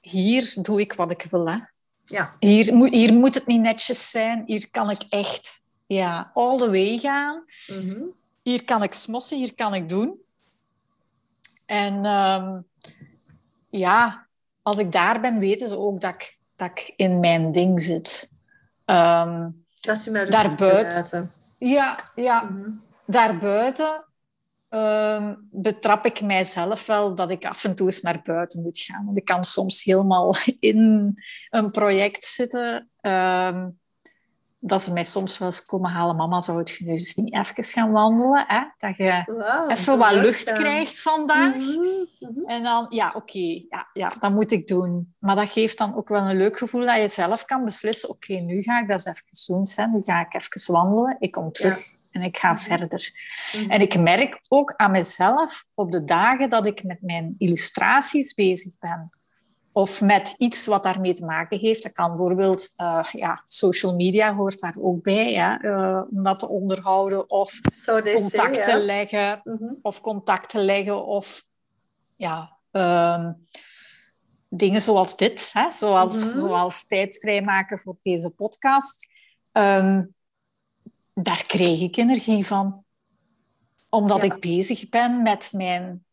hier 0.00 0.54
doe 0.62 0.80
ik 0.80 0.92
wat 0.92 1.10
ik 1.10 1.26
wil. 1.30 1.48
Hè. 1.48 1.58
Ja. 2.04 2.32
Hier, 2.38 2.74
moet, 2.74 2.90
hier 2.90 3.14
moet 3.14 3.34
het 3.34 3.46
niet 3.46 3.60
netjes 3.60 4.10
zijn. 4.10 4.42
Hier 4.46 4.70
kan 4.70 4.90
ik 4.90 5.02
echt 5.08 5.62
ja, 5.86 6.30
all 6.34 6.58
the 6.58 6.70
way 6.70 6.98
gaan. 6.98 7.44
Mm 7.66 8.16
hier 8.48 8.64
kan 8.64 8.82
ik 8.82 8.92
smossen, 8.92 9.38
hier 9.38 9.54
kan 9.54 9.74
ik 9.74 9.88
doen. 9.88 10.20
En 11.66 12.04
um, 12.04 12.66
ja, 13.70 14.26
als 14.62 14.78
ik 14.78 14.92
daar 14.92 15.20
ben, 15.20 15.38
weten 15.38 15.68
ze 15.68 15.78
ook 15.78 16.00
dat 16.00 16.14
ik, 16.14 16.38
dat 16.56 16.70
ik 16.70 16.92
in 16.96 17.20
mijn 17.20 17.52
ding 17.52 17.80
zit. 17.80 18.30
Um, 18.84 19.64
dat 19.80 20.08
mij 20.10 20.24
daarbuiten. 20.24 21.30
Ja, 21.58 21.98
ja. 22.14 22.42
Mm 22.42 22.48
-hmm. 22.48 22.80
daarbuiten 23.06 24.04
um, 24.70 25.48
betrap 25.50 26.06
ik 26.06 26.20
mijzelf 26.20 26.86
wel 26.86 27.14
dat 27.14 27.30
ik 27.30 27.44
af 27.44 27.64
en 27.64 27.74
toe 27.74 27.86
eens 27.86 28.00
naar 28.00 28.22
buiten 28.24 28.62
moet 28.62 28.78
gaan. 28.78 29.04
Want 29.04 29.16
ik 29.16 29.24
kan 29.24 29.44
soms 29.44 29.82
helemaal 29.82 30.34
in 30.72 31.14
een 31.50 31.70
project 31.70 32.24
zitten. 32.24 32.88
Um, 33.00 33.78
dat 34.60 34.82
ze 34.82 34.92
mij 34.92 35.04
soms 35.04 35.38
wel 35.38 35.48
eens 35.48 35.64
komen 35.64 35.90
halen. 35.90 36.16
Mama, 36.16 36.40
zou 36.40 36.58
het 36.58 36.80
nu 36.80 36.90
eens 36.90 37.14
niet 37.14 37.34
even 37.34 37.64
gaan 37.64 37.92
wandelen? 37.92 38.44
Hè? 38.46 38.60
Dat 38.76 38.96
je 38.96 39.24
even 39.68 39.98
wat 39.98 40.12
lucht 40.12 40.52
krijgt 40.52 41.00
vandaag. 41.00 41.54
Mhm, 41.54 41.78
mhm. 42.18 42.44
En 42.46 42.62
dan, 42.62 42.86
ja, 42.88 43.12
oké, 43.14 43.62
ja, 43.68 43.88
ja, 43.92 44.12
dat 44.20 44.30
moet 44.32 44.50
ik 44.50 44.66
doen. 44.66 45.14
Maar 45.18 45.36
dat 45.36 45.50
geeft 45.50 45.78
dan 45.78 45.96
ook 45.96 46.08
wel 46.08 46.22
een 46.22 46.36
leuk 46.36 46.58
gevoel 46.58 46.86
dat 46.86 46.96
je 46.96 47.08
zelf 47.08 47.44
kan 47.44 47.64
beslissen. 47.64 48.08
Oké, 48.08 48.34
nu 48.34 48.62
ga 48.62 48.80
ik 48.80 48.88
dat 48.88 49.06
eens 49.06 49.16
even 49.16 49.54
doen. 49.54 49.66
Hè? 49.74 49.86
Nu 49.86 50.02
ga 50.02 50.20
ik 50.20 50.34
even 50.34 50.72
wandelen. 50.72 51.16
Ik 51.18 51.30
kom 51.30 51.48
terug. 51.48 51.96
En 52.10 52.22
ik 52.22 52.38
ga 52.38 52.52
mhm. 52.52 52.60
verder. 52.60 53.10
En 53.68 53.80
ik 53.80 54.00
merk 54.00 54.40
ook 54.48 54.74
aan 54.76 54.90
mezelf 54.90 55.64
op 55.74 55.90
de 55.90 56.04
dagen 56.04 56.50
dat 56.50 56.66
ik 56.66 56.82
met 56.82 57.02
mijn 57.02 57.34
illustraties 57.38 58.34
bezig 58.34 58.78
ben, 58.78 59.10
of 59.78 60.00
met 60.00 60.34
iets 60.38 60.66
wat 60.66 60.82
daarmee 60.82 61.12
te 61.12 61.24
maken 61.24 61.58
heeft. 61.58 61.82
Dat 61.82 61.92
kan 61.92 62.08
bijvoorbeeld, 62.08 62.72
uh, 62.76 63.04
ja, 63.12 63.42
social 63.44 63.94
media 63.94 64.34
hoort 64.34 64.60
daar 64.60 64.74
ook 64.78 65.02
bij, 65.02 65.32
ja, 65.32 65.62
uh, 65.62 66.02
om 66.10 66.22
dat 66.22 66.38
te 66.38 66.48
onderhouden. 66.48 67.30
Of 67.30 67.60
contacten 68.14 68.84
leggen, 68.84 69.40
mhm. 69.44 69.72
of 69.82 70.00
contacten 70.00 70.64
leggen, 70.64 71.06
of 71.06 71.42
ja, 72.16 72.56
um, 72.70 73.46
dingen 74.48 74.80
zoals 74.80 75.16
dit, 75.16 75.50
hè, 75.52 75.70
zoals, 75.70 76.16
mm 76.16 76.22
-hmm. 76.22 76.40
zoals 76.40 76.86
tijd 76.86 77.18
vrijmaken 77.18 77.78
voor 77.78 77.96
deze 78.02 78.30
podcast. 78.30 79.06
Um, 79.52 80.14
daar 81.14 81.44
kreeg 81.46 81.80
ik 81.80 81.96
energie 81.96 82.46
van. 82.46 82.84
Omdat 83.90 84.22
ik 84.22 84.40
bezig 84.40 84.88
ben 84.88 85.22
met, 85.22 85.52
mijn, 85.52 86.04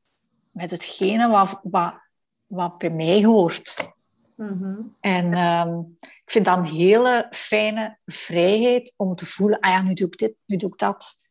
met 0.52 0.72
hetgene 0.72 1.30
wat, 1.30 1.60
wat, 1.64 2.04
wat 2.48 2.78
bij 2.78 2.90
mij 2.90 3.24
hoort. 3.24 3.94
Mhm. 4.36 4.76
En 5.00 5.34
ehm, 5.34 5.80
ik 6.00 6.32
vind 6.32 6.46
dat 6.46 6.58
een 6.58 6.66
hele 6.66 7.28
fijne 7.32 7.98
vrijheid 8.06 8.94
om 8.98 9.16
te 9.16 9.26
voelen, 9.26 9.60
ah 9.60 9.72
ja, 9.72 9.82
nu 9.82 9.94
doe 9.94 10.08
ik 10.08 10.18
dit, 10.18 10.34
nu 10.46 10.58
doe 10.58 10.70
ik 10.72 10.78
dat. 10.78 11.28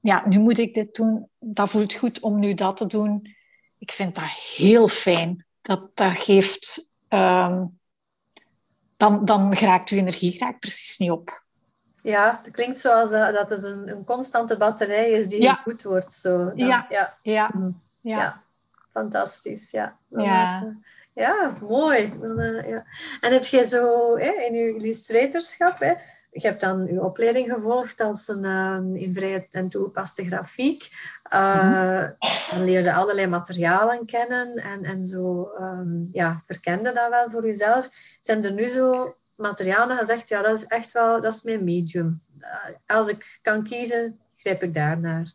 Ja, 0.00 0.22
nu 0.28 0.38
moet 0.38 0.58
ik 0.58 0.74
dit 0.74 0.94
doen. 0.94 1.28
Dat 1.38 1.70
voelt 1.70 1.94
goed 1.94 2.20
om 2.20 2.38
nu 2.38 2.54
dat 2.54 2.76
te 2.76 2.86
doen. 2.86 3.34
Ik 3.78 3.90
vind 3.90 4.14
dat 4.14 4.24
heel 4.56 4.88
fijn. 4.88 5.46
Dat, 5.62 5.96
dat 5.96 6.18
geeft... 6.18 6.90
ehm, 7.08 7.64
dan, 8.96 9.24
dan 9.24 9.54
raakt 9.54 9.88
uw 9.90 9.98
energie 9.98 10.38
raakt 10.38 10.60
precies 10.60 10.98
niet 10.98 11.10
op. 11.10 11.42
Ja, 12.02 12.40
het 12.44 12.52
klinkt 12.52 12.78
zoals 12.78 13.12
eh, 13.12 13.32
dat 13.32 13.50
het 13.50 13.62
een, 13.62 13.88
een 13.88 14.04
constante 14.04 14.56
batterij 14.56 15.10
is 15.10 15.28
die 15.28 15.42
Ja. 15.42 15.54
goed 15.54 15.82
wordt. 15.82 16.14
Zo. 16.14 16.36
Dan- 16.44 16.56
Ja. 16.56 16.86
ja. 16.90 17.14
Ja, 17.22 17.50
Mhm. 17.52 17.70
ja. 18.00 18.18
Ja. 18.18 18.42
Fantastisch, 18.94 19.70
ja. 19.70 19.96
Ja. 20.08 20.76
ja, 21.12 21.56
mooi. 21.60 22.12
Eh, 22.22 22.68
ja. 22.68 22.84
En 23.20 23.32
heb 23.32 23.44
jij 23.44 23.64
zo 23.64 24.16
hè, 24.18 24.30
in 24.30 24.54
je 24.54 24.74
illustratorschap, 24.74 25.78
hè, 25.78 25.92
je 26.30 26.40
hebt 26.40 26.60
dan 26.60 26.86
je 26.86 27.02
opleiding 27.02 27.52
gevolgd 27.52 28.00
als 28.00 28.28
een 28.28 28.44
eh, 28.44 29.02
in 29.02 29.14
vrije 29.14 29.46
en 29.50 29.68
toegepaste 29.68 30.26
grafiek. 30.26 30.90
Eh, 31.22 32.08
Dan 32.50 32.64
leerde 32.64 32.88
je 32.88 32.94
allerlei 32.94 33.26
materialen 33.26 34.06
kennen 34.06 34.56
en, 34.56 34.84
en 34.84 35.04
zo 35.04 35.42
ehm, 35.42 36.02
ja, 36.12 36.42
verkende 36.46 36.92
dat 36.92 37.10
wel 37.10 37.30
voor 37.30 37.46
jezelf. 37.46 37.88
Zijn 38.22 38.44
er 38.44 38.52
nu 38.52 38.66
zo 38.66 39.16
materialen 39.36 39.96
gezegd, 39.96 40.28
ja, 40.28 40.42
dat 40.42 40.56
is 40.56 40.66
echt 40.66 40.92
wel, 40.92 41.20
dat 41.20 41.34
is 41.34 41.42
mijn 41.42 41.64
medium. 41.64 42.22
Als 42.86 43.08
ik 43.08 43.38
kan 43.42 43.64
kiezen, 43.64 44.18
grijp 44.36 44.62
ik 44.62 44.74
daarnaar. 44.74 45.32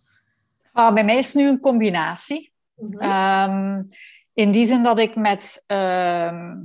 Ah, 0.74 0.94
bij 0.94 1.04
mij 1.04 1.18
is 1.18 1.28
het 1.28 1.36
nu 1.36 1.48
een 1.48 1.60
combinatie. 1.60 2.49
Mhm. 2.80 3.00
Ehm, 3.00 3.84
in 4.34 4.52
die 4.52 4.66
zin 4.66 4.84
dat 4.84 5.00
ik 5.00 5.16
met, 5.16 5.64
ehm 5.68 6.58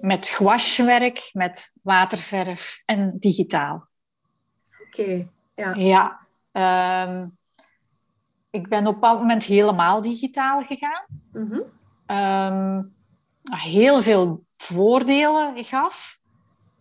met 0.00 0.28
gouache 0.28 0.84
werk, 0.84 1.30
met 1.32 1.76
waterverf 1.82 2.82
en 2.84 3.16
digitaal. 3.18 3.88
Oké, 4.86 5.28
ja. 5.54 5.74
Ja. 5.74 6.26
ehm, 6.52 7.26
ik 8.50 8.68
ben 8.68 8.80
op 8.80 8.86
een 8.86 8.92
bepaald 8.92 9.18
moment 9.18 9.44
helemaal 9.44 10.02
digitaal 10.02 10.62
gegaan. 10.62 11.04
Mhm. 11.32 11.60
Heel 13.56 14.02
veel 14.02 14.44
voordelen 14.56 15.64
gaf, 15.64 16.18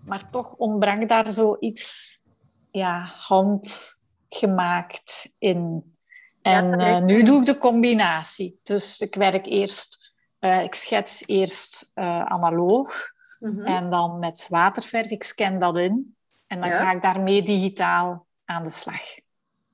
maar 0.06 0.30
toch 0.30 0.56
ontbrak 0.56 1.10
daar 1.10 1.32
zoiets 1.32 2.20
ja, 2.72 3.12
handgemaakt 3.16 5.34
in. 5.38 5.94
En 6.42 6.80
eh, 6.80 6.98
nu 7.02 7.24
doe 7.24 7.40
ik 7.40 7.46
de 7.46 7.58
combinatie. 7.58 8.60
Dus 8.64 9.00
ik 9.00 9.16
werk 9.16 9.46
eerst, 9.46 10.14
eh, 10.40 10.64
ik 10.64 10.74
schets 10.74 11.24
eerst 11.26 11.92
eh, 11.94 12.26
analoog 12.26 13.18
Mhm. 13.40 13.66
en 13.66 13.90
dan 13.90 14.20
met 14.20 14.46
waterverf. 14.50 15.08
Ik 15.10 15.24
scan 15.24 15.60
dat 15.60 15.78
in 15.78 16.16
en 16.48 16.60
dan 16.60 16.70
Ja. 16.70 16.78
ga 16.80 16.92
ik 16.92 17.02
daarmee 17.02 17.42
digitaal 17.44 18.26
aan 18.46 18.64
de 18.64 18.70
slag. 18.70 19.02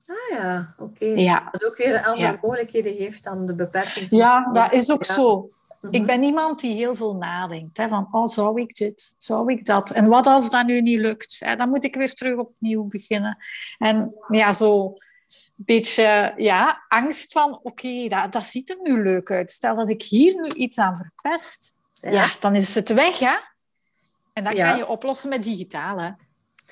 Ah 0.06 0.38
ja, 0.38 0.74
oké. 0.78 1.04
Ja, 1.04 1.48
Dat 1.50 1.64
ook 1.64 1.76
weer 1.76 2.04
andere 2.04 2.26
Ja. 2.32 2.38
mogelijkheden 2.42 2.94
heeft 2.94 3.24
dan 3.24 3.46
de 3.46 3.54
beperking. 3.54 4.10
ja 4.10 4.52
dat 4.52 4.72
is 4.72 4.90
ook 4.90 5.04
zo. 5.04 5.48
Mhm. 5.80 5.94
Ik 5.94 6.06
ben 6.06 6.22
iemand 6.22 6.60
die 6.60 6.74
heel 6.76 6.94
veel 6.94 7.14
nadenkt. 7.16 7.76
Hè, 7.76 7.88
van, 7.88 8.08
oh, 8.10 8.26
zou 8.26 8.60
ik 8.60 8.74
dit? 8.76 9.14
Zou 9.18 9.52
ik 9.52 9.64
dat? 9.64 9.90
En 9.90 10.06
wat 10.08 10.26
als 10.26 10.50
dat 10.50 10.66
nu 10.66 10.80
niet 10.80 10.98
lukt? 10.98 11.36
Hè, 11.44 11.56
dan 11.56 11.68
moet 11.68 11.84
ik 11.84 11.94
weer 11.94 12.14
terug 12.14 12.38
opnieuw 12.38 12.84
beginnen. 12.84 13.38
En 13.78 14.14
ja, 14.28 14.52
zo 14.52 14.94
een 15.56 15.64
beetje 15.64 16.34
ja, 16.36 16.84
angst 16.88 17.32
van, 17.32 17.60
oké, 17.62 18.08
dat, 18.08 18.32
dat 18.32 18.46
ziet 18.46 18.70
er 18.70 18.78
nu 18.82 19.02
leuk 19.02 19.30
uit. 19.30 19.50
Stel 19.50 19.76
dat 19.76 19.90
ik 19.90 20.02
hier 20.02 20.34
nu 20.34 20.48
iets 20.52 20.78
aan 20.78 20.96
verpest, 20.96 21.74
ja, 22.00 22.28
dan 22.40 22.54
is 22.54 22.74
het 22.74 22.88
weg, 22.88 23.18
hè? 23.18 23.36
En 24.32 24.44
dat 24.44 24.56
Ja. 24.56 24.68
kan 24.68 24.78
je 24.78 24.86
oplossen 24.86 25.28
met 25.28 25.42
digitaal, 25.42 25.98
hè. 26.00 26.10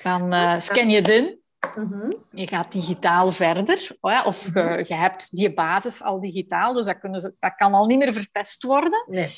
Dan 0.03 0.33
eh, 0.33 0.59
scan 0.59 0.89
je 0.89 0.95
het 0.95 1.07
in, 1.09 1.39
Mhm. 1.75 2.11
je 2.31 2.47
gaat 2.47 2.71
digitaal 2.71 3.31
verder. 3.31 3.97
oh 4.01 4.11
ja, 4.11 4.23
Of 4.23 4.53
je, 4.53 4.83
je 4.87 4.93
hebt 4.93 5.35
die 5.35 5.53
basis 5.53 6.01
al 6.01 6.19
digitaal, 6.21 6.73
dus 6.73 6.85
dat, 6.85 6.99
kunnen 6.99 7.21
ze, 7.21 7.33
dat 7.39 7.55
kan 7.55 7.73
al 7.73 7.85
niet 7.85 7.97
meer 7.97 8.13
verpest 8.13 8.63
worden. 8.63 9.03
Nee. 9.07 9.35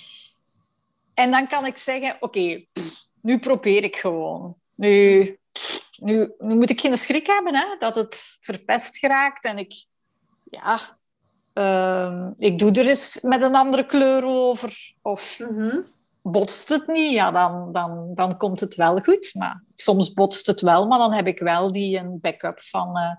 En 1.14 1.32
dan 1.32 1.48
kan 1.48 1.66
ik 1.66 1.78
zeggen, 1.78 2.18
oké, 2.20 2.66
nu 3.22 3.40
probeer 3.40 3.84
ik 3.84 3.96
gewoon. 3.96 4.56
Nu, 4.76 5.40
nu, 6.00 6.34
nu 6.38 6.56
moet 6.56 6.70
ik 6.70 6.80
geen 6.82 6.98
schrik 6.98 7.28
hebben 7.28 7.56
hè, 7.56 7.66
dat 7.80 7.96
het 7.96 8.38
verpest 8.40 8.98
geraakt. 8.98 9.46
En 9.46 9.58
ik, 9.58 9.86
ja, 10.44 10.80
ehm, 11.54 12.32
ik 12.38 12.60
doe 12.60 12.72
er 12.72 12.88
eens 12.88 13.20
met 13.22 13.42
een 13.42 13.56
andere 13.56 13.86
kleur 13.86 14.24
over. 14.26 14.94
Of 15.02 15.40
Mhm. 15.50 15.78
botst 16.22 16.70
het 16.70 16.88
niet, 16.88 17.12
ja, 17.12 17.32
dan, 17.32 17.72
dan, 17.72 18.12
dan 18.16 18.38
komt 18.38 18.60
het 18.60 18.76
wel 18.76 18.98
goed. 19.00 19.32
Maar 19.34 19.64
soms 19.74 20.14
botst 20.14 20.48
het 20.48 20.62
wel, 20.62 20.88
maar 20.88 21.00
dan 21.00 21.14
heb 21.14 21.28
ik 21.28 21.40
wel 21.40 21.72
die 21.72 21.98
een 21.98 22.20
backup 22.22 22.60
van, 22.60 22.98
eh, 22.98 23.16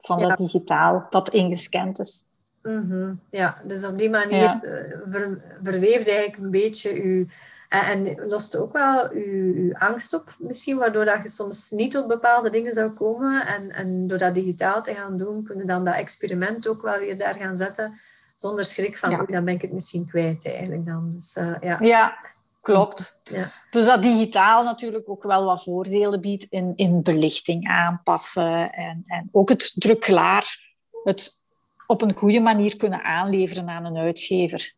van 0.00 0.18
Ja. 0.18 0.28
dat 0.28 0.38
digitaal 0.38 1.06
dat 1.10 1.28
ingescand 1.28 1.98
is. 1.98 2.22
Mhm. 2.62 3.12
Ja, 3.30 3.56
dus 3.64 3.84
op 3.84 3.98
die 3.98 4.10
manier 4.10 4.38
Ja. 4.42 4.62
eh, 4.62 4.98
ver, 5.10 5.42
verweeft 5.62 6.08
eigenlijk 6.08 6.36
een 6.36 6.50
beetje 6.50 7.02
uw... 7.02 7.26
En, 7.68 8.06
en 8.06 8.26
lost 8.28 8.56
ook 8.56 8.72
wel 8.72 9.10
uw, 9.10 9.54
uw 9.54 9.74
angst 9.74 10.14
op, 10.14 10.34
misschien, 10.38 10.76
waardoor 10.76 11.04
dat 11.04 11.22
je 11.22 11.28
soms 11.28 11.70
niet 11.70 11.90
tot 11.90 12.06
bepaalde 12.06 12.50
dingen 12.50 12.72
zou 12.72 12.90
komen. 12.90 13.46
En, 13.46 13.70
en 13.70 14.06
door 14.06 14.18
dat 14.18 14.34
digitaal 14.34 14.82
te 14.82 14.94
gaan 14.94 15.18
doen, 15.18 15.44
kun 15.44 15.58
je 15.58 15.64
dan 15.64 15.84
dat 15.84 15.94
experiment 15.94 16.68
ook 16.68 16.82
wel 16.82 16.98
weer 16.98 17.18
daar 17.18 17.34
gaan 17.34 17.56
zetten, 17.56 17.92
zonder 18.36 18.66
schrik 18.66 18.98
van, 18.98 19.10
Ja. 19.10 19.18
oei, 19.18 19.32
dan 19.32 19.44
ben 19.44 19.54
ik 19.54 19.62
het 19.62 19.72
misschien 19.72 20.06
kwijt 20.06 20.46
eigenlijk 20.46 20.86
dan. 20.86 21.12
Dus 21.12 21.36
eh, 21.36 21.54
ja. 21.60 21.76
Ja, 21.80 22.18
klopt. 22.60 23.20
Ja. 23.22 23.50
Dus 23.70 23.86
dat 23.86 24.02
digitaal 24.02 24.64
natuurlijk 24.64 25.08
ook 25.08 25.22
wel 25.22 25.44
wat 25.44 25.62
voordelen 25.62 26.20
biedt 26.20 26.46
in, 26.50 26.72
in 26.76 27.02
belichting 27.02 27.68
aanpassen 27.68 28.72
en, 28.72 29.02
en 29.06 29.28
ook 29.32 29.48
het 29.48 29.72
druk 29.74 30.00
klaar, 30.00 30.74
het 31.04 31.40
op 31.86 32.02
een 32.02 32.16
goede 32.16 32.40
manier 32.40 32.76
kunnen 32.76 33.02
aanleveren 33.02 33.68
aan 33.68 33.84
een 33.84 33.96
uitgever. 33.96 34.76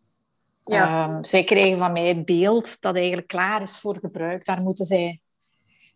Ja. 0.70 1.06
Ehm, 1.08 1.22
zij 1.22 1.44
krijgen 1.44 1.78
van 1.78 1.92
mij 1.92 2.08
het 2.08 2.24
beeld 2.24 2.80
dat 2.80 2.94
eigenlijk 2.94 3.26
klaar 3.26 3.62
is 3.62 3.78
voor 3.78 3.96
gebruik. 4.00 4.44
Daar 4.44 4.60
moeten 4.60 4.84
zij 4.84 5.20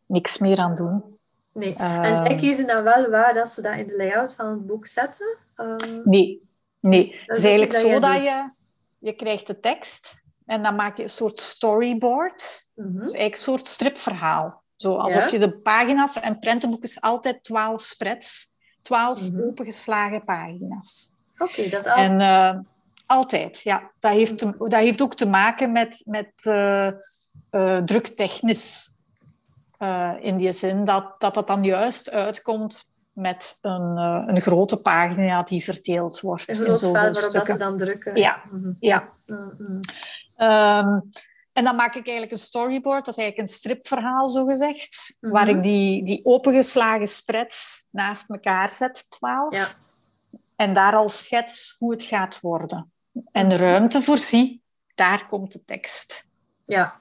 niks 0.06 0.38
meer 0.38 0.58
aan 0.58 0.74
doen. 0.74 1.18
Nee. 1.52 1.74
Ehm. 1.78 2.02
En 2.02 2.16
zij 2.16 2.36
kiezen 2.36 2.66
dan 2.66 2.82
wel 2.82 3.10
waar 3.10 3.34
dat 3.34 3.48
ze 3.48 3.62
dat 3.62 3.76
in 3.76 3.86
de 3.86 3.96
layout 3.96 4.34
van 4.34 4.46
het 4.46 4.66
boek 4.66 4.86
zetten. 4.86 5.36
Ehm, 5.56 6.00
Nee, 6.04 6.42
nee. 6.80 7.14
Het 7.26 7.36
is 7.36 7.44
eigenlijk 7.44 7.72
dat 7.72 7.80
zo 7.80 8.00
dat 8.00 8.14
doet. 8.14 8.24
je, 8.24 8.50
je 8.98 9.12
krijgt 9.12 9.46
de 9.46 9.60
tekst 9.60 10.22
en 10.46 10.62
dan 10.62 10.74
maak 10.74 10.96
je 10.96 11.02
een 11.02 11.10
soort 11.10 11.40
storyboard. 11.40 12.66
Het 12.74 12.84
is 12.86 13.00
eigenlijk 13.00 13.32
een 13.34 13.38
soort 13.40 13.66
stripverhaal. 13.66 14.62
Zo, 14.76 14.96
alsof 14.96 15.24
Ja. 15.24 15.30
je 15.30 15.38
de 15.38 15.52
pagina's... 15.58 16.20
En 16.20 16.38
prentenboek 16.38 16.82
is 16.82 17.00
altijd 17.00 17.42
twaalf 17.44 17.80
spreads. 17.80 18.46
Twaalf 18.82 19.30
Mhm. 19.32 19.42
opengeslagen 19.42 20.24
pagina's. 20.24 21.12
Oké, 21.38 21.68
dat 21.68 21.80
is 21.86 21.90
altijd... 21.92 22.12
En 22.12 22.66
altijd, 23.06 23.62
ja. 23.62 23.90
Dat 24.00 24.12
heeft, 24.12 24.38
dat 24.58 24.74
heeft 24.74 25.02
ook 25.02 25.14
te 25.14 25.26
maken 25.26 25.72
met, 25.72 26.02
met 26.04 26.32
eh, 27.50 27.76
druktechnisch. 27.84 28.92
Eh, 29.78 30.12
in 30.20 30.36
die 30.36 30.52
zin 30.52 30.84
dat, 30.84 31.20
dat 31.20 31.34
dat 31.34 31.46
dan 31.46 31.64
juist 31.64 32.10
uitkomt 32.10 32.92
met 33.12 33.58
een, 33.60 33.96
een 34.28 34.40
grote 34.40 34.76
pagina 34.76 35.42
die 35.42 35.64
verdeeld 35.64 36.20
wordt. 36.20 36.48
Een 36.48 36.54
groot 36.54 36.80
vel 36.80 36.92
waarop 36.92 37.32
dat 37.32 37.46
ze 37.46 37.56
dan 37.58 37.76
drukken. 37.78 38.16
Ja. 38.16 38.42
Mhm. 38.50 38.72
Ja. 38.80 39.08
Mhm. 39.26 39.80
Ehm, 40.36 41.00
en 41.52 41.64
dan 41.64 41.76
maak 41.76 41.94
ik 41.94 42.06
eigenlijk 42.06 42.32
een 42.32 42.38
storyboard, 42.38 43.04
dat 43.04 43.16
is 43.16 43.22
eigenlijk 43.22 43.48
een 43.48 43.54
stripverhaal, 43.54 44.28
zo 44.28 44.46
gezegd, 44.46 45.16
Mhm. 45.20 45.32
waar 45.32 45.48
ik 45.48 45.62
die, 45.62 46.04
die 46.04 46.24
opengeslagen 46.24 47.08
spreads 47.08 47.86
naast 47.90 48.30
elkaar 48.30 48.70
zet, 48.70 49.06
twaalf. 49.08 49.54
Ja. 49.54 49.66
En 50.56 50.72
daar 50.72 50.94
al 50.94 51.08
schets 51.08 51.76
hoe 51.78 51.92
het 51.92 52.02
gaat 52.02 52.40
worden. 52.40 52.92
En 53.32 53.56
ruimte 53.56 54.02
voorzie, 54.02 54.62
daar 54.94 55.26
komt 55.26 55.52
de 55.52 55.64
tekst. 55.64 56.26
Ja. 56.64 56.94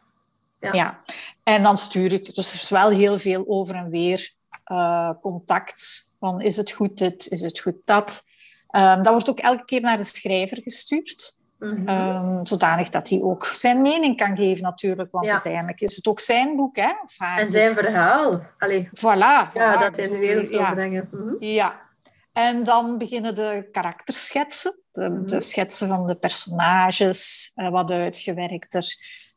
Ja. 0.60 0.74
Ja. 0.74 1.00
En 1.44 1.64
dan 1.64 1.78
stuur 1.78 2.14
ik, 2.14 2.36
dus 2.36 2.54
er 2.54 2.62
is 2.62 2.70
wel 2.70 2.90
heel 2.90 3.20
veel 3.20 3.44
over 3.48 3.76
en 3.76 3.90
weer 3.90 4.34
eh, 4.64 5.10
contact. 5.22 6.12
Van 6.20 6.42
is 6.42 6.58
het 6.58 6.72
goed 6.72 6.98
dit, 6.98 7.28
is 7.28 7.42
het 7.42 7.60
goed 7.60 7.76
dat? 7.86 8.24
Ehm, 8.70 9.02
dat 9.04 9.12
wordt 9.14 9.30
ook 9.30 9.40
elke 9.40 9.66
keer 9.66 9.82
naar 9.82 9.98
de 9.98 10.04
schrijver 10.04 10.62
gestuurd. 10.62 11.38
Ehm, 11.60 12.46
zodanig 12.46 12.90
dat 12.90 13.10
hij 13.10 13.22
ook 13.22 13.46
zijn 13.46 13.82
mening 13.82 14.18
kan 14.18 14.36
geven 14.36 14.64
natuurlijk. 14.64 15.12
Want 15.12 15.26
Ja. 15.26 15.32
uiteindelijk 15.32 15.82
is 15.82 15.96
het 15.96 16.08
ook 16.08 16.20
zijn 16.20 16.56
boek, 16.56 16.76
hè? 16.76 16.92
Of 17.04 17.16
haar 17.18 17.38
en 17.40 17.52
zijn 17.52 17.74
verhaal. 17.74 18.42
Allee, 18.58 18.90
Voilà. 18.98 19.02
ja, 19.04 19.52
voilà. 19.52 19.80
dat 19.80 19.96
hij 19.96 20.06
in 20.06 20.12
de 20.12 20.18
wereld 20.20 20.50
wil 20.50 20.60
ja. 20.60 20.74
brengen. 20.74 21.08
Ja. 21.40 21.82
En 22.34 22.64
dan 22.64 22.98
beginnen 22.98 23.36
de 23.36 23.68
karakterschetsen. 23.72 24.80
De, 24.92 25.10
Mhm. 25.10 25.28
de 25.28 25.40
schetsen 25.40 25.88
van 25.88 26.08
de 26.08 26.16
personages, 26.16 27.52
eh, 27.56 27.70
wat 27.70 27.92
uitgewerkter. 27.92 28.86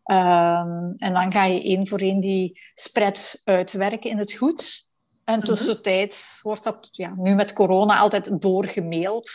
Ehm, 0.05 0.93
en 0.97 1.13
dan 1.13 1.33
ga 1.33 1.45
je 1.45 1.63
één 1.63 1.87
voor 1.87 1.99
één 1.99 2.21
die 2.21 2.61
spreads 2.75 3.41
uitwerken 3.45 4.11
in 4.11 4.19
het 4.19 4.33
goed. 4.33 4.87
En 5.25 5.41
tussentijds 5.41 6.41
wordt 6.43 6.65
dat 6.65 6.89
ja, 6.93 7.13
nu 7.17 7.35
met 7.35 7.53
corona 7.53 7.99
altijd 7.99 8.41
doorgemaild 8.43 9.31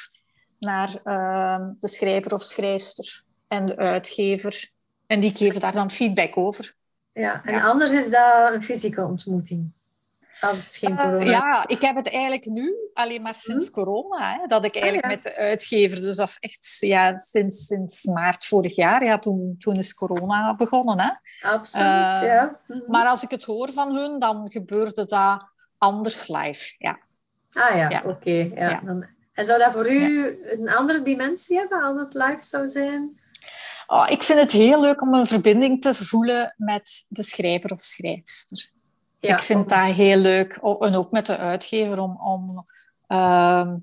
naar 0.60 0.96
ehm, 1.04 1.70
de 1.80 1.88
schrijver 1.88 2.34
of 2.34 2.42
schrijfster 2.44 3.24
en 3.48 3.66
de 3.66 3.76
uitgever. 3.78 4.72
En 5.08 5.20
die 5.20 5.36
geven 5.36 5.60
daar 5.62 5.72
dan 5.72 5.92
feedback 5.92 6.38
over. 6.38 6.76
Ja, 7.14 7.42
en 7.46 7.62
anders 7.62 7.92
is 7.92 8.10
dat 8.10 8.54
een 8.54 8.64
fysieke 8.64 9.06
ontmoeting. 9.06 9.74
Als 10.42 10.78
geen 10.78 10.98
eh, 10.98 11.04
corona 11.04 11.24
Ja, 11.24 11.64
ik 11.68 11.82
heb 11.82 11.96
het 11.96 12.10
eigenlijk 12.10 12.46
nu 12.46 12.76
alleen 12.94 13.22
maar 13.22 13.36
sinds 13.36 13.66
hm? 13.66 13.72
corona. 13.72 14.40
Hè, 14.40 14.48
dat 14.48 14.66
ik 14.66 14.76
ah, 14.76 14.82
eigenlijk 14.82 15.14
met 15.14 15.24
de 15.24 15.36
uitgever... 15.36 16.02
Dus 16.02 16.18
dat 16.18 16.28
is 16.28 16.38
echt 16.40 16.78
ja, 16.80 17.18
sinds, 17.18 17.66
sinds 17.66 18.04
maart 18.04 18.46
vorig 18.46 18.76
jaar. 18.76 19.04
Ja, 19.04 19.20
toen, 19.20 19.56
toen 19.60 19.76
is 19.76 19.94
corona 19.94 20.56
begonnen. 20.56 21.00
Hè. 21.00 21.12
Absoluut, 21.50 22.14
uh, 22.14 22.24
ja. 22.24 22.60
Mhm. 22.68 22.80
Maar 22.88 23.06
als 23.06 23.24
ik 23.24 23.30
het 23.30 23.44
hoor 23.44 23.72
van 23.72 23.96
hun, 23.96 24.20
dan 24.20 24.52
gebeurde 24.52 25.06
dat 25.06 25.46
anders 25.78 26.28
live. 26.28 26.76
Ja. 26.78 27.00
Ah 27.54 27.76
ja, 27.76 28.02
oké. 28.06 28.50
ja. 28.56 28.82
En 29.34 29.46
zou 29.48 29.60
dat 29.60 29.72
voor 29.72 29.92
u 29.92 30.36
een 30.50 30.70
andere 30.70 31.02
dimensie 31.02 31.58
hebben 31.58 31.84
als 31.84 32.00
het 32.00 32.14
live 32.14 32.44
zou 32.44 32.68
zijn? 32.68 33.20
Oh, 33.88 34.06
ik 34.10 34.24
vind 34.24 34.40
het 34.40 34.52
heel 34.52 34.82
leuk 34.82 35.02
om 35.02 35.14
een 35.14 35.28
verbinding 35.28 35.82
te 35.82 35.96
voelen 35.96 36.54
met 36.58 37.06
de 37.08 37.24
schrijver 37.24 37.72
of 37.72 37.82
schrijfster. 37.82 38.70
Ja, 39.22 39.34
ik 39.34 39.42
vind 39.42 39.70
dat 39.70 39.80
heel 39.80 40.18
leuk. 40.18 40.54
En 40.80 40.96
ook 40.96 41.12
met 41.12 41.26
de 41.26 41.38
uitgever 41.38 42.00
om, 42.00 42.18
om 42.18 42.66
ehm, 43.08 43.76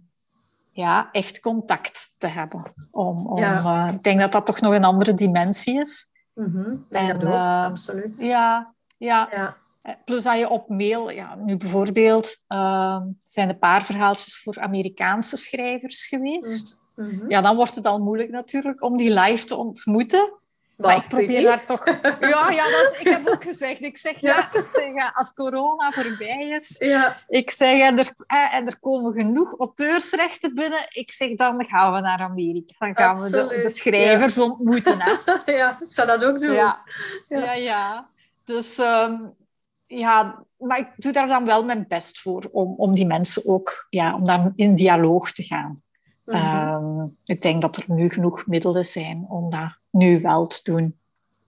ja, 0.70 1.08
echt 1.12 1.40
contact 1.40 2.14
te 2.18 2.26
hebben. 2.26 2.62
Om, 2.90 3.26
om, 3.26 3.42
uh, 3.42 3.88
ik 3.92 4.02
denk 4.02 4.20
dat 4.20 4.32
dat 4.32 4.46
toch 4.46 4.60
nog 4.60 4.72
een 4.72 4.84
andere 4.84 5.14
dimensie 5.14 5.80
is. 5.80 6.10
Mm 6.34 6.44
-hmm. 6.44 6.86
en, 6.90 7.20
uh, 7.20 7.64
absoluut. 7.64 8.20
Ja, 8.20 8.74
ja. 8.96 9.28
ja. 9.30 9.56
Eh, 9.82 9.94
plus 10.04 10.22
dat 10.22 10.38
je 10.38 10.48
op 10.48 10.68
mail, 10.68 11.10
ja, 11.10 11.34
nu 11.34 11.56
bijvoorbeeld 11.56 12.42
uh, 12.48 13.00
zijn 13.18 13.48
een 13.48 13.58
paar 13.58 13.84
verhaaltjes 13.84 14.40
voor 14.42 14.58
Amerikaanse 14.60 15.36
schrijvers 15.36 16.06
geweest. 16.06 16.80
Mm 16.94 17.08
-hmm. 17.08 17.30
Ja, 17.30 17.40
dan 17.40 17.56
wordt 17.56 17.74
het 17.74 17.86
al 17.86 17.98
moeilijk 17.98 18.30
natuurlijk 18.30 18.82
om 18.82 18.96
die 18.96 19.12
live 19.20 19.44
te 19.44 19.56
ontmoeten. 19.56 20.32
Maar 20.78 20.96
ik 20.96 21.08
probeer 21.08 21.42
daar 21.42 21.64
toch... 21.64 21.84
Ja, 22.20 22.50
ja 22.50 22.70
dat 22.70 22.92
is... 22.92 22.98
ik 22.98 23.08
heb 23.08 23.28
ook 23.28 23.42
gezegd. 23.42 23.80
Ik 23.80 23.96
zeg, 23.96 24.20
ja. 24.20 24.54
ik 24.54 24.66
zeg, 24.66 25.14
als 25.14 25.32
corona 25.32 25.92
voorbij 25.92 26.48
is... 26.48 26.76
Ja. 26.78 27.16
Ik 27.28 27.50
zeg, 27.50 27.80
en 27.80 27.98
er, 27.98 28.12
en 28.26 28.66
er 28.66 28.78
komen 28.80 29.12
genoeg 29.12 29.58
auteursrechten 29.58 30.54
binnen. 30.54 30.86
Ik 30.88 31.10
zeg, 31.10 31.34
dan 31.34 31.64
gaan 31.64 31.92
we 31.92 32.00
naar 32.00 32.18
Amerika. 32.18 32.74
Dan 32.78 32.96
gaan 32.96 33.20
we 33.20 33.30
de, 33.30 33.60
de, 33.62 33.70
schrijvers 33.70 34.38
ontmoeten. 34.38 35.00
Hè. 35.00 35.12
Ja, 35.56 35.78
ik 35.80 35.92
zou 35.92 36.06
dat 36.06 36.24
ook 36.24 36.40
doen. 36.40 36.54
Ja, 36.54 36.82
ja. 37.28 37.52
ja, 37.52 38.08
Dus... 38.44 38.78
Um, 38.78 39.36
ja, 39.86 40.44
maar 40.56 40.78
ik 40.78 40.88
doe 40.96 41.12
daar 41.12 41.28
dan 41.28 41.44
wel 41.44 41.64
mijn 41.64 41.84
best 41.88 42.20
voor 42.20 42.48
om, 42.52 42.74
om 42.76 42.94
die 42.94 43.06
mensen 43.06 43.46
ook 43.46 43.86
ja, 43.90 44.14
om 44.14 44.26
dan 44.26 44.52
in 44.54 44.74
dialoog 44.74 45.32
te 45.32 45.42
gaan. 45.42 45.82
Mm 46.24 47.16
ik 47.24 47.40
denk 47.40 47.62
dat 47.62 47.76
er 47.76 47.84
nu 47.86 48.10
genoeg 48.10 48.46
middelen 48.46 48.84
zijn 48.84 49.26
om 49.28 49.50
dat 49.50 49.77
nu 49.90 50.20
wel 50.20 50.46
te 50.46 50.60
doen. 50.62 50.98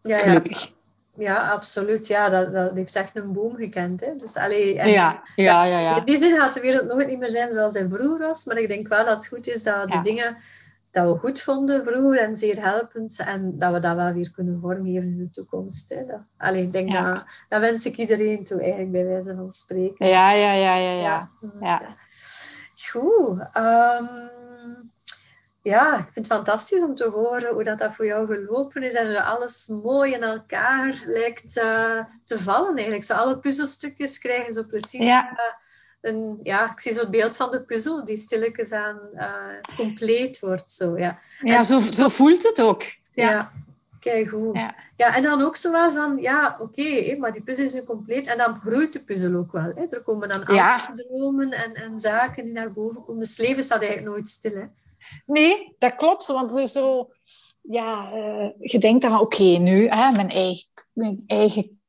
Ja, 0.03 0.19
Gelukkig. 0.19 0.65
Ja. 0.65 0.79
Ja, 1.21 1.51
absoluut. 1.51 2.07
Ja, 2.07 2.29
dat, 2.29 2.53
dat 2.53 2.75
heeft 2.75 2.97
echt 2.97 3.17
een 3.17 3.33
boom 3.33 3.55
gekend. 3.57 4.01
Hè. 4.01 4.17
Dus, 4.19 4.37
allee, 4.37 4.75
ja, 4.75 4.85
ja, 4.85 5.23
ja, 5.35 5.65
ja, 5.65 5.97
In 5.97 6.05
die 6.05 6.19
zin 6.19 6.37
gaat 6.37 6.55
de 6.55 6.61
wereld 6.61 6.89
nooit 6.89 7.09
niet 7.09 7.19
meer 7.19 7.31
zijn 7.31 7.51
zoals 7.51 7.73
hij 7.73 7.89
vroeger 7.89 8.19
was. 8.19 8.45
Maar 8.45 8.59
ik 8.59 8.69
denk 8.69 8.89
wel 8.89 9.05
dat 9.05 9.17
het 9.17 9.27
goed 9.27 9.49
is 9.49 9.63
dat 9.63 9.91
de 9.91 10.01
dingen 10.03 10.37
dat 10.91 11.13
we 11.13 11.19
goed 11.19 11.41
vonden 11.41 11.85
vroeger 11.85 12.19
en 12.19 12.37
zeer 12.37 12.63
helpend. 12.63 13.19
En 13.19 13.59
dat 13.59 13.73
we 13.73 13.81
dat 13.81 13.97
wel 13.97 14.13
weer 14.13 14.31
kunnen 14.31 14.61
vormgeven 14.61 15.03
in 15.03 15.19
de 15.19 15.31
toekomst. 15.31 15.89
Hè. 15.89 16.07
Dat, 16.07 16.21
allee, 16.37 16.63
ik 16.63 16.73
denk 16.73 16.93
dat, 16.93 17.25
dat 17.49 17.61
wens 17.61 17.87
ik 17.87 17.97
iedereen 17.97 18.45
toe, 18.45 18.61
eigenlijk, 18.61 18.93
bij 18.93 19.05
wijze 19.05 19.35
van 19.35 19.51
spreken. 19.51 20.07
Ja, 20.07 20.33
ja, 20.33 20.53
ja, 20.53 20.75
ja. 20.75 20.93
ja. 20.93 21.29
ja. 21.61 21.83
Goed. 22.91 23.41
Um, 23.57 24.09
ja, 25.63 25.99
ik 25.99 26.09
vind 26.13 26.27
het 26.27 26.35
fantastisch 26.37 26.83
om 26.83 26.95
te 26.95 27.09
horen 27.09 27.53
hoe 27.53 27.65
dat, 27.65 27.79
dat 27.79 27.95
voor 27.95 28.07
jou 28.07 28.27
gelopen 28.27 28.83
is. 28.83 28.95
En 28.95 29.07
hoe 29.07 29.23
alles 29.23 29.67
mooi 29.67 30.13
in 30.13 30.23
elkaar 30.23 31.03
lijkt 31.07 31.57
uh, 31.57 32.05
te 32.25 32.39
vallen 32.39 32.75
eigenlijk. 32.75 33.05
Zo 33.05 33.15
alle 33.15 33.39
puzzelstukjes 33.39 34.19
krijgen 34.19 34.53
zo 34.53 34.63
precies... 34.63 35.05
Ja. 35.05 35.31
Uh, 35.33 35.39
een, 36.01 36.41
ja, 36.43 36.73
ik 36.73 36.81
zie 36.81 36.93
zo 36.93 37.01
het 37.01 37.11
beeld 37.11 37.37
van 37.37 37.51
de 37.51 37.65
puzzel 37.65 38.05
die 38.05 38.17
stilletjes 38.17 38.73
aan 38.73 38.99
uh, 39.15 39.27
compleet 39.77 40.39
wordt. 40.39 40.73
Zo, 40.73 40.99
ja, 40.99 41.19
ja 41.41 41.57
en, 41.57 41.65
zo, 41.65 41.81
zo 41.81 42.09
voelt 42.09 42.43
het 42.43 42.61
ook. 42.61 42.83
Ja, 43.09 43.31
ja 43.31 43.53
kijk 44.01 44.29
goed. 44.29 44.57
Ja. 44.57 44.75
ja. 44.97 45.17
en 45.17 45.23
dan 45.23 45.43
ook 45.43 45.57
zo 45.57 45.73
wel 45.73 45.93
van, 45.93 46.17
ja, 46.17 46.57
oké, 46.61 47.17
maar 47.19 47.33
die 47.33 47.43
puzzel 47.43 47.65
is 47.65 47.73
nu 47.73 47.83
compleet. 47.83 48.27
En 48.27 48.39
dan 48.39 48.55
groeit 48.55 48.93
de 48.93 49.05
puzzel 49.05 49.35
ook 49.35 49.53
wel. 49.53 49.73
Hè. 49.75 49.87
Er 49.91 50.03
komen 50.03 50.29
dan 50.29 50.47
andere 50.47 51.05
dromen 51.09 51.53
en, 51.53 51.75
en 51.75 52.01
zaken 52.01 52.45
die 52.45 52.53
naar 52.53 52.73
boven 52.73 53.05
komen. 53.05 53.21
Dus 53.21 53.37
leven 53.37 53.63
staat 53.63 53.81
eigenlijk 53.81 54.09
nooit 54.13 54.29
stil. 54.29 54.55
Hè. 54.55 54.65
Nee, 55.27 55.75
dat 55.79 55.95
klopt. 55.95 56.27
Want 56.27 56.69
zo... 56.69 57.09
Ja, 57.63 58.13
uh, 58.15 58.49
je 58.59 58.79
denkt 58.79 59.03
dan, 59.03 59.21
oké, 59.21 59.45
nu, 59.45 59.89
hè, 59.89 60.11
mijn 60.11 60.31
eigen, 60.31 60.67
mijn 60.93 61.25
eigen 61.27 61.81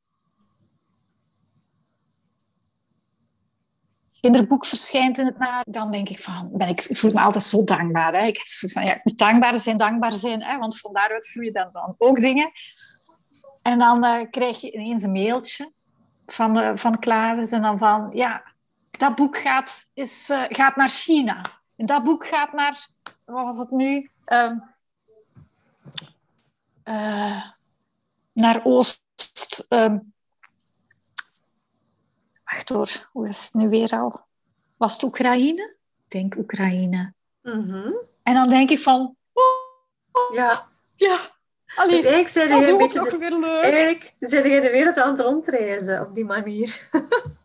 kinderboek 4.19 4.65
verschijnt 4.65 5.17
in 5.17 5.25
het 5.25 5.37
na, 5.37 5.63
dan 5.67 5.91
denk 5.91 6.09
ik 6.09 6.19
van, 6.19 6.49
ben 6.53 6.67
ik, 6.67 6.81
voel 6.81 7.11
me 7.11 7.21
altijd 7.21 7.43
zo 7.43 7.63
dankbaar. 7.63 8.13
Hè. 8.13 8.25
Ik 8.25 8.37
heb 8.37 8.47
zo 8.47 8.79
ja, 8.81 9.01
dankbaar 9.03 9.55
zijn, 9.55 9.77
dankbaar 9.77 10.11
zijn, 10.11 10.43
hè, 10.43 10.57
want 10.57 10.79
van 10.79 10.93
daaruit 10.93 11.27
groeien 11.27 11.53
dan, 11.53 11.69
dan 11.71 11.95
ook 11.97 12.19
dingen. 12.19 12.51
En 13.61 13.77
dan 13.77 14.05
uh, 14.05 14.29
krijg 14.29 14.61
je 14.61 14.71
ineens 14.71 15.03
een 15.03 15.11
mailtje 15.11 15.71
van, 16.25 16.57
uh, 16.57 16.71
van 16.75 16.99
en 16.99 17.61
dan 17.61 17.77
van, 17.77 18.09
ja, 18.13 18.43
dat 18.91 19.15
boek 19.15 19.37
gaat, 19.37 19.89
is, 19.93 20.29
gaat 20.49 20.75
naar 20.75 20.89
China. 20.89 21.41
En 21.81 21.87
dat 21.87 22.03
boek 22.03 22.25
gaat 22.27 22.53
naar, 22.53 22.87
wat 23.25 23.45
was 23.45 23.57
het 23.57 23.71
nu? 23.71 24.09
Um, 24.25 24.63
naar 28.33 28.61
Oost... 28.63 29.03
Um, 29.69 30.13
wacht 32.43 32.69
hoor, 32.69 33.09
hoe 33.11 33.27
is 33.27 33.43
het 33.43 33.53
nu 33.53 33.69
weer 33.69 33.89
al? 33.91 34.21
Was 34.77 34.93
het 34.93 35.03
Oekraïne? 35.03 35.75
Ik 36.03 36.09
denk 36.09 36.35
Oekraïne. 36.35 37.13
Mm 37.41 37.69
-hmm. 37.69 37.95
En 38.23 38.33
dan 38.33 38.49
denk 38.49 38.69
ik 38.69 38.79
van... 38.79 39.15
Oh, 39.33 40.33
ja. 40.33 40.67
Ja. 40.95 41.19
Allee, 41.75 42.01
dus 42.01 42.11
eigenlijk 42.11 42.29
zijn 42.29 42.61
je 42.61 42.71
een 42.71 42.77
beetje 42.77 43.17
de, 43.19 43.59
eigenlijk 43.61 44.15
zijn 44.19 44.49
je 44.49 44.61
de 44.61 44.69
wereld 44.69 44.97
aan 44.97 45.11
het 45.11 45.19
rondreizen 45.19 46.01
op 46.01 46.15
die 46.15 46.25
manier. 46.25 46.79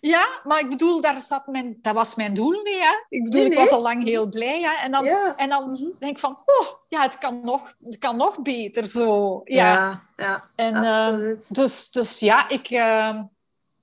Ja, 0.00 0.40
maar 0.44 0.60
ik 0.60 0.68
bedoel, 0.68 1.00
daar 1.00 1.22
zat 1.22 1.46
mijn, 1.46 1.78
dat 1.82 1.94
was 1.94 2.14
mijn 2.14 2.34
doel 2.34 2.62
niet. 2.62 2.78
Hè? 2.78 3.04
Ik 3.08 3.24
bedoel, 3.24 3.44
ik 3.44 3.54
was 3.54 3.70
al 3.70 3.82
lang 3.82 4.04
heel 4.04 4.28
blij. 4.28 4.60
Hè? 4.60 4.84
En 4.84 4.92
dan, 4.92 5.06
en 5.36 5.48
dan 5.48 5.70
mhm. 5.70 5.84
denk 5.98 6.12
ik 6.12 6.18
van, 6.18 6.38
oh, 6.44 6.66
ja, 6.88 7.02
het 7.02 7.18
kan 7.18 7.40
nog, 7.44 7.74
het 7.82 7.98
kan 7.98 8.16
nog 8.16 8.42
beter 8.42 8.86
zo. 8.86 9.40
Ja, 9.44 9.74
ja, 9.74 10.02
ja 10.16 10.44
en, 10.54 10.74
eh, 10.74 10.88
absoluut. 10.90 11.42
Uh, 11.42 11.50
dus, 11.50 11.90
dus 11.90 12.18
ja, 12.18 12.48
ik, 12.48 12.70
uh, 12.70 13.20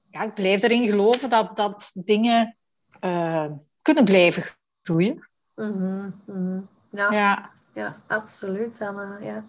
ja, 0.10 0.22
ik 0.24 0.34
blijf 0.34 0.64
erin 0.64 0.90
geloven 0.90 1.30
dat, 1.30 1.56
dat 1.56 1.92
dingen 1.94 2.58
uh, 3.02 3.46
kunnen 3.82 4.06
blijven 4.06 4.44
groeien. 4.84 5.30
Mm 5.56 6.14
-hmm. 6.26 6.68
ja. 6.90 7.12
ja. 7.12 7.54
Ja. 7.74 7.96
absoluut, 8.08 8.82
Anna. 8.82 9.18
Ja. 9.22 9.44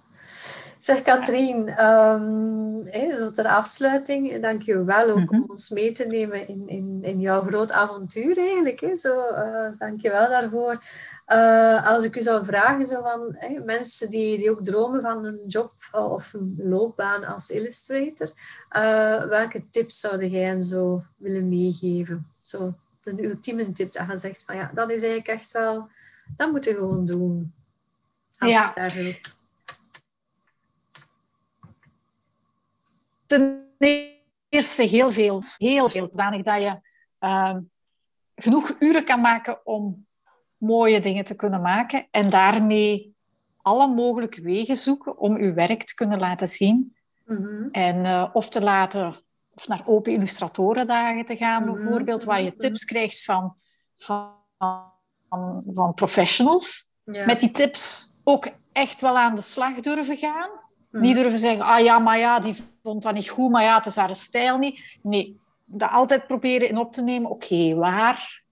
Zeg 0.87 1.03
Katrien, 1.03 1.85
um, 1.85 2.83
zo 3.17 3.33
ter 3.33 3.47
afsluiting, 3.47 4.41
dank 4.41 4.63
je 4.63 4.85
wel 4.85 5.11
ook 5.11 5.31
om 5.31 5.39
mhm. 5.39 5.51
ons 5.51 5.71
mee 5.71 5.93
te 5.93 6.05
nemen 6.05 6.49
in, 6.49 6.69
in, 6.69 6.99
in 7.03 7.21
jouw 7.21 7.41
groot 7.41 7.73
avontuur 7.73 8.39
eigenlijk. 8.39 8.81
Hè. 8.81 8.97
Zo, 8.97 9.19
uh, 9.31 9.79
dank 9.79 10.01
je 10.01 10.11
wel 10.11 10.29
daarvoor. 10.29 10.83
Uh, 11.29 11.87
als 11.87 12.05
ik 12.05 12.17
u 12.17 12.21
zou 12.21 12.45
vragen, 12.45 12.87
zo 12.87 13.03
van, 13.03 13.35
hè, 13.39 13.65
mensen 13.65 14.11
die, 14.11 14.39
die 14.39 14.51
ook 14.51 14.65
dromen 14.65 15.03
van 15.03 15.25
een 15.25 15.41
job 15.47 15.73
of 15.93 16.33
een 16.33 16.57
loopbaan 16.59 17.25
als 17.25 17.51
illustrator, 17.51 18.31
uh, 18.77 19.25
welke 19.25 19.63
tips 19.71 20.01
zou 20.01 20.27
jij 20.27 20.45
hen 20.45 20.63
zo 20.63 21.03
willen 21.19 21.49
meegeven? 21.49 22.27
Zo 22.43 22.73
een 23.05 23.25
ultieme 23.25 23.73
tip 23.73 23.93
dat 23.93 24.07
je 24.11 24.17
zegt 24.17 24.43
van 24.47 24.57
ja, 24.57 24.71
dat 24.75 24.91
is 24.91 25.03
eigenlijk 25.03 25.29
echt 25.41 25.53
wel, 25.53 25.89
dat 26.37 26.53
moet 26.53 26.65
je 26.65 26.75
gewoon 26.75 27.07
doen. 27.07 27.53
Als 28.39 28.51
ja. 28.51 28.73
je 28.75 28.81
daar 28.81 28.93
wilt. 28.93 29.36
Ten 33.27 33.65
eerste 34.49 34.83
heel 34.83 35.11
veel, 35.13 35.45
heel 35.57 35.89
veel. 35.89 36.09
Zodanig 36.11 36.43
dat 36.43 36.63
je 36.63 36.81
uh, 37.21 37.57
genoeg 38.35 38.75
uren 38.79 39.05
kan 39.05 39.21
maken 39.21 39.67
om 39.67 40.07
mooie 40.57 41.01
dingen 41.01 41.25
te 41.25 41.37
kunnen 41.37 41.61
maken 41.61 42.07
en 42.11 42.31
daarmee 42.31 43.15
alle 43.63 43.87
mogelijke 43.87 44.41
wegen 44.41 44.77
zoeken 44.77 45.19
om 45.19 45.43
je 45.43 45.53
werk 45.53 45.85
te 45.85 45.95
kunnen 45.95 46.19
laten 46.19 46.49
zien. 46.49 46.97
Mm-hmm. 47.25 47.69
En 47.71 48.05
uh, 48.05 48.31
of 48.33 48.49
te 48.49 48.61
laten, 48.61 49.15
of 49.55 49.69
naar 49.69 49.83
open 49.85 50.13
illustratorendagen 50.13 51.25
te 51.25 51.37
gaan 51.37 51.63
mm-hmm. 51.63 51.75
bijvoorbeeld, 51.75 52.25
waar 52.25 52.43
je 52.43 52.57
tips 52.57 52.85
krijgt 52.85 53.25
van, 53.25 53.57
van, 53.97 54.35
van, 55.29 55.63
van 55.67 55.95
professionals. 55.95 56.91
Yeah. 57.05 57.27
Met 57.27 57.41
die 57.41 57.51
tips 57.51 58.15
ook 58.25 58.49
echt 58.73 59.01
wel 59.01 59.19
aan 59.19 59.35
de 59.35 59.41
slag 59.41 59.81
durven 59.81 60.17
gaan. 60.17 60.51
Niet 61.01 61.15
durven 61.15 61.39
zeggen, 61.39 61.65
ah 61.65 61.85
ja, 61.85 61.99
maar 61.99 62.19
ja, 62.19 62.41
die 62.41 62.55
vond 62.83 63.03
dat 63.03 63.15
niet 63.15 63.29
goed, 63.29 63.51
maar 63.51 63.63
ja, 63.63 63.77
het 63.77 63.87
is 63.87 63.97
haar 63.97 64.17
stijl 64.17 64.59
niet. 64.59 64.81
Nee, 65.03 65.41
dat 65.65 65.91
altijd 65.91 66.27
proberen 66.27 66.69
in 66.69 66.77
op 66.77 66.93
te 66.93 67.03
nemen. 67.03 67.31
Oké, 67.31 67.75
waar, 67.75 68.43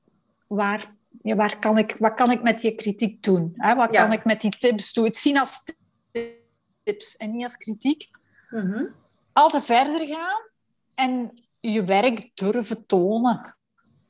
waar, 0.47 0.95
ja, 1.23 1.35
waar 1.35 1.59
kan 1.59 1.79
ik, 1.79 1.97
wat 1.99 2.15
kan 2.15 2.31
ik 2.31 2.43
met 2.43 2.61
die 2.61 2.75
kritiek 2.75 3.23
doen? 3.23 3.53
Hè? 3.57 3.75
Wat 3.75 3.91
kan 3.91 4.13
ik 4.13 4.25
met 4.25 4.41
die 4.41 4.59
tips 4.59 4.93
doen? 4.93 5.05
Het 5.05 5.17
zien 5.17 5.39
als 5.39 5.63
tips 6.83 7.17
en 7.17 7.31
niet 7.31 7.43
als 7.43 7.57
kritiek. 7.57 8.09
Mhm. 8.51 8.85
Altijd 9.33 9.65
verder 9.65 10.07
gaan 10.07 10.43
en 10.95 11.33
je 11.61 11.85
werk 11.85 12.31
durven 12.35 12.87
tonen. 12.87 13.57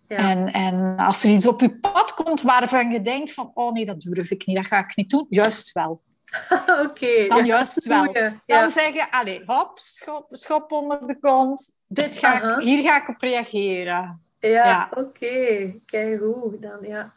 Ja. 0.08 0.16
En, 0.16 0.52
en 0.52 0.96
als 0.96 1.24
er 1.24 1.30
iets 1.30 1.46
op 1.46 1.60
je 1.60 1.78
pad 1.78 2.14
komt 2.14 2.42
waarvan 2.42 2.90
je 2.90 3.00
denkt 3.00 3.32
van 3.32 3.50
oh 3.54 3.72
nee, 3.72 3.84
dat 3.84 4.00
durf 4.00 4.30
ik 4.30 4.46
niet, 4.46 4.56
dat 4.56 4.66
ga 4.66 4.78
ik 4.78 4.96
niet 4.96 5.10
doen. 5.10 5.26
Juist 5.28 5.72
wel. 5.72 6.02
Oké. 6.86 7.26
dan 7.28 7.44
juist 7.44 7.86
wel. 7.86 8.12
Dan 8.46 8.70
zeggen, 8.70 9.10
allez, 9.10 9.42
hop, 9.46 9.78
schop, 9.78 10.26
schop 10.28 10.72
onder 10.72 11.06
de 11.06 11.18
kont. 11.18 11.70
Dit 11.86 12.16
ga 12.16 12.58
ik, 12.58 12.64
hier 12.64 12.82
ga 12.82 13.02
ik 13.02 13.08
op 13.08 13.20
reageren. 13.20 14.22
Ja, 14.38 14.88
oké. 14.90 15.00
Okay. 15.00 15.82
Kijk 15.86 16.20
goed. 16.20 16.62
Dan, 16.62 16.78
ja. 16.80 17.12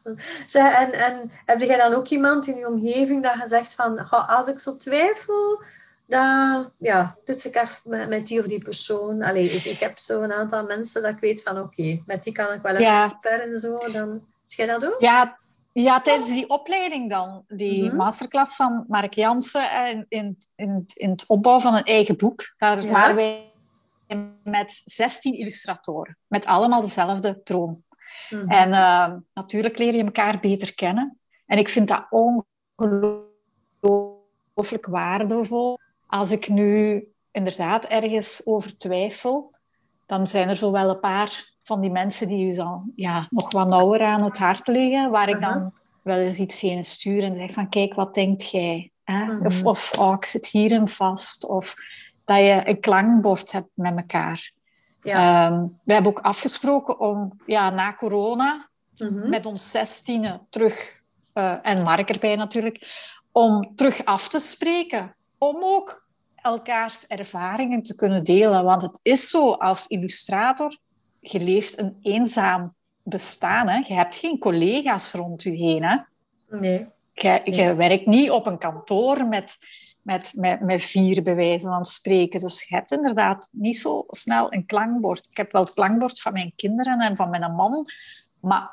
Zeg, 0.48 0.74
en, 0.74 0.92
en 0.92 1.32
heb 1.46 1.60
jij 1.60 1.78
dan 1.78 1.94
ook 1.94 2.08
iemand 2.08 2.48
in 2.48 2.58
je 2.58 2.68
omgeving 2.68 3.24
dat 3.24 3.34
je 3.34 3.48
zegt 3.48 3.74
van, 3.74 4.10
als 4.10 4.48
ik 4.48 4.60
zo 4.60 4.78
twijfel, 4.78 5.62
dan 6.06 6.72
ja, 6.78 7.16
toets 7.26 7.46
ik 7.46 7.56
even 7.56 7.80
met, 7.84 8.10
met 8.10 8.28
die 8.28 8.40
of 8.40 8.46
die 8.46 8.64
persoon. 8.64 9.22
Allee, 9.22 9.50
ik, 9.50 9.66
ik 9.66 9.80
heb 9.80 9.98
zo 9.98 10.22
een 10.22 10.34
aantal 10.34 10.66
mensen 10.66 11.02
dat 11.02 11.14
ik 11.14 11.20
weet 11.20 11.44
van, 11.44 11.60
oké, 11.60 12.00
met 12.06 12.24
die 12.24 12.34
kan 12.34 12.54
ik 12.54 12.62
wel 12.62 12.72
even 12.72 12.84
ja. 12.84 13.18
en 13.22 13.58
zo. 13.58 13.78
Dan, 13.92 14.22
jij 14.48 14.66
dat 14.66 14.86
ook? 14.86 15.00
Ja, 15.00 15.38
ja, 15.84 16.02
tijdens 16.02 16.30
die 16.30 16.50
opleiding 16.50 17.10
dan, 17.10 17.44
die 17.48 17.84
mhm. 17.84 17.96
masterclass 17.96 18.56
van 18.56 18.86
Mark 18.88 19.14
Jansen 19.14 19.72
eh, 19.72 19.90
in, 19.90 20.06
in, 20.10 20.38
in, 20.56 20.86
in, 20.94 21.10
het 21.10 21.28
opbouw 21.28 21.60
van 21.60 21.76
een 21.76 21.84
eigen 21.84 22.18
boek. 22.18 22.54
Daar 22.58 22.88
waren 22.88 23.16
wij 23.16 23.52
met 24.44 24.82
16 24.86 25.34
illustratoren, 25.34 26.18
met 26.28 26.46
allemaal 26.46 26.82
dezelfde 26.82 27.42
droom. 27.44 27.84
Mhm. 28.30 28.50
En 28.50 28.70
uh, 28.70 29.14
natuurlijk 29.34 29.78
leer 29.78 29.96
je 29.96 30.04
elkaar 30.04 30.40
beter 30.40 30.76
kennen. 30.76 31.20
En 31.46 31.58
ik 31.58 31.70
vind 31.70 31.88
dat 31.88 32.08
ongelooflijk 32.10 34.86
waardevol. 34.86 35.80
Als 36.08 36.32
ik 36.32 36.50
nu 36.50 37.04
inderdaad 37.32 37.86
ergens 37.86 38.42
over 38.46 38.78
twijfel, 38.78 39.56
dan 40.06 40.28
zijn 40.28 40.50
er 40.50 40.56
zo 40.56 40.72
wel 40.72 40.90
een 40.90 41.00
paar 41.00 41.56
van 41.68 41.82
die 41.82 41.92
mensen 41.92 42.28
die 42.28 42.48
u 42.48 42.52
zo, 42.52 42.84
ja, 42.96 43.28
nog 43.30 43.52
wat 43.52 43.68
nauwer 43.68 44.02
aan 44.02 44.24
het 44.24 44.38
hart 44.38 44.68
liggen, 44.68 45.12
waar 45.12 45.30
ik 45.30 45.42
dan 45.42 45.74
wel 46.02 46.18
eens 46.18 46.40
iets 46.40 46.62
heen 46.62 46.84
stuur 46.84 47.24
en 47.24 47.36
zeg 47.36 47.52
van 47.52 47.70
kijk, 47.70 47.94
wat 47.94 48.14
denkt 48.14 48.50
jij? 48.50 48.92
Hè? 49.04 49.38
Of, 49.38 49.64
of 49.64 49.98
oh, 50.00 50.14
ik 50.14 50.26
zit 50.26 50.48
hierin 50.48 50.88
vast. 50.88 51.46
Of 51.46 51.76
dat 52.26 52.38
je 52.38 52.62
een 52.66 52.80
klankbord 52.80 53.52
hebt 53.52 53.70
met 53.74 53.98
elkaar. 53.98 54.52
Ja. 55.02 55.48
Ehm, 55.48 55.66
we 55.84 55.94
hebben 55.94 56.12
ook 56.12 56.20
afgesproken 56.20 57.00
om 57.00 57.40
ja, 57.46 57.70
na 57.70 57.94
corona 57.94 58.70
mhm. 58.98 59.30
met 59.30 59.46
ons 59.46 59.72
zestiende 59.72 60.40
terug, 60.50 61.02
uh, 61.34 61.56
en 61.62 61.84
Mark 61.84 62.10
erbij 62.10 62.36
natuurlijk, 62.36 63.12
om 63.32 63.76
terug 63.76 64.06
af 64.06 64.28
te 64.28 64.40
spreken. 64.40 65.16
Om 65.38 65.58
ook 65.60 66.08
elkaars 66.36 67.08
ervaringen 67.08 67.84
te 67.84 67.96
kunnen 67.96 68.24
delen. 68.24 68.64
Want 68.64 68.82
het 68.82 69.00
is 69.02 69.30
zo, 69.30 69.52
als 69.52 69.88
illustrator, 69.88 70.78
je 71.32 71.40
leeft 71.40 71.80
een 71.80 71.98
eenzaam 72.02 72.76
bestaan. 73.04 73.68
Hè? 73.68 73.78
Je 73.78 73.94
hebt 73.94 74.16
geen 74.16 74.40
collega's 74.40 75.14
rond 75.14 75.44
je 75.44 75.52
heen. 75.52 75.84
Hè? 75.84 75.98
Nee. 76.50 76.88
Je, 77.14 77.42
je 77.44 77.76
werkt 77.76 78.06
niet 78.06 78.32
op 78.32 78.46
een 78.46 78.58
kantoor 78.58 79.28
met, 79.28 79.58
met, 80.02 80.34
met, 80.36 80.62
met 80.62 80.84
vier 80.84 81.24
bewijzen 81.24 81.70
van 81.70 81.86
spreken. 81.86 82.40
Dus 82.40 82.68
je 82.68 82.76
hebt 82.76 82.92
inderdaad 82.92 83.50
niet 83.52 83.78
zo 83.78 84.06
snel 84.08 84.54
een 84.54 84.66
klankbord. 84.66 85.28
Ik 85.30 85.38
heb 85.38 85.52
wel 85.52 85.62
het 85.62 85.74
klankbord 85.74 86.22
van 86.22 86.34
mijn 86.34 86.54
kinderen 86.56 87.00
en 87.00 87.16
van 87.16 87.30
mijn 87.30 87.52
man. 87.52 87.86
Maar 88.40 88.70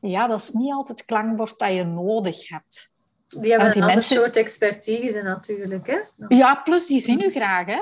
ja, 0.00 0.26
dat 0.26 0.40
is 0.40 0.50
niet 0.50 0.72
altijd 0.72 0.98
het 0.98 1.06
klankbord 1.06 1.58
dat 1.58 1.72
je 1.72 1.84
nodig 1.84 2.48
hebt. 2.48 2.94
Die 3.28 3.50
hebben 3.50 3.72
die 3.72 3.80
een 3.80 3.86
mensen... 3.86 4.16
soort 4.16 4.36
expertise 4.36 5.22
natuurlijk. 5.22 5.86
Hè? 5.86 5.98
Ja, 6.28 6.54
plus 6.54 6.86
die 6.86 7.00
zien 7.00 7.20
u 7.20 7.30
graag. 7.30 7.66
Hè? 7.66 7.80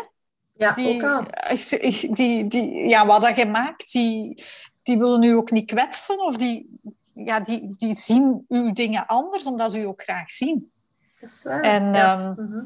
Ja, 0.57 0.75
die, 0.75 0.95
ook 0.95 1.03
al. 1.03 1.25
Die, 2.15 2.47
die, 2.47 2.89
ja, 2.89 3.07
wat 3.07 3.21
dat 3.21 3.37
je 3.37 3.47
maakt, 3.47 3.93
die, 3.93 4.43
die 4.83 4.99
willen 4.99 5.23
u 5.23 5.31
ook 5.31 5.51
niet 5.51 5.67
kwetsen. 5.67 6.25
Of 6.25 6.37
die, 6.37 6.79
ja, 7.15 7.41
die, 7.41 7.75
die 7.77 7.95
zien 7.95 8.45
uw 8.49 8.73
dingen 8.73 9.07
anders, 9.07 9.47
omdat 9.47 9.71
ze 9.71 9.79
u 9.79 9.85
ook 9.85 10.03
graag 10.03 10.31
zien. 10.31 10.71
Dat 11.21 11.29
is 11.29 11.45
waar. 11.45 11.63
En 11.63 11.95
ehm, 11.95 12.31
mhm. 12.31 12.65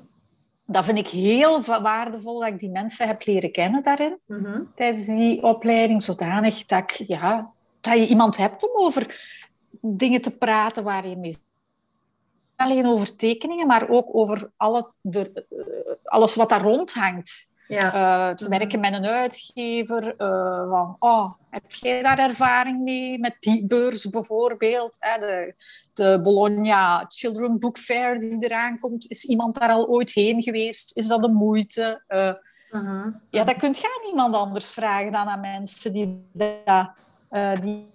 dat 0.66 0.84
vind 0.84 0.99
ik 0.99 1.09
heel 1.09 1.62
waardevol 1.62 2.38
dat 2.38 2.49
ik 2.49 2.59
die 2.59 2.70
mensen 2.70 3.07
heb 3.07 3.26
leren 3.26 3.53
kennen 3.53 3.82
daarin. 3.82 4.18
Mhm. 4.26 4.62
Tijdens 4.74 5.07
die 5.07 5.43
opleiding, 5.43 6.03
zodanig 6.03 6.66
dat, 6.66 6.78
ik, 6.78 6.91
ja, 6.91 7.51
dat 7.80 7.95
je 7.95 8.07
iemand 8.07 8.36
hebt 8.36 8.70
om 8.70 8.84
over 8.84 9.28
dingen 9.80 10.20
te 10.20 10.30
praten 10.30 10.84
waar 10.84 11.09
je 11.09 11.16
mee 11.16 11.36
alleen 12.61 12.86
over 12.86 13.16
tekeningen, 13.16 13.66
maar 13.66 13.88
ook 13.88 14.09
over 14.12 14.51
alle, 14.57 14.91
de, 15.01 15.32
eh, 15.51 15.95
alles 16.05 16.34
wat 16.34 16.49
daar 16.49 16.62
rondhangt. 16.62 17.50
Ja. 17.71 17.95
Uh, 18.29 18.35
te 18.35 18.49
werken 18.49 18.81
met 18.81 18.93
een 18.93 19.07
uitgever. 19.07 20.14
Uh, 20.18 20.71
van, 20.71 20.97
oh, 20.99 21.33
heb 21.51 21.62
jij 21.68 22.03
daar 22.03 22.18
ervaring 22.18 22.83
mee 22.83 23.18
met 23.18 23.37
die 23.39 23.66
beurs 23.66 24.09
bijvoorbeeld? 24.09 24.97
Hè? 24.99 25.18
De, 25.18 25.55
de 25.93 26.21
Bologna 26.23 27.05
Children 27.09 27.59
Book 27.59 27.79
Fair 27.79 28.18
die 28.18 28.45
eraan 28.45 28.79
komt. 28.79 29.11
Is 29.11 29.25
iemand 29.25 29.59
daar 29.59 29.71
al 29.71 29.89
ooit 29.89 30.12
heen 30.12 30.43
geweest? 30.43 30.97
Is 30.97 31.07
dat 31.07 31.25
een 31.25 31.35
moeite? 31.35 32.03
Uh, 32.09 32.33
Ja, 33.31 33.45
dat 33.45 33.57
kunt 33.57 33.79
je 33.79 33.85
aan 33.85 34.07
niemand 34.07 34.35
anders 34.35 34.73
vragen 34.73 35.12
dan 35.12 35.27
aan 35.27 35.41
mensen 35.41 35.93
die, 35.93 36.31
die 37.61 37.89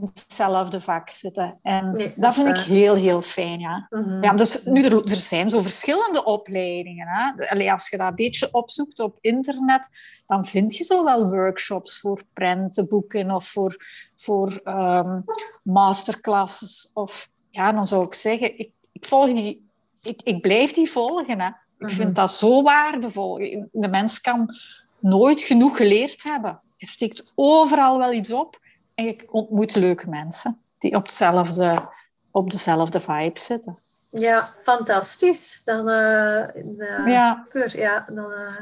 hetzelfde 0.00 0.80
vak 0.80 1.10
zitten. 1.10 1.58
En 1.62 2.12
dat, 2.16 2.34
vind 2.34 2.48
ik 2.48 2.56
heel, 2.56 2.94
heel 2.94 3.22
fijn. 3.22 3.60
Ja. 3.60 3.86
Mhm. 3.90 4.22
ja 4.22 4.32
dus 4.32 4.64
nu, 4.64 4.84
er, 4.84 5.02
er 5.04 5.16
zijn 5.16 5.50
zo 5.50 5.60
verschillende 5.60 6.24
opleidingen. 6.24 7.06
Hè. 7.08 7.48
Allee, 7.48 7.72
als 7.72 7.88
je 7.88 7.96
dat 7.96 8.08
een 8.08 8.14
beetje 8.14 8.48
opzoekt 8.52 9.00
op 9.00 9.18
internet, 9.20 9.88
dan 10.26 10.44
vind 10.44 10.76
je 10.76 10.84
zo 10.84 11.04
wel 11.04 11.30
workshops 11.30 12.00
voor 12.00 12.22
prentenboeken 12.32 13.30
of 13.30 13.48
voor, 13.48 13.76
voor 14.16 14.60
um, 14.64 15.24
masterclasses. 15.62 16.90
Of 16.94 17.30
ja, 17.50 17.72
dan 17.72 17.86
zou 17.86 18.04
ik 18.04 18.14
zeggen, 18.14 18.58
ik, 18.58 18.70
ik 18.92 19.04
volg 19.04 19.26
die, 19.26 19.68
ik, 20.02 20.22
ik 20.22 20.40
blijf 20.40 20.72
die 20.72 20.90
volgen. 20.90 21.40
Hè. 21.40 21.48
Ik 21.78 21.90
vind 21.90 22.08
mhm. 22.08 22.12
dat 22.12 22.30
zo 22.30 22.62
waardevol. 22.62 23.36
De 23.72 23.88
mens 23.88 24.20
kan 24.20 24.54
nooit 24.98 25.40
genoeg 25.40 25.76
geleerd 25.76 26.22
hebben. 26.22 26.60
Je 26.76 26.86
steekt 26.86 27.32
overal 27.34 27.98
wel 27.98 28.12
iets 28.12 28.32
op. 28.32 28.62
En 28.94 29.04
je 29.04 29.16
ontmoet 29.30 29.74
leuke 29.74 30.08
mensen 30.08 30.60
die 30.78 30.94
op, 30.94 31.02
hetzelfde, 31.02 31.88
op 32.30 32.50
dezelfde 32.50 33.00
vibe 33.00 33.40
zitten. 33.40 33.78
Ja, 34.10 34.50
fantastisch. 34.62 35.60
Dan, 35.64 35.88
uh, 35.88 37.06
ja. 37.06 37.46
ja, 37.68 38.04
dan, 38.08 38.32
uh, 38.32 38.56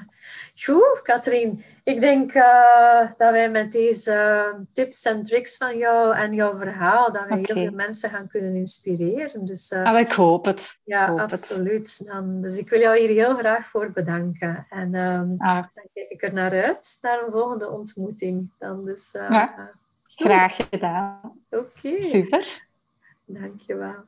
goed, 0.64 1.00
Katrien. 1.02 1.64
Ik 1.84 2.00
denk 2.00 2.32
dat 3.18 3.30
wij 3.30 3.50
met 3.50 3.72
deze 3.72 4.44
tips 4.72 5.04
en 5.04 5.22
tricks 5.24 5.56
van 5.56 5.76
jou 5.76 6.16
en 6.16 6.34
jouw 6.34 6.56
verhaal, 6.56 7.12
dat 7.12 7.28
we 7.28 7.34
heel 7.34 7.44
veel 7.44 7.70
mensen 7.70 8.10
gaan 8.10 8.28
kunnen 8.28 8.54
inspireren. 8.54 9.46
Dus, 9.46 9.72
ah, 9.72 9.98
ik 9.98 10.12
hoop 10.12 10.44
het. 10.44 10.78
Ja, 10.84 11.08
hoop 11.08 11.18
absoluut. 11.18 12.06
Dan, 12.06 12.40
dus 12.40 12.56
ik 12.56 12.68
wil 12.68 12.80
jou 12.80 12.98
hier 12.98 13.08
heel 13.08 13.36
graag 13.36 13.66
voor 13.66 13.90
bedanken. 13.92 14.66
En 14.70 14.94
um, 14.94 15.34
ah. 15.38 15.62
dan 15.74 15.84
kijk 15.94 16.08
ik 16.08 16.22
er 16.22 16.32
naar 16.32 16.64
uit, 16.64 16.98
naar 17.00 17.22
een 17.22 17.32
volgende 17.32 17.70
ontmoeting. 17.70 18.50
Dan 18.58 18.84
dus, 18.84 19.10
ja. 19.12 19.70
Graag 20.16 20.56
gedaan. 20.70 21.40
Oké. 21.50 22.02
Super. 22.02 22.66
Dankjewel. 23.24 23.94